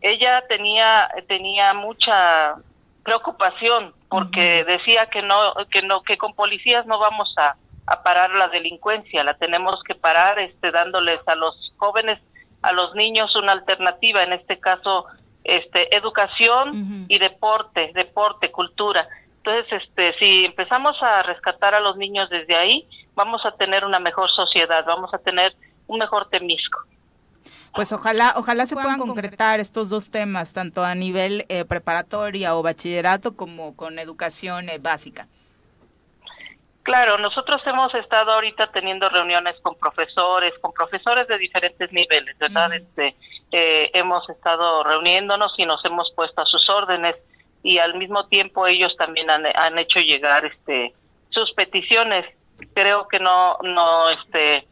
[0.00, 2.54] ella tenía tenía mucha
[3.02, 8.30] preocupación porque decía que no que no que con policías no vamos a, a parar
[8.30, 12.20] la delincuencia, la tenemos que parar, este, dándoles a los jóvenes,
[12.62, 15.06] a los niños una alternativa, en este caso
[15.44, 19.08] este educación y deporte, deporte, cultura.
[19.38, 24.00] Entonces, este si empezamos a rescatar a los niños desde ahí, vamos a tener una
[24.00, 25.54] mejor sociedad, vamos a tener
[25.86, 26.80] un mejor Temisco.
[27.74, 32.62] Pues ojalá, ojalá se puedan concretar estos dos temas, tanto a nivel eh, preparatoria o
[32.62, 35.28] bachillerato como con educación eh, básica.
[36.82, 42.74] Claro, nosotros hemos estado ahorita teniendo reuniones con profesores, con profesores de diferentes niveles, ¿verdad?
[42.74, 43.14] Este,
[43.52, 47.16] eh, hemos estado reuniéndonos y nos hemos puesto a sus órdenes
[47.62, 50.94] y al mismo tiempo ellos también han, han hecho llegar este
[51.30, 52.24] sus peticiones.
[52.74, 54.66] Creo que no no este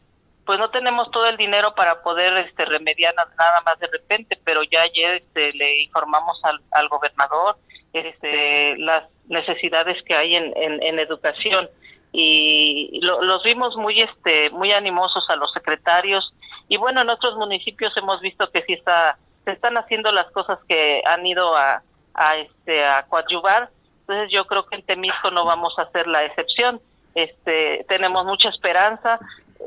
[0.45, 4.63] pues no tenemos todo el dinero para poder este remediar nada más de repente, pero
[4.63, 7.57] ya ayer este, le informamos al, al gobernador
[7.93, 11.69] este las necesidades que hay en, en, educación
[12.11, 16.33] y los vimos muy este muy animosos a los secretarios
[16.69, 20.59] y bueno en otros municipios hemos visto que sí está se están haciendo las cosas
[20.67, 21.81] que han ido a
[22.13, 23.69] a este a coadyuvar
[24.01, 26.79] entonces yo creo que en Temisco no vamos a hacer la excepción
[27.15, 29.19] este tenemos mucha esperanza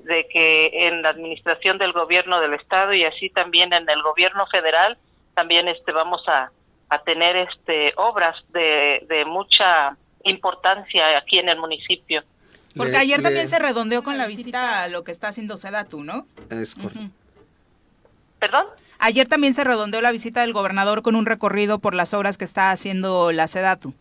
[0.05, 4.47] de que en la administración del gobierno del estado y así también en el gobierno
[4.47, 4.97] federal
[5.35, 6.51] también este vamos a,
[6.89, 12.23] a tener este obras de, de mucha importancia aquí en el municipio.
[12.77, 16.27] Porque ayer también se redondeó con la visita a lo que está haciendo Sedatu, ¿no?
[16.51, 17.11] Es correcto.
[18.39, 18.67] ¿Perdón?
[18.99, 22.45] Ayer también se redondeó la visita del gobernador con un recorrido por las obras que
[22.45, 23.95] está haciendo la Sedatu.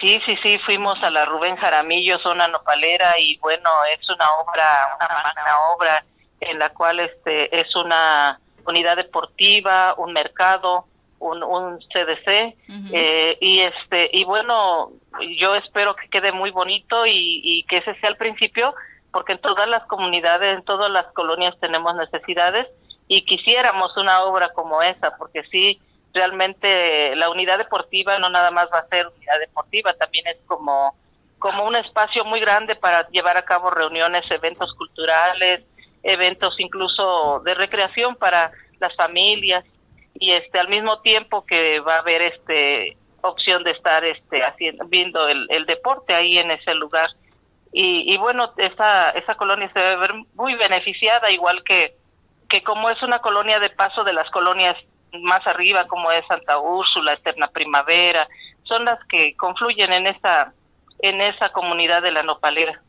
[0.00, 4.96] Sí, sí, sí, fuimos a la Rubén Jaramillo, zona nopalera, y bueno, es una obra,
[4.96, 6.04] una magna obra
[6.40, 10.86] en la cual este es una unidad deportiva, un mercado,
[11.20, 12.56] un, un CDC,
[12.92, 14.90] eh, y este y bueno,
[15.38, 18.74] yo espero que quede muy bonito y, y que ese sea el principio,
[19.12, 22.66] porque en todas las comunidades, en todas las colonias tenemos necesidades
[23.06, 25.80] y quisiéramos una obra como esa, porque sí
[26.12, 30.94] realmente la unidad deportiva no nada más va a ser unidad deportiva, también es como
[31.38, 35.62] como un espacio muy grande para llevar a cabo reuniones, eventos culturales,
[36.02, 39.64] eventos incluso de recreación para las familias
[40.14, 44.84] y este al mismo tiempo que va a haber este opción de estar este haciendo
[44.86, 47.10] viendo el, el deporte ahí en ese lugar
[47.72, 51.94] y, y bueno esa esa colonia se a ver muy beneficiada igual que
[52.48, 54.76] que como es una colonia de paso de las colonias
[55.18, 58.28] más arriba como es Santa Úrsula, Eterna Primavera,
[58.64, 60.52] son las que confluyen en esa
[61.00, 62.82] en esa comunidad de la nopalera.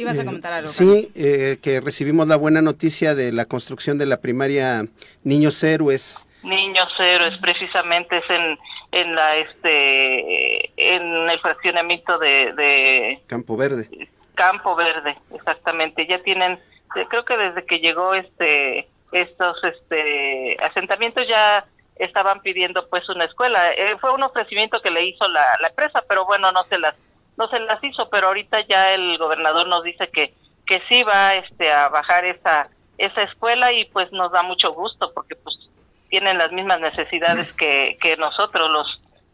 [0.00, 0.66] Ibas a comentar algo.
[0.66, 4.86] Sí, eh, que recibimos la buena noticia de la construcción de la primaria
[5.24, 6.24] Niños Héroes.
[6.42, 8.58] Niños Héroes, precisamente es en
[8.92, 14.08] en la este en el fraccionamiento de, de Campo Verde.
[14.34, 16.06] Campo Verde, exactamente.
[16.08, 16.58] Ya tienen,
[17.10, 21.66] creo que desde que llegó este estos este asentamientos ya
[21.96, 23.70] estaban pidiendo pues una escuela.
[23.72, 26.94] Eh, fue un ofrecimiento que le hizo la, la empresa, pero bueno, no se las
[27.40, 30.34] no se las hizo, pero ahorita ya el gobernador nos dice que
[30.66, 32.68] que sí va este a bajar esa
[32.98, 35.56] esa escuela y pues nos da mucho gusto porque pues
[36.10, 38.86] tienen las mismas necesidades que, que nosotros los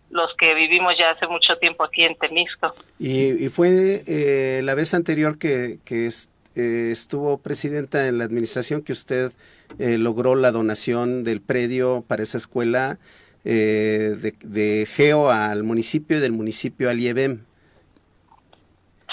[0.09, 2.75] los que vivimos ya hace mucho tiempo aquí en Temisco.
[2.99, 8.25] Y, y fue eh, la vez anterior que, que es, eh, estuvo presidenta en la
[8.25, 9.33] administración que usted
[9.81, 12.99] eh, logró la donación del predio para esa escuela
[13.45, 17.45] eh, de, de, Geo al municipio y del municipio al IEBEM.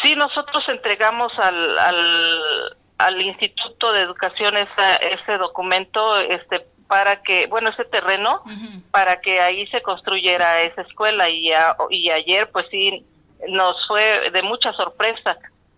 [0.03, 7.47] Sí, nosotros entregamos al, al, al Instituto de Educación esa, ese documento este para que,
[7.47, 8.84] bueno, ese terreno, uh -huh.
[8.91, 13.05] para que ahí se construyera esa escuela y, a, y ayer pues sí
[13.47, 15.38] nos fue de mucha sorpresa,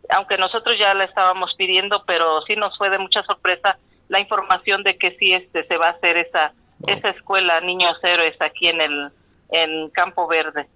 [0.10, 3.78] aunque nosotros ya la estábamos pidiendo, pero sí nos fue de mucha sorpresa
[4.10, 6.54] la información de que sí este se va a hacer esa
[6.88, 9.10] esa escuela Niños Héroes aquí en el
[9.52, 10.68] en Campo Verde.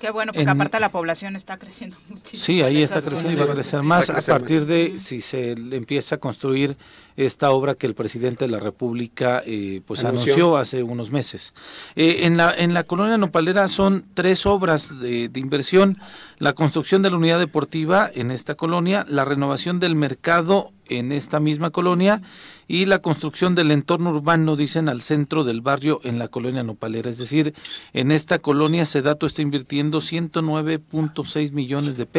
[0.00, 1.96] Qué bueno, porque en, aparte la población está creciendo
[2.34, 4.68] Sí, ahí está creciendo y va a crecer más a, crecer a partir más.
[4.68, 6.76] de si se empieza a construir
[7.16, 10.32] esta obra que el presidente de la República eh, pues anunció.
[10.32, 10.56] anunció.
[10.56, 11.54] hace unos meses.
[11.94, 15.98] Eh, en la en la colonia Nopalera son tres obras de, de, inversión:
[16.38, 21.40] la construcción de la unidad deportiva en esta colonia, la renovación del mercado en esta
[21.40, 22.22] misma colonia
[22.68, 27.10] y la construcción del entorno urbano, dicen, al centro del barrio en la colonia Nopalera.
[27.10, 27.54] Es decir,
[27.92, 32.15] en esta colonia Sedato está invirtiendo 109.6 millones de pesos.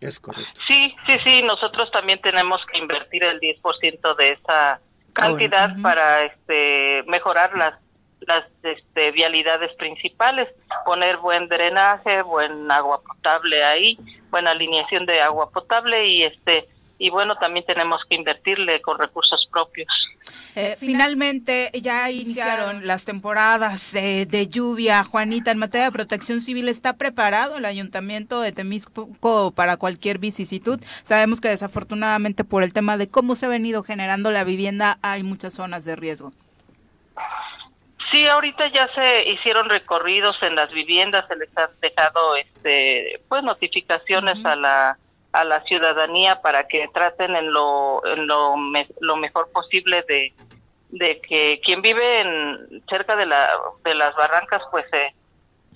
[0.00, 0.60] Es correcto.
[0.68, 4.80] Sí, sí, sí, nosotros también tenemos que invertir el 10% de esa
[5.12, 7.74] cantidad para este mejorar las
[8.20, 10.48] las este, vialidades principales,
[10.84, 13.98] poner buen drenaje, buen agua potable ahí,
[14.30, 19.46] buena alineación de agua potable y este y bueno, también tenemos que invertirle con recursos
[19.50, 19.88] propios.
[20.54, 25.04] Eh, finalmente, ya iniciaron las temporadas de, de, lluvia.
[25.04, 30.80] Juanita, en materia de protección civil, ¿está preparado el ayuntamiento de Temisco para cualquier vicisitud?
[31.04, 35.22] Sabemos que desafortunadamente por el tema de cómo se ha venido generando la vivienda, hay
[35.22, 36.32] muchas zonas de riesgo.
[38.10, 43.42] Sí, ahorita ya se hicieron recorridos en las viviendas, se les han dejado este, pues
[43.42, 44.52] notificaciones uh -huh.
[44.52, 44.98] a la
[45.40, 48.54] a la ciudadanía para que traten en lo, en lo,
[49.00, 50.32] lo mejor posible de,
[50.90, 53.50] de que quien vive en, cerca de, la,
[53.84, 55.14] de las barrancas pues se,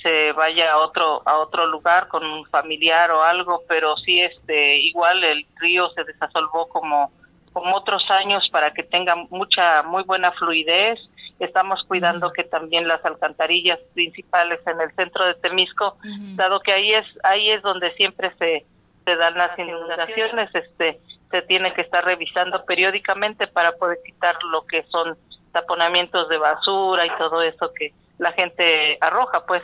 [0.03, 4.77] se vaya a otro a otro lugar con un familiar o algo pero sí este
[4.79, 7.13] igual el río se desasolvó como
[7.53, 11.01] como otros años para que tenga mucha muy buena fluidez.
[11.41, 15.97] Estamos cuidando que también las alcantarillas principales en el centro de Temisco
[16.37, 18.67] dado que ahí es ahí es donde siempre se
[19.11, 21.01] se dan las inundaciones este
[21.31, 25.17] se tiene que estar revisando periódicamente para poder quitar lo que son
[25.53, 29.63] taponamientos de basura y todo eso que la gente arroja pues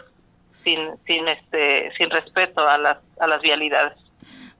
[0.64, 3.96] sin sin este sin respeto a las a las vialidades.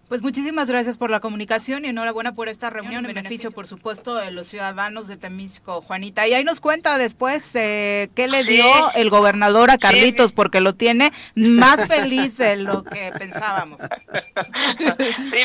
[0.09, 4.15] Pues muchísimas gracias por la comunicación y enhorabuena por esta reunión en beneficio, por supuesto,
[4.15, 6.29] de los ciudadanos de Temisco, Juanita.
[6.29, 10.75] Y ahí nos cuenta después eh, qué le dio el gobernador a Carlitos, porque lo
[10.77, 13.81] tiene más feliz de lo que pensábamos.
[15.17, 15.43] Sí,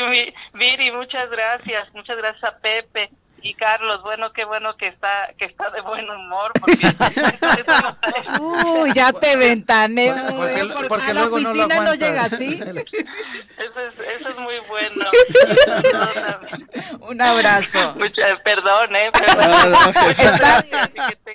[0.54, 1.92] Viri, muchas gracias.
[1.94, 3.10] Muchas gracias a Pepe
[3.42, 6.76] y Carlos, bueno, qué bueno que está que está de buen humor porque
[8.40, 12.60] Uy, ya te ventaneo, porque, porque, a la oficina no, llega así.
[13.52, 15.04] Eso es, eso es muy bueno.
[17.00, 17.94] Un abrazo.
[17.96, 19.72] Mucha, perdón, eh, perdón.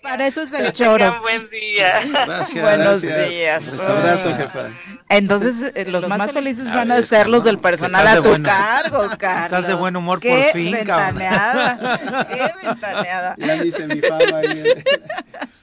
[0.02, 1.22] Para eso es el choro.
[1.22, 2.02] buen día.
[2.06, 2.64] Gracias.
[2.64, 3.30] Buenos gracias.
[3.30, 3.68] días.
[3.68, 4.70] Un abrazo, jefa.
[5.10, 9.46] Entonces, eh, los, más, felices van a ser los del personal a tu cargo, Carlos.
[9.46, 11.97] Estás de buen humor Qué por fin, ventaneada.
[12.30, 13.36] Qué ventaneada.
[13.38, 14.42] Ya me hice mi fama.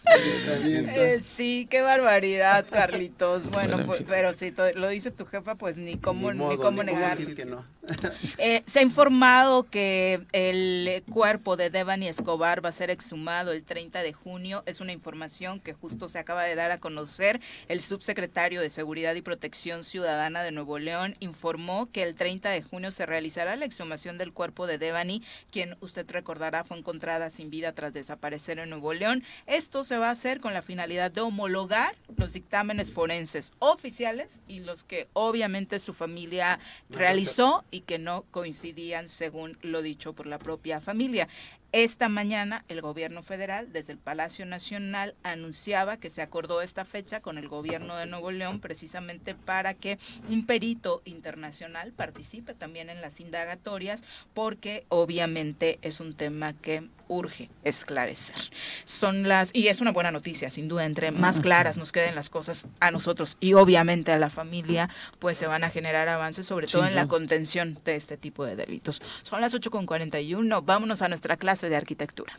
[0.06, 3.50] Eh, sí, qué barbaridad, Carlitos.
[3.50, 6.82] Bueno, pues, pero si lo dice tu jefa, pues ni cómo, Ni modo, ni cómo
[6.82, 7.16] ni negar.
[7.16, 7.64] decir que no.
[8.38, 13.62] Eh, se ha informado que el cuerpo de Devani Escobar va a ser exhumado el
[13.62, 14.62] 30 de junio.
[14.64, 17.40] Es una información que justo se acaba de dar a conocer.
[17.68, 22.62] El subsecretario de Seguridad y Protección Ciudadana de Nuevo León informó que el 30 de
[22.62, 27.50] junio se realizará la exhumación del cuerpo de Devani, quien usted recordará fue encontrada sin
[27.50, 29.22] vida tras desaparecer en Nuevo León.
[29.46, 34.60] Esto se va a hacer con la finalidad de homologar los dictámenes forenses oficiales y
[34.60, 36.58] los que obviamente su familia
[36.88, 41.28] realizó y que no coincidían según lo dicho por la propia familia.
[41.74, 47.20] Esta mañana el gobierno federal desde el Palacio Nacional anunciaba que se acordó esta fecha
[47.20, 49.98] con el gobierno de Nuevo León precisamente para que
[50.28, 54.04] un perito internacional participe también en las indagatorias
[54.34, 58.36] porque obviamente es un tema que urge esclarecer.
[58.84, 62.30] Son las y es una buena noticia, sin duda, entre más claras nos queden las
[62.30, 66.66] cosas a nosotros y obviamente a la familia, pues se van a generar avances sobre
[66.66, 69.00] todo en la contención de este tipo de delitos.
[69.22, 72.38] Son las 8.41, vámonos a nuestra clase de arquitectura.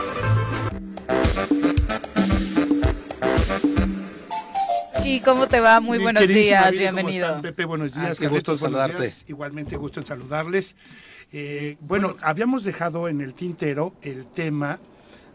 [5.11, 5.79] ¿Y cómo te va?
[5.81, 7.25] Muy Mi buenos días, Viri, ¿cómo bienvenido.
[7.27, 8.11] están, Pepe, buenos días.
[8.11, 9.01] Ah, qué gusto Carlitos, saludarte.
[9.03, 9.25] días.
[9.27, 10.75] Igualmente gusto en saludarles.
[11.33, 14.79] Eh, bueno, habíamos dejado en el tintero el tema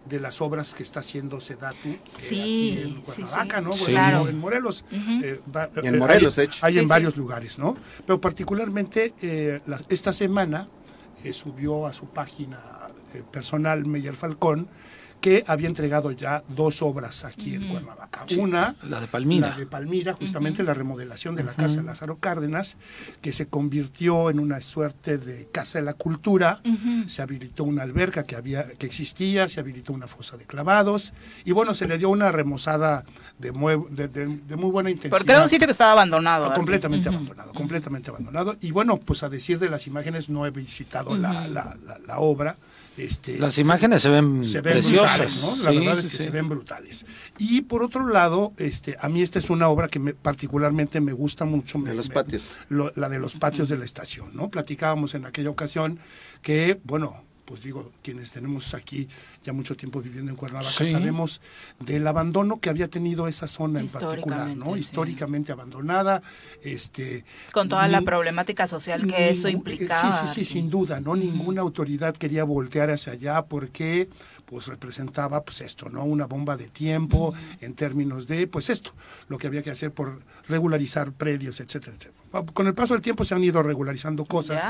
[0.08, 3.64] de las obras que está haciendo Sedatu eh, Sí, aquí en sí, Cuernavaca, sí.
[3.64, 3.72] ¿no?
[3.72, 3.78] Sí.
[3.84, 4.28] Bueno, Claro.
[4.28, 4.84] en Morelos.
[4.92, 6.58] Eh, va- Y en eh, Morelos, hay, hecho.
[6.66, 6.88] hay Sí, en sí.
[6.88, 7.76] varios lugares, ¿no?
[8.06, 10.68] Pero particularmente eh, la- esta semana
[11.24, 12.60] eh, subió a su página
[13.14, 14.68] eh, personal Meyer Falcón
[15.20, 18.24] que había entregado ya dos obras aquí en Cuernavaca.
[18.38, 19.48] Una, La de Palmira.
[19.50, 22.76] la de Palmira, justamente la remodelación de la Casa de Lázaro Cárdenas,
[23.20, 26.60] que se convirtió en una suerte de Casa de la Cultura.
[27.06, 31.12] Se habilitó una alberca que, había, que existía, se habilitó una fosa de clavados
[31.44, 33.04] y bueno, se le dio una remozada
[33.38, 35.18] de, mue- de, de- de muy buena intensidad.
[35.18, 36.46] Porque era un sitio que estaba abandonado.
[36.50, 38.56] Ah, completamente abandonado, completamente abandonado.
[38.60, 42.18] Y bueno, pues a decir de las imágenes, no he visitado la, la- la- la
[42.18, 42.56] obra.
[42.96, 45.18] Este, Las imágenes se ven se ven preciosas.
[45.18, 45.64] brutales, ¿no?
[45.64, 46.22] La Sí, verdad es que sí.
[46.24, 47.06] se ven brutales.
[47.38, 51.12] Y por otro lado, este, a mí esta es una obra que me- particularmente me
[51.12, 51.78] gusta mucho.
[51.78, 52.52] me- De los me- patios.
[52.70, 54.48] lo- la de los patios de la estación, ¿no?
[54.48, 55.98] Platicábamos en aquella ocasión
[56.40, 59.08] que, bueno, pues digo, quienes tenemos aquí
[59.42, 60.86] ya mucho tiempo viviendo en Cuernavaca, Sí.
[60.92, 61.40] sabemos
[61.80, 64.18] del abandono que había tenido esa zona en particular,
[64.50, 64.74] Históricamente, ¿no?
[64.74, 64.80] sí.
[64.80, 66.22] Históricamente abandonada,
[66.62, 67.24] este...
[67.52, 70.12] Con toda la problemática social que eso Ningún- implicaba.
[70.12, 71.14] Sí, sí, sí, sin duda, ¿no?
[71.16, 73.42] Ninguna autoridad quería voltear hacia allá.
[73.42, 74.08] ¿Por qué?
[74.46, 76.04] Pues representaba pues esto, ¿no?
[76.04, 78.92] Una bomba de tiempo en términos de pues esto,
[79.28, 82.46] lo que había que hacer por regularizar predios, etcétera, etcétera.
[82.52, 84.62] Con el paso del tiempo se han ido regularizando cosas,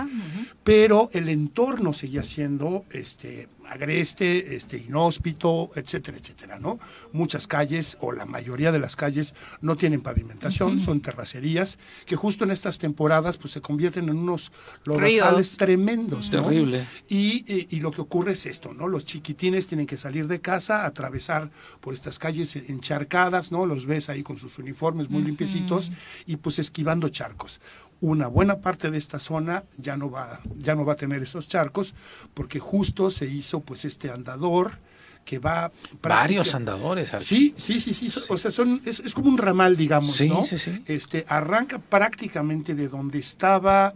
[0.64, 6.78] pero el entorno seguía siendo este agreste, este inhóspito, etcétera, etcétera, ¿no?
[7.12, 12.44] Muchas calles o la mayoría de las calles no tienen pavimentación, son terracerías que justo
[12.44, 14.52] en estas temporadas pues se convierten en unos
[14.84, 16.42] lodazales tremendos, ¿no?
[16.42, 16.86] Terrible.
[17.08, 18.88] Y, y, y, lo que ocurre es esto, ¿no?
[18.88, 23.66] Los chiquitines tienen que salir de casa, atravesar por estas calles encharcadas, ¿no?
[23.66, 25.92] Los ves ahí con sus uniformes muy limpiecitos
[26.26, 27.60] y pues esquivando charcos
[28.00, 31.48] una buena parte de esta zona ya no va ya no va a tener esos
[31.48, 31.94] charcos
[32.34, 34.78] porque justo se hizo pues este andador
[35.24, 38.08] que va varios andadores sí sí sí sí.
[38.28, 40.82] o sea son es, es como un ramal digamos sí, no sí, sí.
[40.86, 43.94] este arranca prácticamente de donde estaba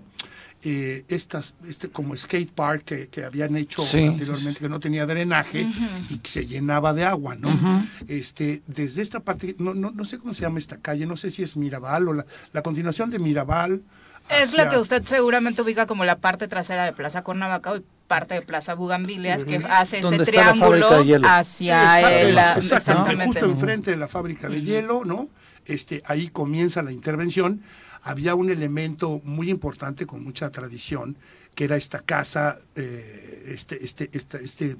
[0.63, 5.07] eh, estas este como skate park que, que habían hecho Sí, anteriormente que no tenía
[5.07, 5.67] drenaje
[6.11, 10.19] y que se llenaba de agua no este desde esta parte no, no no sé
[10.19, 13.19] cómo se llama esta calle no sé si es Mirabal o la, la continuación de
[13.19, 13.81] Mirabal
[14.29, 18.35] Es la que usted seguramente ubica como la parte trasera de Plaza Cuernavaca y parte
[18.35, 20.89] de Plaza Bugambilias, que hace ese triángulo
[21.25, 22.35] hacia el...
[22.35, 23.25] la- exactamente, exactamente.
[23.27, 25.29] justo enfrente de la fábrica de hielo, ¿no?
[25.65, 27.63] Este, ahí comienza la intervención.
[28.03, 31.17] Había un elemento muy importante con mucha tradición,
[31.55, 34.77] que era esta casa, eh, este, este, este, este,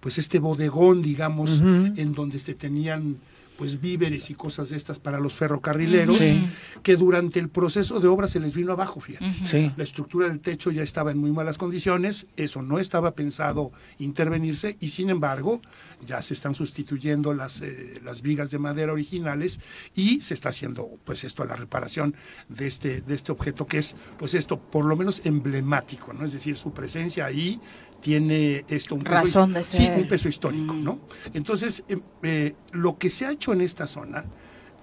[0.00, 3.18] pues este bodegón, digamos, en donde se tenían
[3.56, 6.46] pues víveres y cosas de estas para los ferrocarrileros, Sí.
[6.82, 9.30] que durante el proceso de obra se les vino abajo, fíjate.
[9.30, 9.72] Sí.
[9.76, 14.76] La estructura del techo ya estaba en muy malas condiciones, eso no estaba pensado intervenirse
[14.80, 15.60] y sin embargo
[16.06, 19.60] ya se están sustituyendo las, eh, las vigas de madera originales
[19.94, 22.14] y se está haciendo pues esto la reparación
[22.48, 26.24] de este, de este objeto que es pues esto por lo menos emblemático, ¿no?
[26.24, 27.60] Es decir, su presencia ahí
[28.06, 29.98] tiene esto un peso, Razón de sí, ser.
[29.98, 31.00] un peso histórico, ¿no?
[31.34, 34.24] Entonces, eh, eh, lo que se ha hecho en esta zona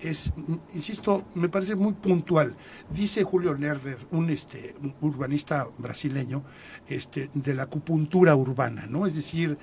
[0.01, 2.53] es, mm, insisto, me parece muy puntual.
[2.89, 6.43] Dice Julio Lerner, un, este, un urbanista brasileño,
[6.87, 9.05] este, de la acupuntura urbana, ¿no?
[9.05, 9.57] Es decir,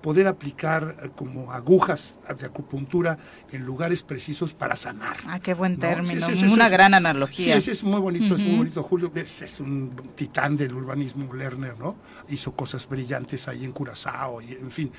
[0.00, 3.18] poder aplicar eh, como agujas de acupuntura
[3.50, 5.16] en lugares precisos para sanar.
[5.26, 5.80] Ah, qué buen ¿no?
[5.80, 6.72] término, Sí, sí, sí, una sí.
[6.72, 7.56] gran Sí, analogía.
[7.56, 8.82] ese es muy bonito, es muy bonito.
[8.82, 11.96] Julio es, es un titán del urbanismo Lerner, ¿no?
[12.28, 14.90] Hizo cosas brillantes ahí en Curazao, y, en fin.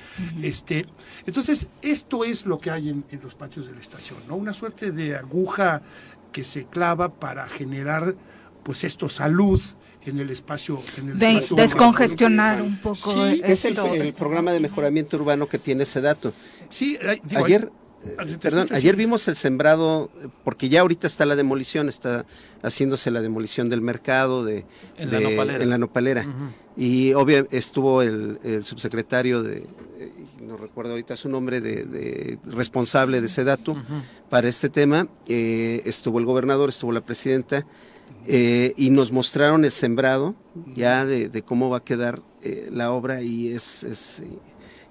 [0.42, 0.86] este,
[1.26, 4.36] entonces, esto es lo que hay en, en los patios de la estación, ¿no?
[4.36, 5.82] Una suerte de aguja
[6.30, 8.14] que se clava para generar,
[8.62, 9.60] pues, esto, salud
[10.06, 10.82] en el espacio.
[10.98, 12.68] En el De espacio descongestionar urbano.
[12.74, 13.74] un poco Sí, Es el,
[14.14, 16.32] programa de mejoramiento urbano que tiene ese dato.
[16.68, 17.70] Sí, digo, Ayer,
[18.18, 22.26] ay, eh, perdón, ayer vimos el sembrado, eh, porque ya ahorita está la demolición, está
[22.62, 24.64] haciéndose la demolición del mercado de,
[24.96, 25.62] En la de- nopalera.
[25.62, 26.20] en la nopalera.
[26.22, 26.82] Ujú.
[26.82, 29.58] Y obvio estuvo el, el subsecretario de,
[29.98, 33.76] eh, no recuerdo ahorita su nombre, de, de responsable de Sedatu
[34.28, 35.06] para este tema.
[35.28, 37.64] eh, estuvo el gobernador, estuvo la presidenta,
[38.26, 40.34] eh, y nos mostraron el sembrado
[40.74, 44.22] ya de, de cómo va a quedar eh, la obra y es, es,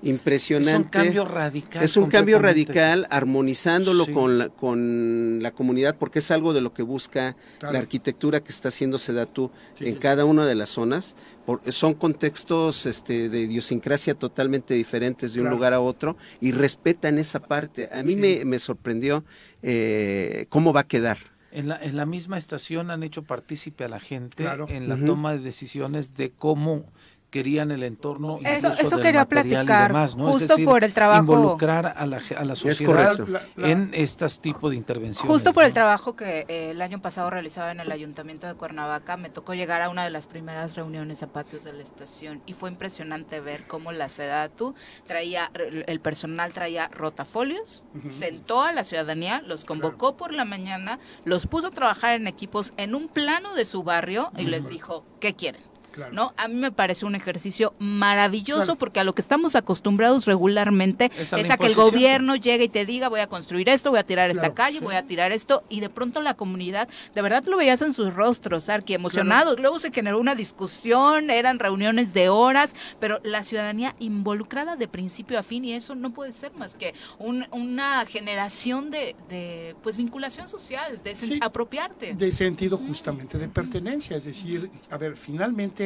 [0.02, 0.72] impresionante.
[0.72, 1.84] Es un cambio radical.
[1.84, 4.12] Es un cambio radical, armonizándolo Sí.
[4.12, 7.74] con, la, con la comunidad, porque es algo de lo que busca Claro.
[7.74, 9.50] la arquitectura que está haciendo Sedatu
[9.80, 11.16] Sí, en cada una de las zonas.
[11.46, 15.56] Por- son contextos este, de idiosincrasia totalmente diferentes de un Claro.
[15.56, 17.90] lugar a otro y respetan esa parte.
[17.94, 18.20] A mí Sí.
[18.20, 19.24] me, me sorprendió
[19.62, 21.18] eh, cómo va a quedar.
[21.54, 24.66] En la, en la misma estación han hecho partícipe a la gente Claro.
[24.70, 26.86] en la toma de decisiones de cómo
[27.34, 30.28] querían el entorno Eso- incluso eso del quería material y platicar, demás, ¿no?
[30.28, 33.26] Es justo decir, por el trabajo- involucrar a la, ge- a la sociedad correcto.
[33.28, 35.28] La- la- en estos tipos de intervenciones.
[35.32, 39.18] Justo por el trabajo que eh, el año pasado realizaba en el Ayuntamiento de Cuernavaca,
[39.18, 42.54] me tocó llegar a una de las primeras reuniones a patios de la estación y
[42.54, 44.76] fue impresionante ver cómo la Sedatu
[45.08, 45.50] traía,
[45.88, 51.68] el personal traía rotafolios, sentó a la ciudadanía, los convocó por la mañana, los puso
[51.68, 55.64] a trabajar en equipos en un plano de su barrio y les dijo, ¿qué quieren?
[55.94, 56.12] Claro.
[56.14, 56.34] ¿no?
[56.38, 58.80] A mí me parece un ejercicio maravilloso Claro.
[58.80, 62.70] porque a lo que estamos acostumbrados regularmente Es es a que el gobierno llegue y
[62.70, 64.84] te diga voy a construir esto, voy a tirar esta calle, sí.
[64.84, 68.14] voy a tirar esto y de pronto la comunidad, de verdad lo veías en sus
[68.14, 69.60] rostros, Arqui, emocionados.
[69.60, 75.38] Luego se generó una discusión, eran reuniones de horas, pero la ciudadanía involucrada de principio
[75.38, 79.96] a fin y eso no puede ser más que un- una generación de, de, pues
[79.98, 81.40] vinculación social, de Sí.
[81.42, 82.14] apropiarte.
[82.14, 85.83] de sentido justamente de pertenencia, es decir, a ver, finalmente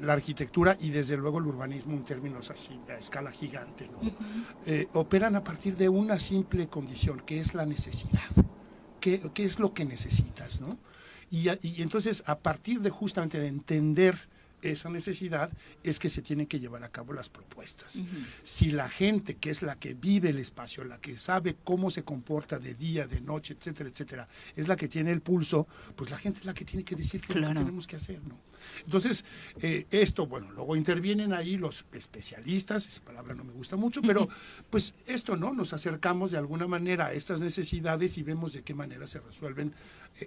[0.00, 4.10] la arquitectura y desde luego el urbanismo en términos así a escala gigante, ¿no?
[4.66, 8.30] Eh, operan a partir de una simple condición, que es la necesidad.
[9.00, 10.60] ¿Qué, qué es lo que necesitas?
[10.60, 10.78] ¿no?
[11.30, 14.28] Y, y entonces a partir de justamente de entender
[14.62, 15.50] esa necesidad
[15.82, 18.00] es que se tienen que llevar a cabo las propuestas.
[18.42, 22.02] Si la gente, que es la que vive el espacio, la que sabe cómo se
[22.02, 26.18] comporta de día, de noche, etcétera, etcétera, es la que tiene el pulso, pues la
[26.18, 28.36] gente es la que tiene que decir qué es lo que tenemos que hacer, ¿no?
[28.84, 29.24] Entonces,
[29.60, 34.28] eh, esto, bueno, luego intervienen ahí los especialistas, esa palabra no me gusta mucho, pero
[34.70, 35.52] pues esto, ¿no?
[35.52, 39.74] Nos acercamos de alguna manera a estas necesidades y vemos de qué manera se resuelven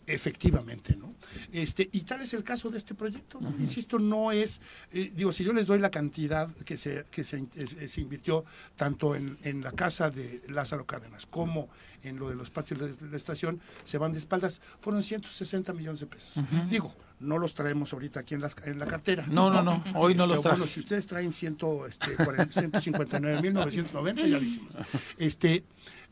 [0.06, 1.16] efectivamente, ¿no?
[1.52, 3.50] Este, y tal es el caso de este proyecto, ¿no?
[3.60, 4.62] Insisto, no es,
[4.92, 7.46] eh, digo, si yo les doy la cantidad que se, que se,
[7.88, 8.46] se invirtió
[8.76, 11.70] tanto en, en la casa de Lázaro Cárdenas como
[12.04, 16.00] en lo de los patios de la estación, se van de espaldas, fueron 160 millones
[16.00, 16.44] de pesos.
[16.70, 19.26] Digo, no los traemos ahorita aquí en la, en la cartera.
[19.28, 20.58] No, no, no, hoy no Este, los traje.
[20.58, 24.74] Bueno, si ustedes traen ciento, este, 159.990, ya lo hicimos.
[25.18, 25.66] Este,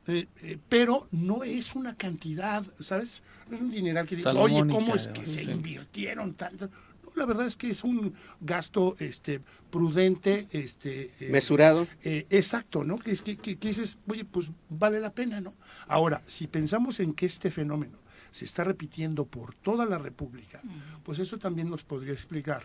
[0.07, 3.21] eh, eh, pero no es una cantidad, ¿sabes?
[3.49, 6.67] No es un dineral que dices, oye, ¿cómo es que se invirtieron tanto?
[7.03, 11.87] No, la verdad es que es un gasto este, prudente, este, eh, Mesurado.
[12.03, 12.97] eh, exacto, ¿no?
[12.99, 15.53] Que, es que, que- que dices, oye, pues vale la pena, ¿no?
[15.87, 17.97] Ahora, si pensamos en que este fenómeno
[18.31, 20.61] se está repitiendo por toda la República,
[21.03, 22.63] pues eso también nos podría explicar,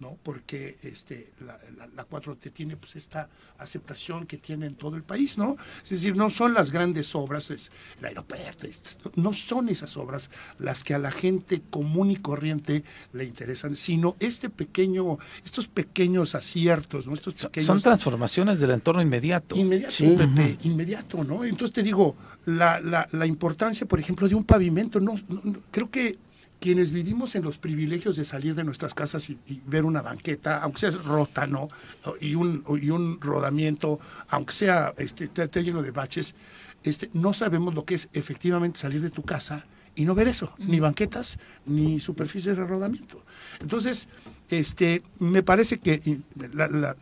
[0.00, 0.16] ¿no?
[0.22, 3.28] Porque este, la, la, la 4T tiene pues esta
[3.58, 5.56] aceptación que tiene en todo el país, ¿no?
[5.82, 10.30] Es decir, no son las grandes obras, es el aeropuerto, es- no son esas obras
[10.58, 12.82] las que a la gente común y corriente
[13.12, 17.12] le interesan, sino este pequeño, estos pequeños aciertos, ¿no?
[17.14, 19.54] Estos pequeños Son transformaciones del entorno inmediato.
[19.56, 20.14] Inmediato, Sí.
[20.16, 21.44] Pepe, inmediato, ¿no?
[21.44, 22.16] Entonces te digo,
[22.46, 26.18] la, la, la importancia, por ejemplo, de un pavimento, no, no- no- creo que
[26.60, 30.58] quienes vivimos en los privilegios de salir de nuestras casas y, y ver una banqueta,
[30.62, 31.68] aunque sea rota, ¿no?
[32.20, 36.34] Y un, y un rodamiento, aunque sea este, esté- lleno de baches,
[36.84, 39.64] este, no sabemos lo que es efectivamente salir de tu casa
[39.96, 43.24] y no ver eso, ni banquetas, ni superficies de rodamiento.
[43.58, 44.08] Entonces,
[44.48, 46.20] este, me parece que,
[46.54, 46.96] la-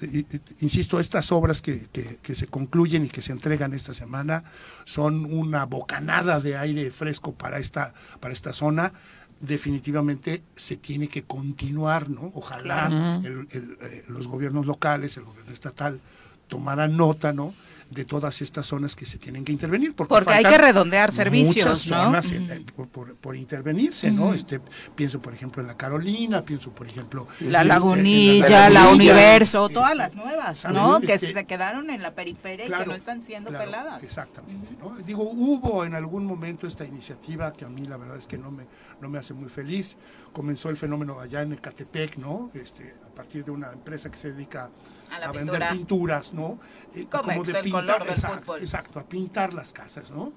[0.61, 4.45] insisto, estas obras que, que- que se concluyen y que se entregan esta semana
[4.85, 8.93] son una bocanada de aire fresco para esta, para esta zona.
[9.41, 12.33] Definitivamente se tiene que continuar, ¿no?
[12.35, 12.89] Ojalá
[13.25, 16.01] el- el, eh, los gobiernos locales, el gobierno estatal,
[16.49, 17.55] tomaran nota, ¿no?
[17.91, 19.95] De todas estas zonas que se tienen que intervenir.
[19.95, 22.05] Porque, Porque hay que redondear servicios, muchas ¿no?
[22.05, 22.35] zonas Ujú.
[22.37, 24.35] en- por, por- por intervenirse, ¿no?
[24.35, 24.61] Este,
[24.95, 27.27] pienso, por ejemplo, en la Carolina, pienso, por ejemplo...
[27.41, 30.77] La este, Lagunilla, la, Lagunilla, Universo, eh, todas las nuevas, ¿sabes?
[30.83, 31.01] ¿no?
[31.01, 34.03] Que Este, se quedaron en la periferia y que no están siendo claro, peladas.
[34.03, 34.95] Exactamente, ¿no?
[35.07, 38.51] Digo, hubo en algún momento esta iniciativa que a mí la verdad es que no
[38.51, 38.65] me,
[39.01, 39.97] no me hace muy feliz.
[40.33, 42.51] Comenzó el fenómeno allá en Ecatepec, ¿no?
[42.53, 44.71] Este, a partir de una empresa que se dedica A
[45.19, 45.71] la vender pintura.
[45.71, 46.59] pinturas, ¿no?
[46.95, 48.61] Eh, Comex, el color del exacto, fútbol.
[48.61, 50.33] exacto, a pintar las casas, ¿no?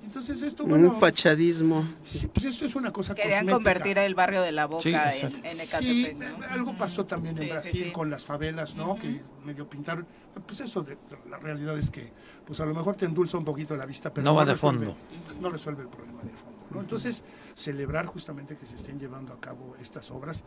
[0.00, 0.92] Entonces esto, Un bueno...
[0.92, 1.84] fachadismo.
[2.04, 3.56] Sí, pues esto es una cosa Querían cosmética.
[3.56, 6.46] convertir el barrio de la Boca Sí, en, en Sí, ¿no?
[6.50, 7.90] algo pasó también en Sí, Brasil sí.
[7.92, 8.94] con las favelas, ¿no?
[8.94, 10.06] Que medio pintaron.
[10.46, 10.96] Pues eso, de,
[11.28, 12.12] la realidad es que,
[12.46, 14.86] pues a lo mejor te endulza un poquito la vista, pero No va de resuelve-
[14.86, 14.96] fondo.
[15.40, 16.80] No resuelve el problema de fondo, ¿no?
[16.80, 17.24] Entonces,
[17.54, 20.44] celebrar justamente que se estén llevando a cabo estas obras,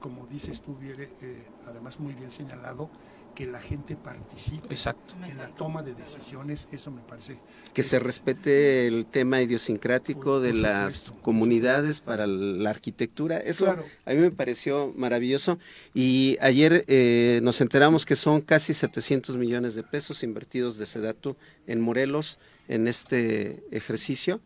[0.00, 2.90] como dices tú, Viere, eh, además muy bien señalado,
[3.34, 5.14] que la gente participe Exacto.
[5.26, 7.38] en la toma de decisiones, eso me parece
[7.72, 13.38] Que se respete el tema idiosincrático de las comunidades para la arquitectura.
[13.38, 13.84] Eso Claro.
[14.04, 15.58] a mí me pareció maravilloso.
[15.94, 21.36] Y ayer eh, nos enteramos que son casi 700 millones de pesos invertidos de Sedatu
[21.66, 22.38] en Morelos
[22.68, 24.40] en este ejercicio,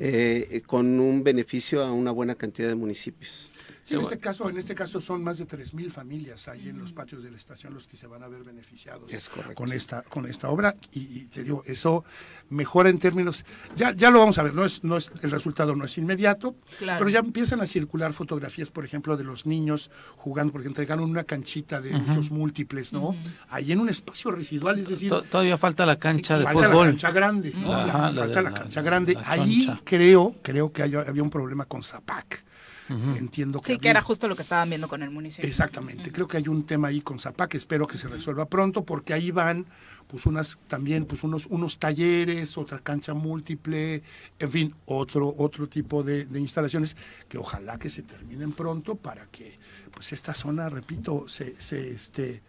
[0.00, 3.49] eh, con un beneficio a una buena cantidad de municipios.
[3.90, 6.92] Sí, en este caso, en este caso son más de 3.000 familias ahí en los
[6.92, 10.26] patios de la estación los que se van a ver beneficiados Es con esta con
[10.26, 12.04] esta obra y, y te digo, eso
[12.50, 13.44] mejora en términos
[13.74, 16.54] ya ya lo vamos a ver, no es no es el resultado no es inmediato,
[16.78, 16.98] Claro.
[16.98, 21.24] pero ya empiezan a circular fotografías, por ejemplo, de los niños jugando porque entregaron una
[21.24, 23.16] canchita de usos múltiples, ¿no?
[23.48, 26.86] Ahí en un espacio residual, es decir, To- Todavía falta la cancha de falta fútbol.
[26.86, 27.72] la cancha grande, ¿no?
[27.74, 29.14] Ajá, La- la falta de la, la- cancha grande.
[29.14, 32.44] la Ahí creo, creo que hay- había un problema con Zapac.
[32.90, 35.48] Entiendo que Sí, que era justo lo que estaban viendo con el municipio.
[35.48, 39.14] Exactamente, creo que hay un tema ahí con Zapac, espero que se resuelva pronto, porque
[39.14, 39.66] ahí van
[40.08, 44.02] pues unas también pues unos unos talleres, otra cancha múltiple,
[44.38, 46.96] en fin, otro otro tipo de, de instalaciones
[47.28, 49.58] que ojalá que se terminen pronto para que
[49.92, 52.42] pues esta zona, repito, se, se este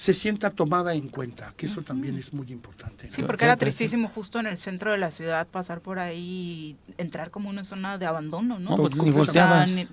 [0.00, 3.08] se sienta tomada en cuenta, que eso también es muy importante.
[3.08, 3.14] ¿no?
[3.14, 6.74] Sí, porque era tristísimo justo en el centro de la ciudad pasar por ahí y
[6.96, 8.70] entrar como una zona de abandono, ¿no?
[8.70, 9.10] No, pues, ni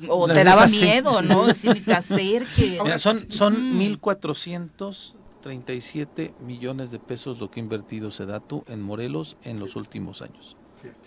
[0.07, 0.85] O te daba así.
[0.85, 1.45] miedo, ¿no?
[1.47, 2.79] Decir, ni te acerques.
[2.81, 3.77] Mira, son son.
[3.77, 10.55] 1.437 millones de pesos lo que ha invertido Sedatu en Morelos en los últimos años.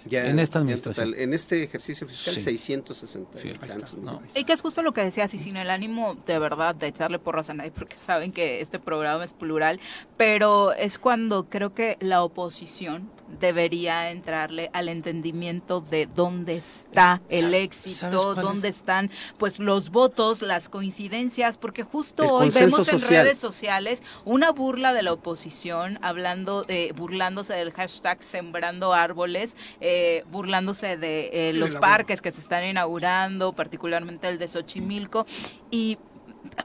[0.07, 1.15] Ya, en esta total.
[1.15, 2.41] en este ejercicio fiscal, Sí.
[2.41, 3.59] 660 y Sí.
[3.59, 4.21] tantos, ¿no?
[4.35, 7.19] Y que es justo lo que decías, y sin el ánimo de verdad de echarle
[7.19, 9.81] porras a nadie, porque saben que este programa es plural,
[10.17, 17.47] pero es cuando creo que la oposición debería entrarle al entendimiento de dónde está el
[17.47, 18.77] ¿Sabes éxito, dónde es?
[18.77, 23.25] están pues los votos, las coincidencias, porque justo El hoy vemos en social.
[23.25, 30.25] redes sociales una burla de la oposición, hablando, eh, burlándose del hashtag sembrando árboles, eh,
[30.31, 35.27] burlándose de eh, los parques que se están inaugurando, particularmente el de Xochimilco,
[35.71, 35.99] y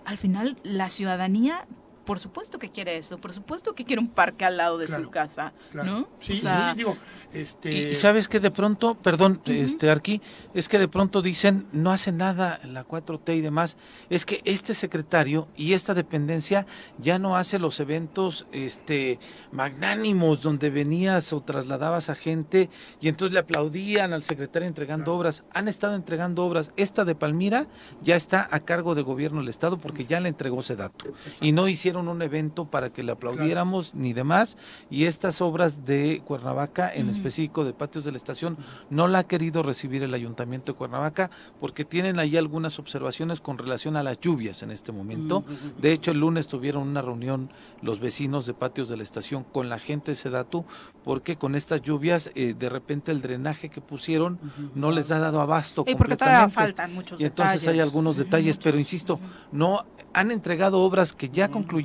[0.05, 1.67] al final la ciudadanía,
[2.06, 5.03] por supuesto que quiere eso, por supuesto que quiere un parque al lado de Claro,
[5.03, 5.91] su casa, Claro.
[5.91, 6.07] ¿no?
[6.19, 6.98] Sí, O sí, sea, sí, digo,
[7.34, 7.72] este...
[7.72, 10.22] Y, y sabes que de pronto, perdón, este Arqui,
[10.53, 13.77] es que de pronto dicen no hace nada la 4T y demás.
[14.10, 16.68] Es que este secretario y esta dependencia
[16.99, 19.19] ya no hace los eventos este
[19.52, 22.69] magnánimos donde venías o trasladabas a gente
[23.02, 25.44] y entonces le aplaudían al secretario entregando obras.
[25.53, 26.72] Han estado entregando obras.
[26.77, 27.68] Esta de Palmira
[28.03, 31.06] ya está a cargo de gobierno del estado porque ya le entregó ese dato
[31.41, 34.57] y no hicieron un evento para que le aplaudiéramos ni demás
[34.89, 38.57] y estas obras de Cuernavaca en específico de patios de la estación
[38.89, 43.57] no la ha querido recibir el ayuntamiento de Cuernavaca porque tienen ahí algunas observaciones con
[43.57, 45.43] relación a las lluvias en este momento.
[45.80, 47.49] De hecho, el lunes tuvieron una reunión
[47.81, 50.65] los vecinos de patios de la estación con la gente de Sedatu
[51.03, 54.39] porque con estas lluvias eh, de repente el drenaje que pusieron
[54.73, 56.53] no les ha dado abasto y porque todavía completamente.
[56.76, 57.81] faltan muchos Y entonces hay detalles.
[57.84, 59.19] algunos detalles, pero insisto,
[59.51, 61.85] no han entregado obras que ya concluyeron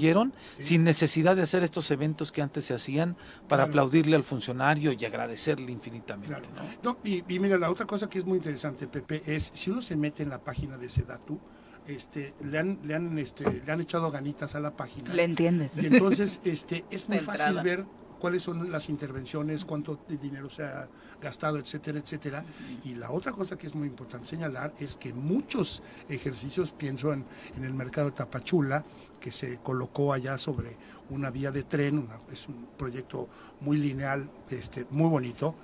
[0.58, 3.16] sin necesidad de hacer estos eventos que antes se hacían
[3.48, 3.70] para Claro.
[3.70, 6.48] aplaudirle al funcionario y agradecerle infinitamente.
[6.82, 6.92] ¿no?
[6.92, 9.80] No, y, y mira, la otra cosa que es muy interesante, Pepe, es si uno
[9.82, 11.38] se mete en la página de Sedatu,
[11.86, 15.12] este, le han, le han, este, le han echado ganitas a la página.
[15.12, 15.72] Le entiendes.
[15.76, 17.84] Y entonces, este, es muy fácil ver
[18.20, 20.88] cuáles son las intervenciones, cuánto de dinero se ha
[21.22, 22.44] gastado, etcétera, etcétera.
[22.84, 27.24] Y la otra cosa que es muy importante señalar es que muchos ejercicios, pienso en,
[27.56, 28.84] en el mercado de Tapachula,
[29.20, 30.76] que se colocó allá sobre
[31.10, 33.28] una vía de tren, una- es un proyecto
[33.60, 35.54] muy lineal, este, muy bonito.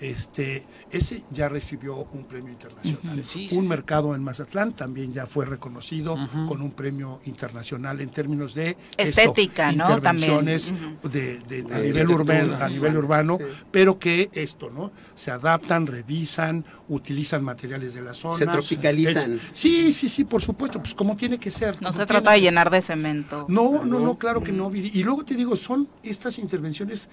[0.00, 3.24] Este, ese ya recibió un premio internacional.
[3.24, 3.68] Sí, un sí.
[3.68, 6.16] mercado en Mazatlán también ya fue reconocido
[6.46, 9.84] con un premio internacional en términos de Estética, ¿no?
[9.96, 13.38] intervenciones También, de, de- a, nivel urbano, a nivel urbano,
[13.70, 14.92] pero que esto, ¿no?
[15.14, 18.36] Se adaptan, revisan, utilizan materiales de la zona.
[18.36, 19.40] Se tropicalizan.
[19.52, 21.80] Sí, sí, sí, por supuesto, pues como tiene que ser.
[21.80, 23.46] No se trata de llenar de cemento.
[23.48, 24.74] no, no, no, claro que no.
[24.74, 27.08] Y luego te digo, son estas intervenciones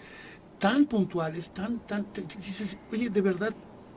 [0.63, 3.53] tan puntuales, tan, tan, te- te dices, oye, de verdad,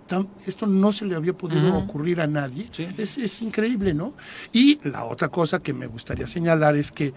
[0.09, 2.68] tan- esto no se le había podido ocurrir a nadie.
[2.72, 2.88] Sí.
[2.98, 4.14] Es, es increíble, ¿no?
[4.52, 7.14] Y la otra cosa que me gustaría señalar es que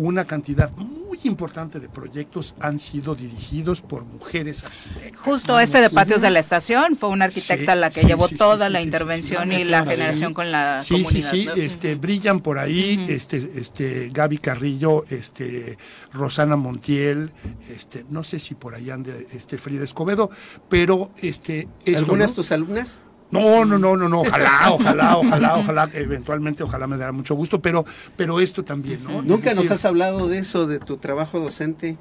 [0.00, 5.20] una cantidad muy importante de proyectos han sido dirigidos por mujeres arquitectas.
[5.20, 8.26] Justo este de patios de la estación fue una arquitecta Sí, la que sí, llevó
[8.28, 11.20] sí, toda sí, la sí, sí, intervención sí, y la generación con la Sí, sí,
[11.22, 11.30] comunidad.
[11.30, 11.52] sí, ¿no?
[11.54, 15.76] este, brillan por ahí, este, este, Gaby Carrillo, este,
[16.12, 17.32] Rosana Montiel,
[17.68, 20.30] este, no sé si por ahí ande, este, Frida Escobedo,
[20.70, 22.36] pero, este, esto, ¿Algunas ¿no?
[22.36, 23.00] tus alumnas?
[23.30, 27.60] No, no, no, no, no, ojalá, ojalá, ojalá, ojalá, eventualmente, ojalá me dará mucho gusto,
[27.62, 27.84] pero,
[28.16, 29.22] pero esto también, ¿no?
[29.22, 31.96] Nunca nos has hablado de eso, de tu trabajo docente.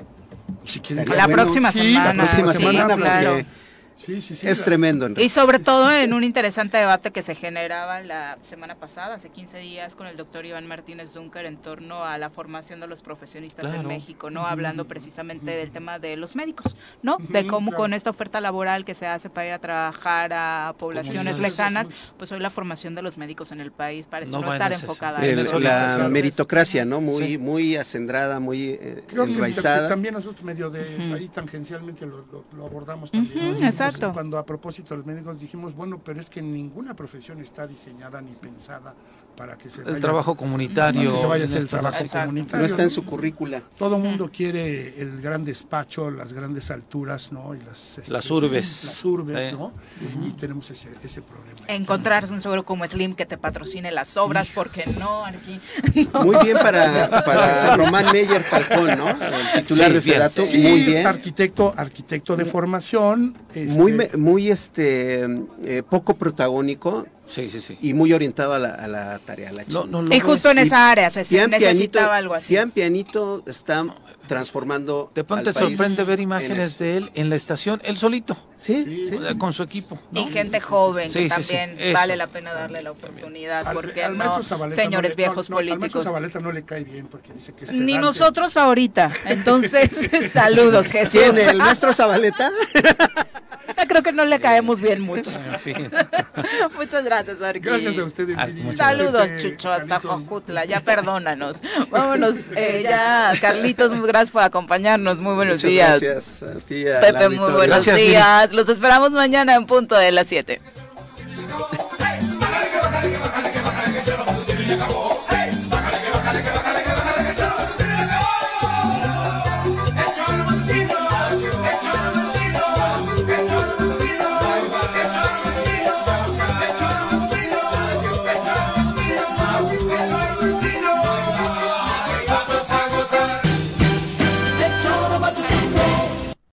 [0.65, 2.13] si quieren- La próxima Sí, semana.
[2.13, 3.41] La próxima sí, semana, claro.
[3.99, 4.47] Sí, sí, sí.
[4.47, 5.05] es la- tremendo.
[5.07, 9.29] en Y sobre todo en un interesante debate que se generaba la semana pasada, hace
[9.29, 13.01] 15 días, con el doctor Iván Martínez Dunker en torno a la formación de los
[13.01, 13.85] profesionistas en.
[13.89, 14.45] México, ¿no?
[14.47, 17.17] Hablando precisamente del tema de los médicos, ¿no?
[17.19, 17.83] De cómo claro.
[17.83, 22.31] con esta oferta laboral que se hace para ir a trabajar a poblaciones lejanas, pues
[22.31, 25.45] hoy la formación de los médicos en el país parece No estar enfocada El- en
[25.45, 25.59] eso.
[25.59, 26.09] la Claro.
[26.09, 27.01] meritocracia, ¿no?
[27.01, 27.37] Muy, Sí.
[27.37, 29.89] muy acendrada, muy eh, Creo que enraizada.
[29.89, 33.59] también nosotros medio de ahí tangencialmente lo, lo- lo abordamos también.
[33.59, 33.67] ¿no?
[34.13, 38.31] Cuando a propósito los médicos dijimos, bueno, pero es que ninguna profesión está diseñada ni
[38.33, 38.93] pensada
[39.35, 41.01] para que se El vaya- trabajo comunitario.
[41.11, 42.25] para que se vaya a en hacer el estas trabajo Exacto.
[42.27, 42.59] comunitario.
[42.59, 42.93] No está en ¿no?
[42.93, 43.61] su currícula.
[43.77, 47.55] Todo el mundo quiere el gran despacho, las grandes alturas, ¿no?
[47.55, 48.83] Y las, este, Las urbes.
[48.85, 49.51] Las urbes, Eh.
[49.53, 49.71] ¿no?
[50.25, 51.59] Y tenemos ese, ese problema.
[51.67, 55.59] Encontrarse un seguro como Slim que te patrocine las obras, porque no, aquí.
[56.23, 59.09] Muy bien para, para Román Meyer Falcón, ¿no?
[59.09, 60.01] El titular Sí, de.
[60.01, 60.43] Sedato.
[60.43, 61.07] Sí, Muy bien.
[61.07, 63.35] arquitecto, arquitecto de formación.
[63.55, 65.23] este, Muy, me- muy este,
[65.63, 67.77] eh, poco protagónico Sí, sí, sí.
[67.81, 69.49] y muy orientado a la, a la tarea.
[69.49, 69.87] a la No, chamba.
[69.91, 72.47] no lo Y justo en esa área se se Pian Pianito, necesitaba algo así.
[72.49, 73.85] Pian Pianito está
[74.27, 75.11] transformando.
[75.15, 77.97] De pronto al te país sorprende ver en imágenes de él en la estación, él
[77.97, 79.17] solito, Sí, sí.
[79.37, 79.99] con su equipo.
[80.13, 81.93] Y gente joven, Sí, que sí, sí, también eso.
[81.93, 86.03] vale la pena darle la oportunidad, al- porque al no, señores no le- viejos políticos.
[86.03, 87.99] Zabaleta no le cae bien porque dice que es Ni pedante.
[87.99, 89.11] nosotros ahorita.
[89.25, 89.89] Entonces,
[90.33, 91.11] saludos, Jesús.
[91.21, 91.37] ¿Quién?
[91.37, 92.51] ¿El maestro Zabaleta?
[93.87, 95.31] creo que no le caemos bien mucho.
[96.75, 97.59] Muchas gracias, Arqui.
[97.59, 98.37] Gracias a ustedes.
[98.75, 100.65] Saludos, Chucho, hasta Jojutla.
[100.65, 101.57] Ya perdónanos.
[101.89, 105.17] Vámonos, eh, ya, Carlitos, muy gracias por acompañarnos.
[105.19, 106.01] Muy buenos Muchas días.
[106.01, 108.51] Gracias a ti, Pepe, muy buenos días.
[108.53, 110.61] Los esperamos mañana en punto de las 7.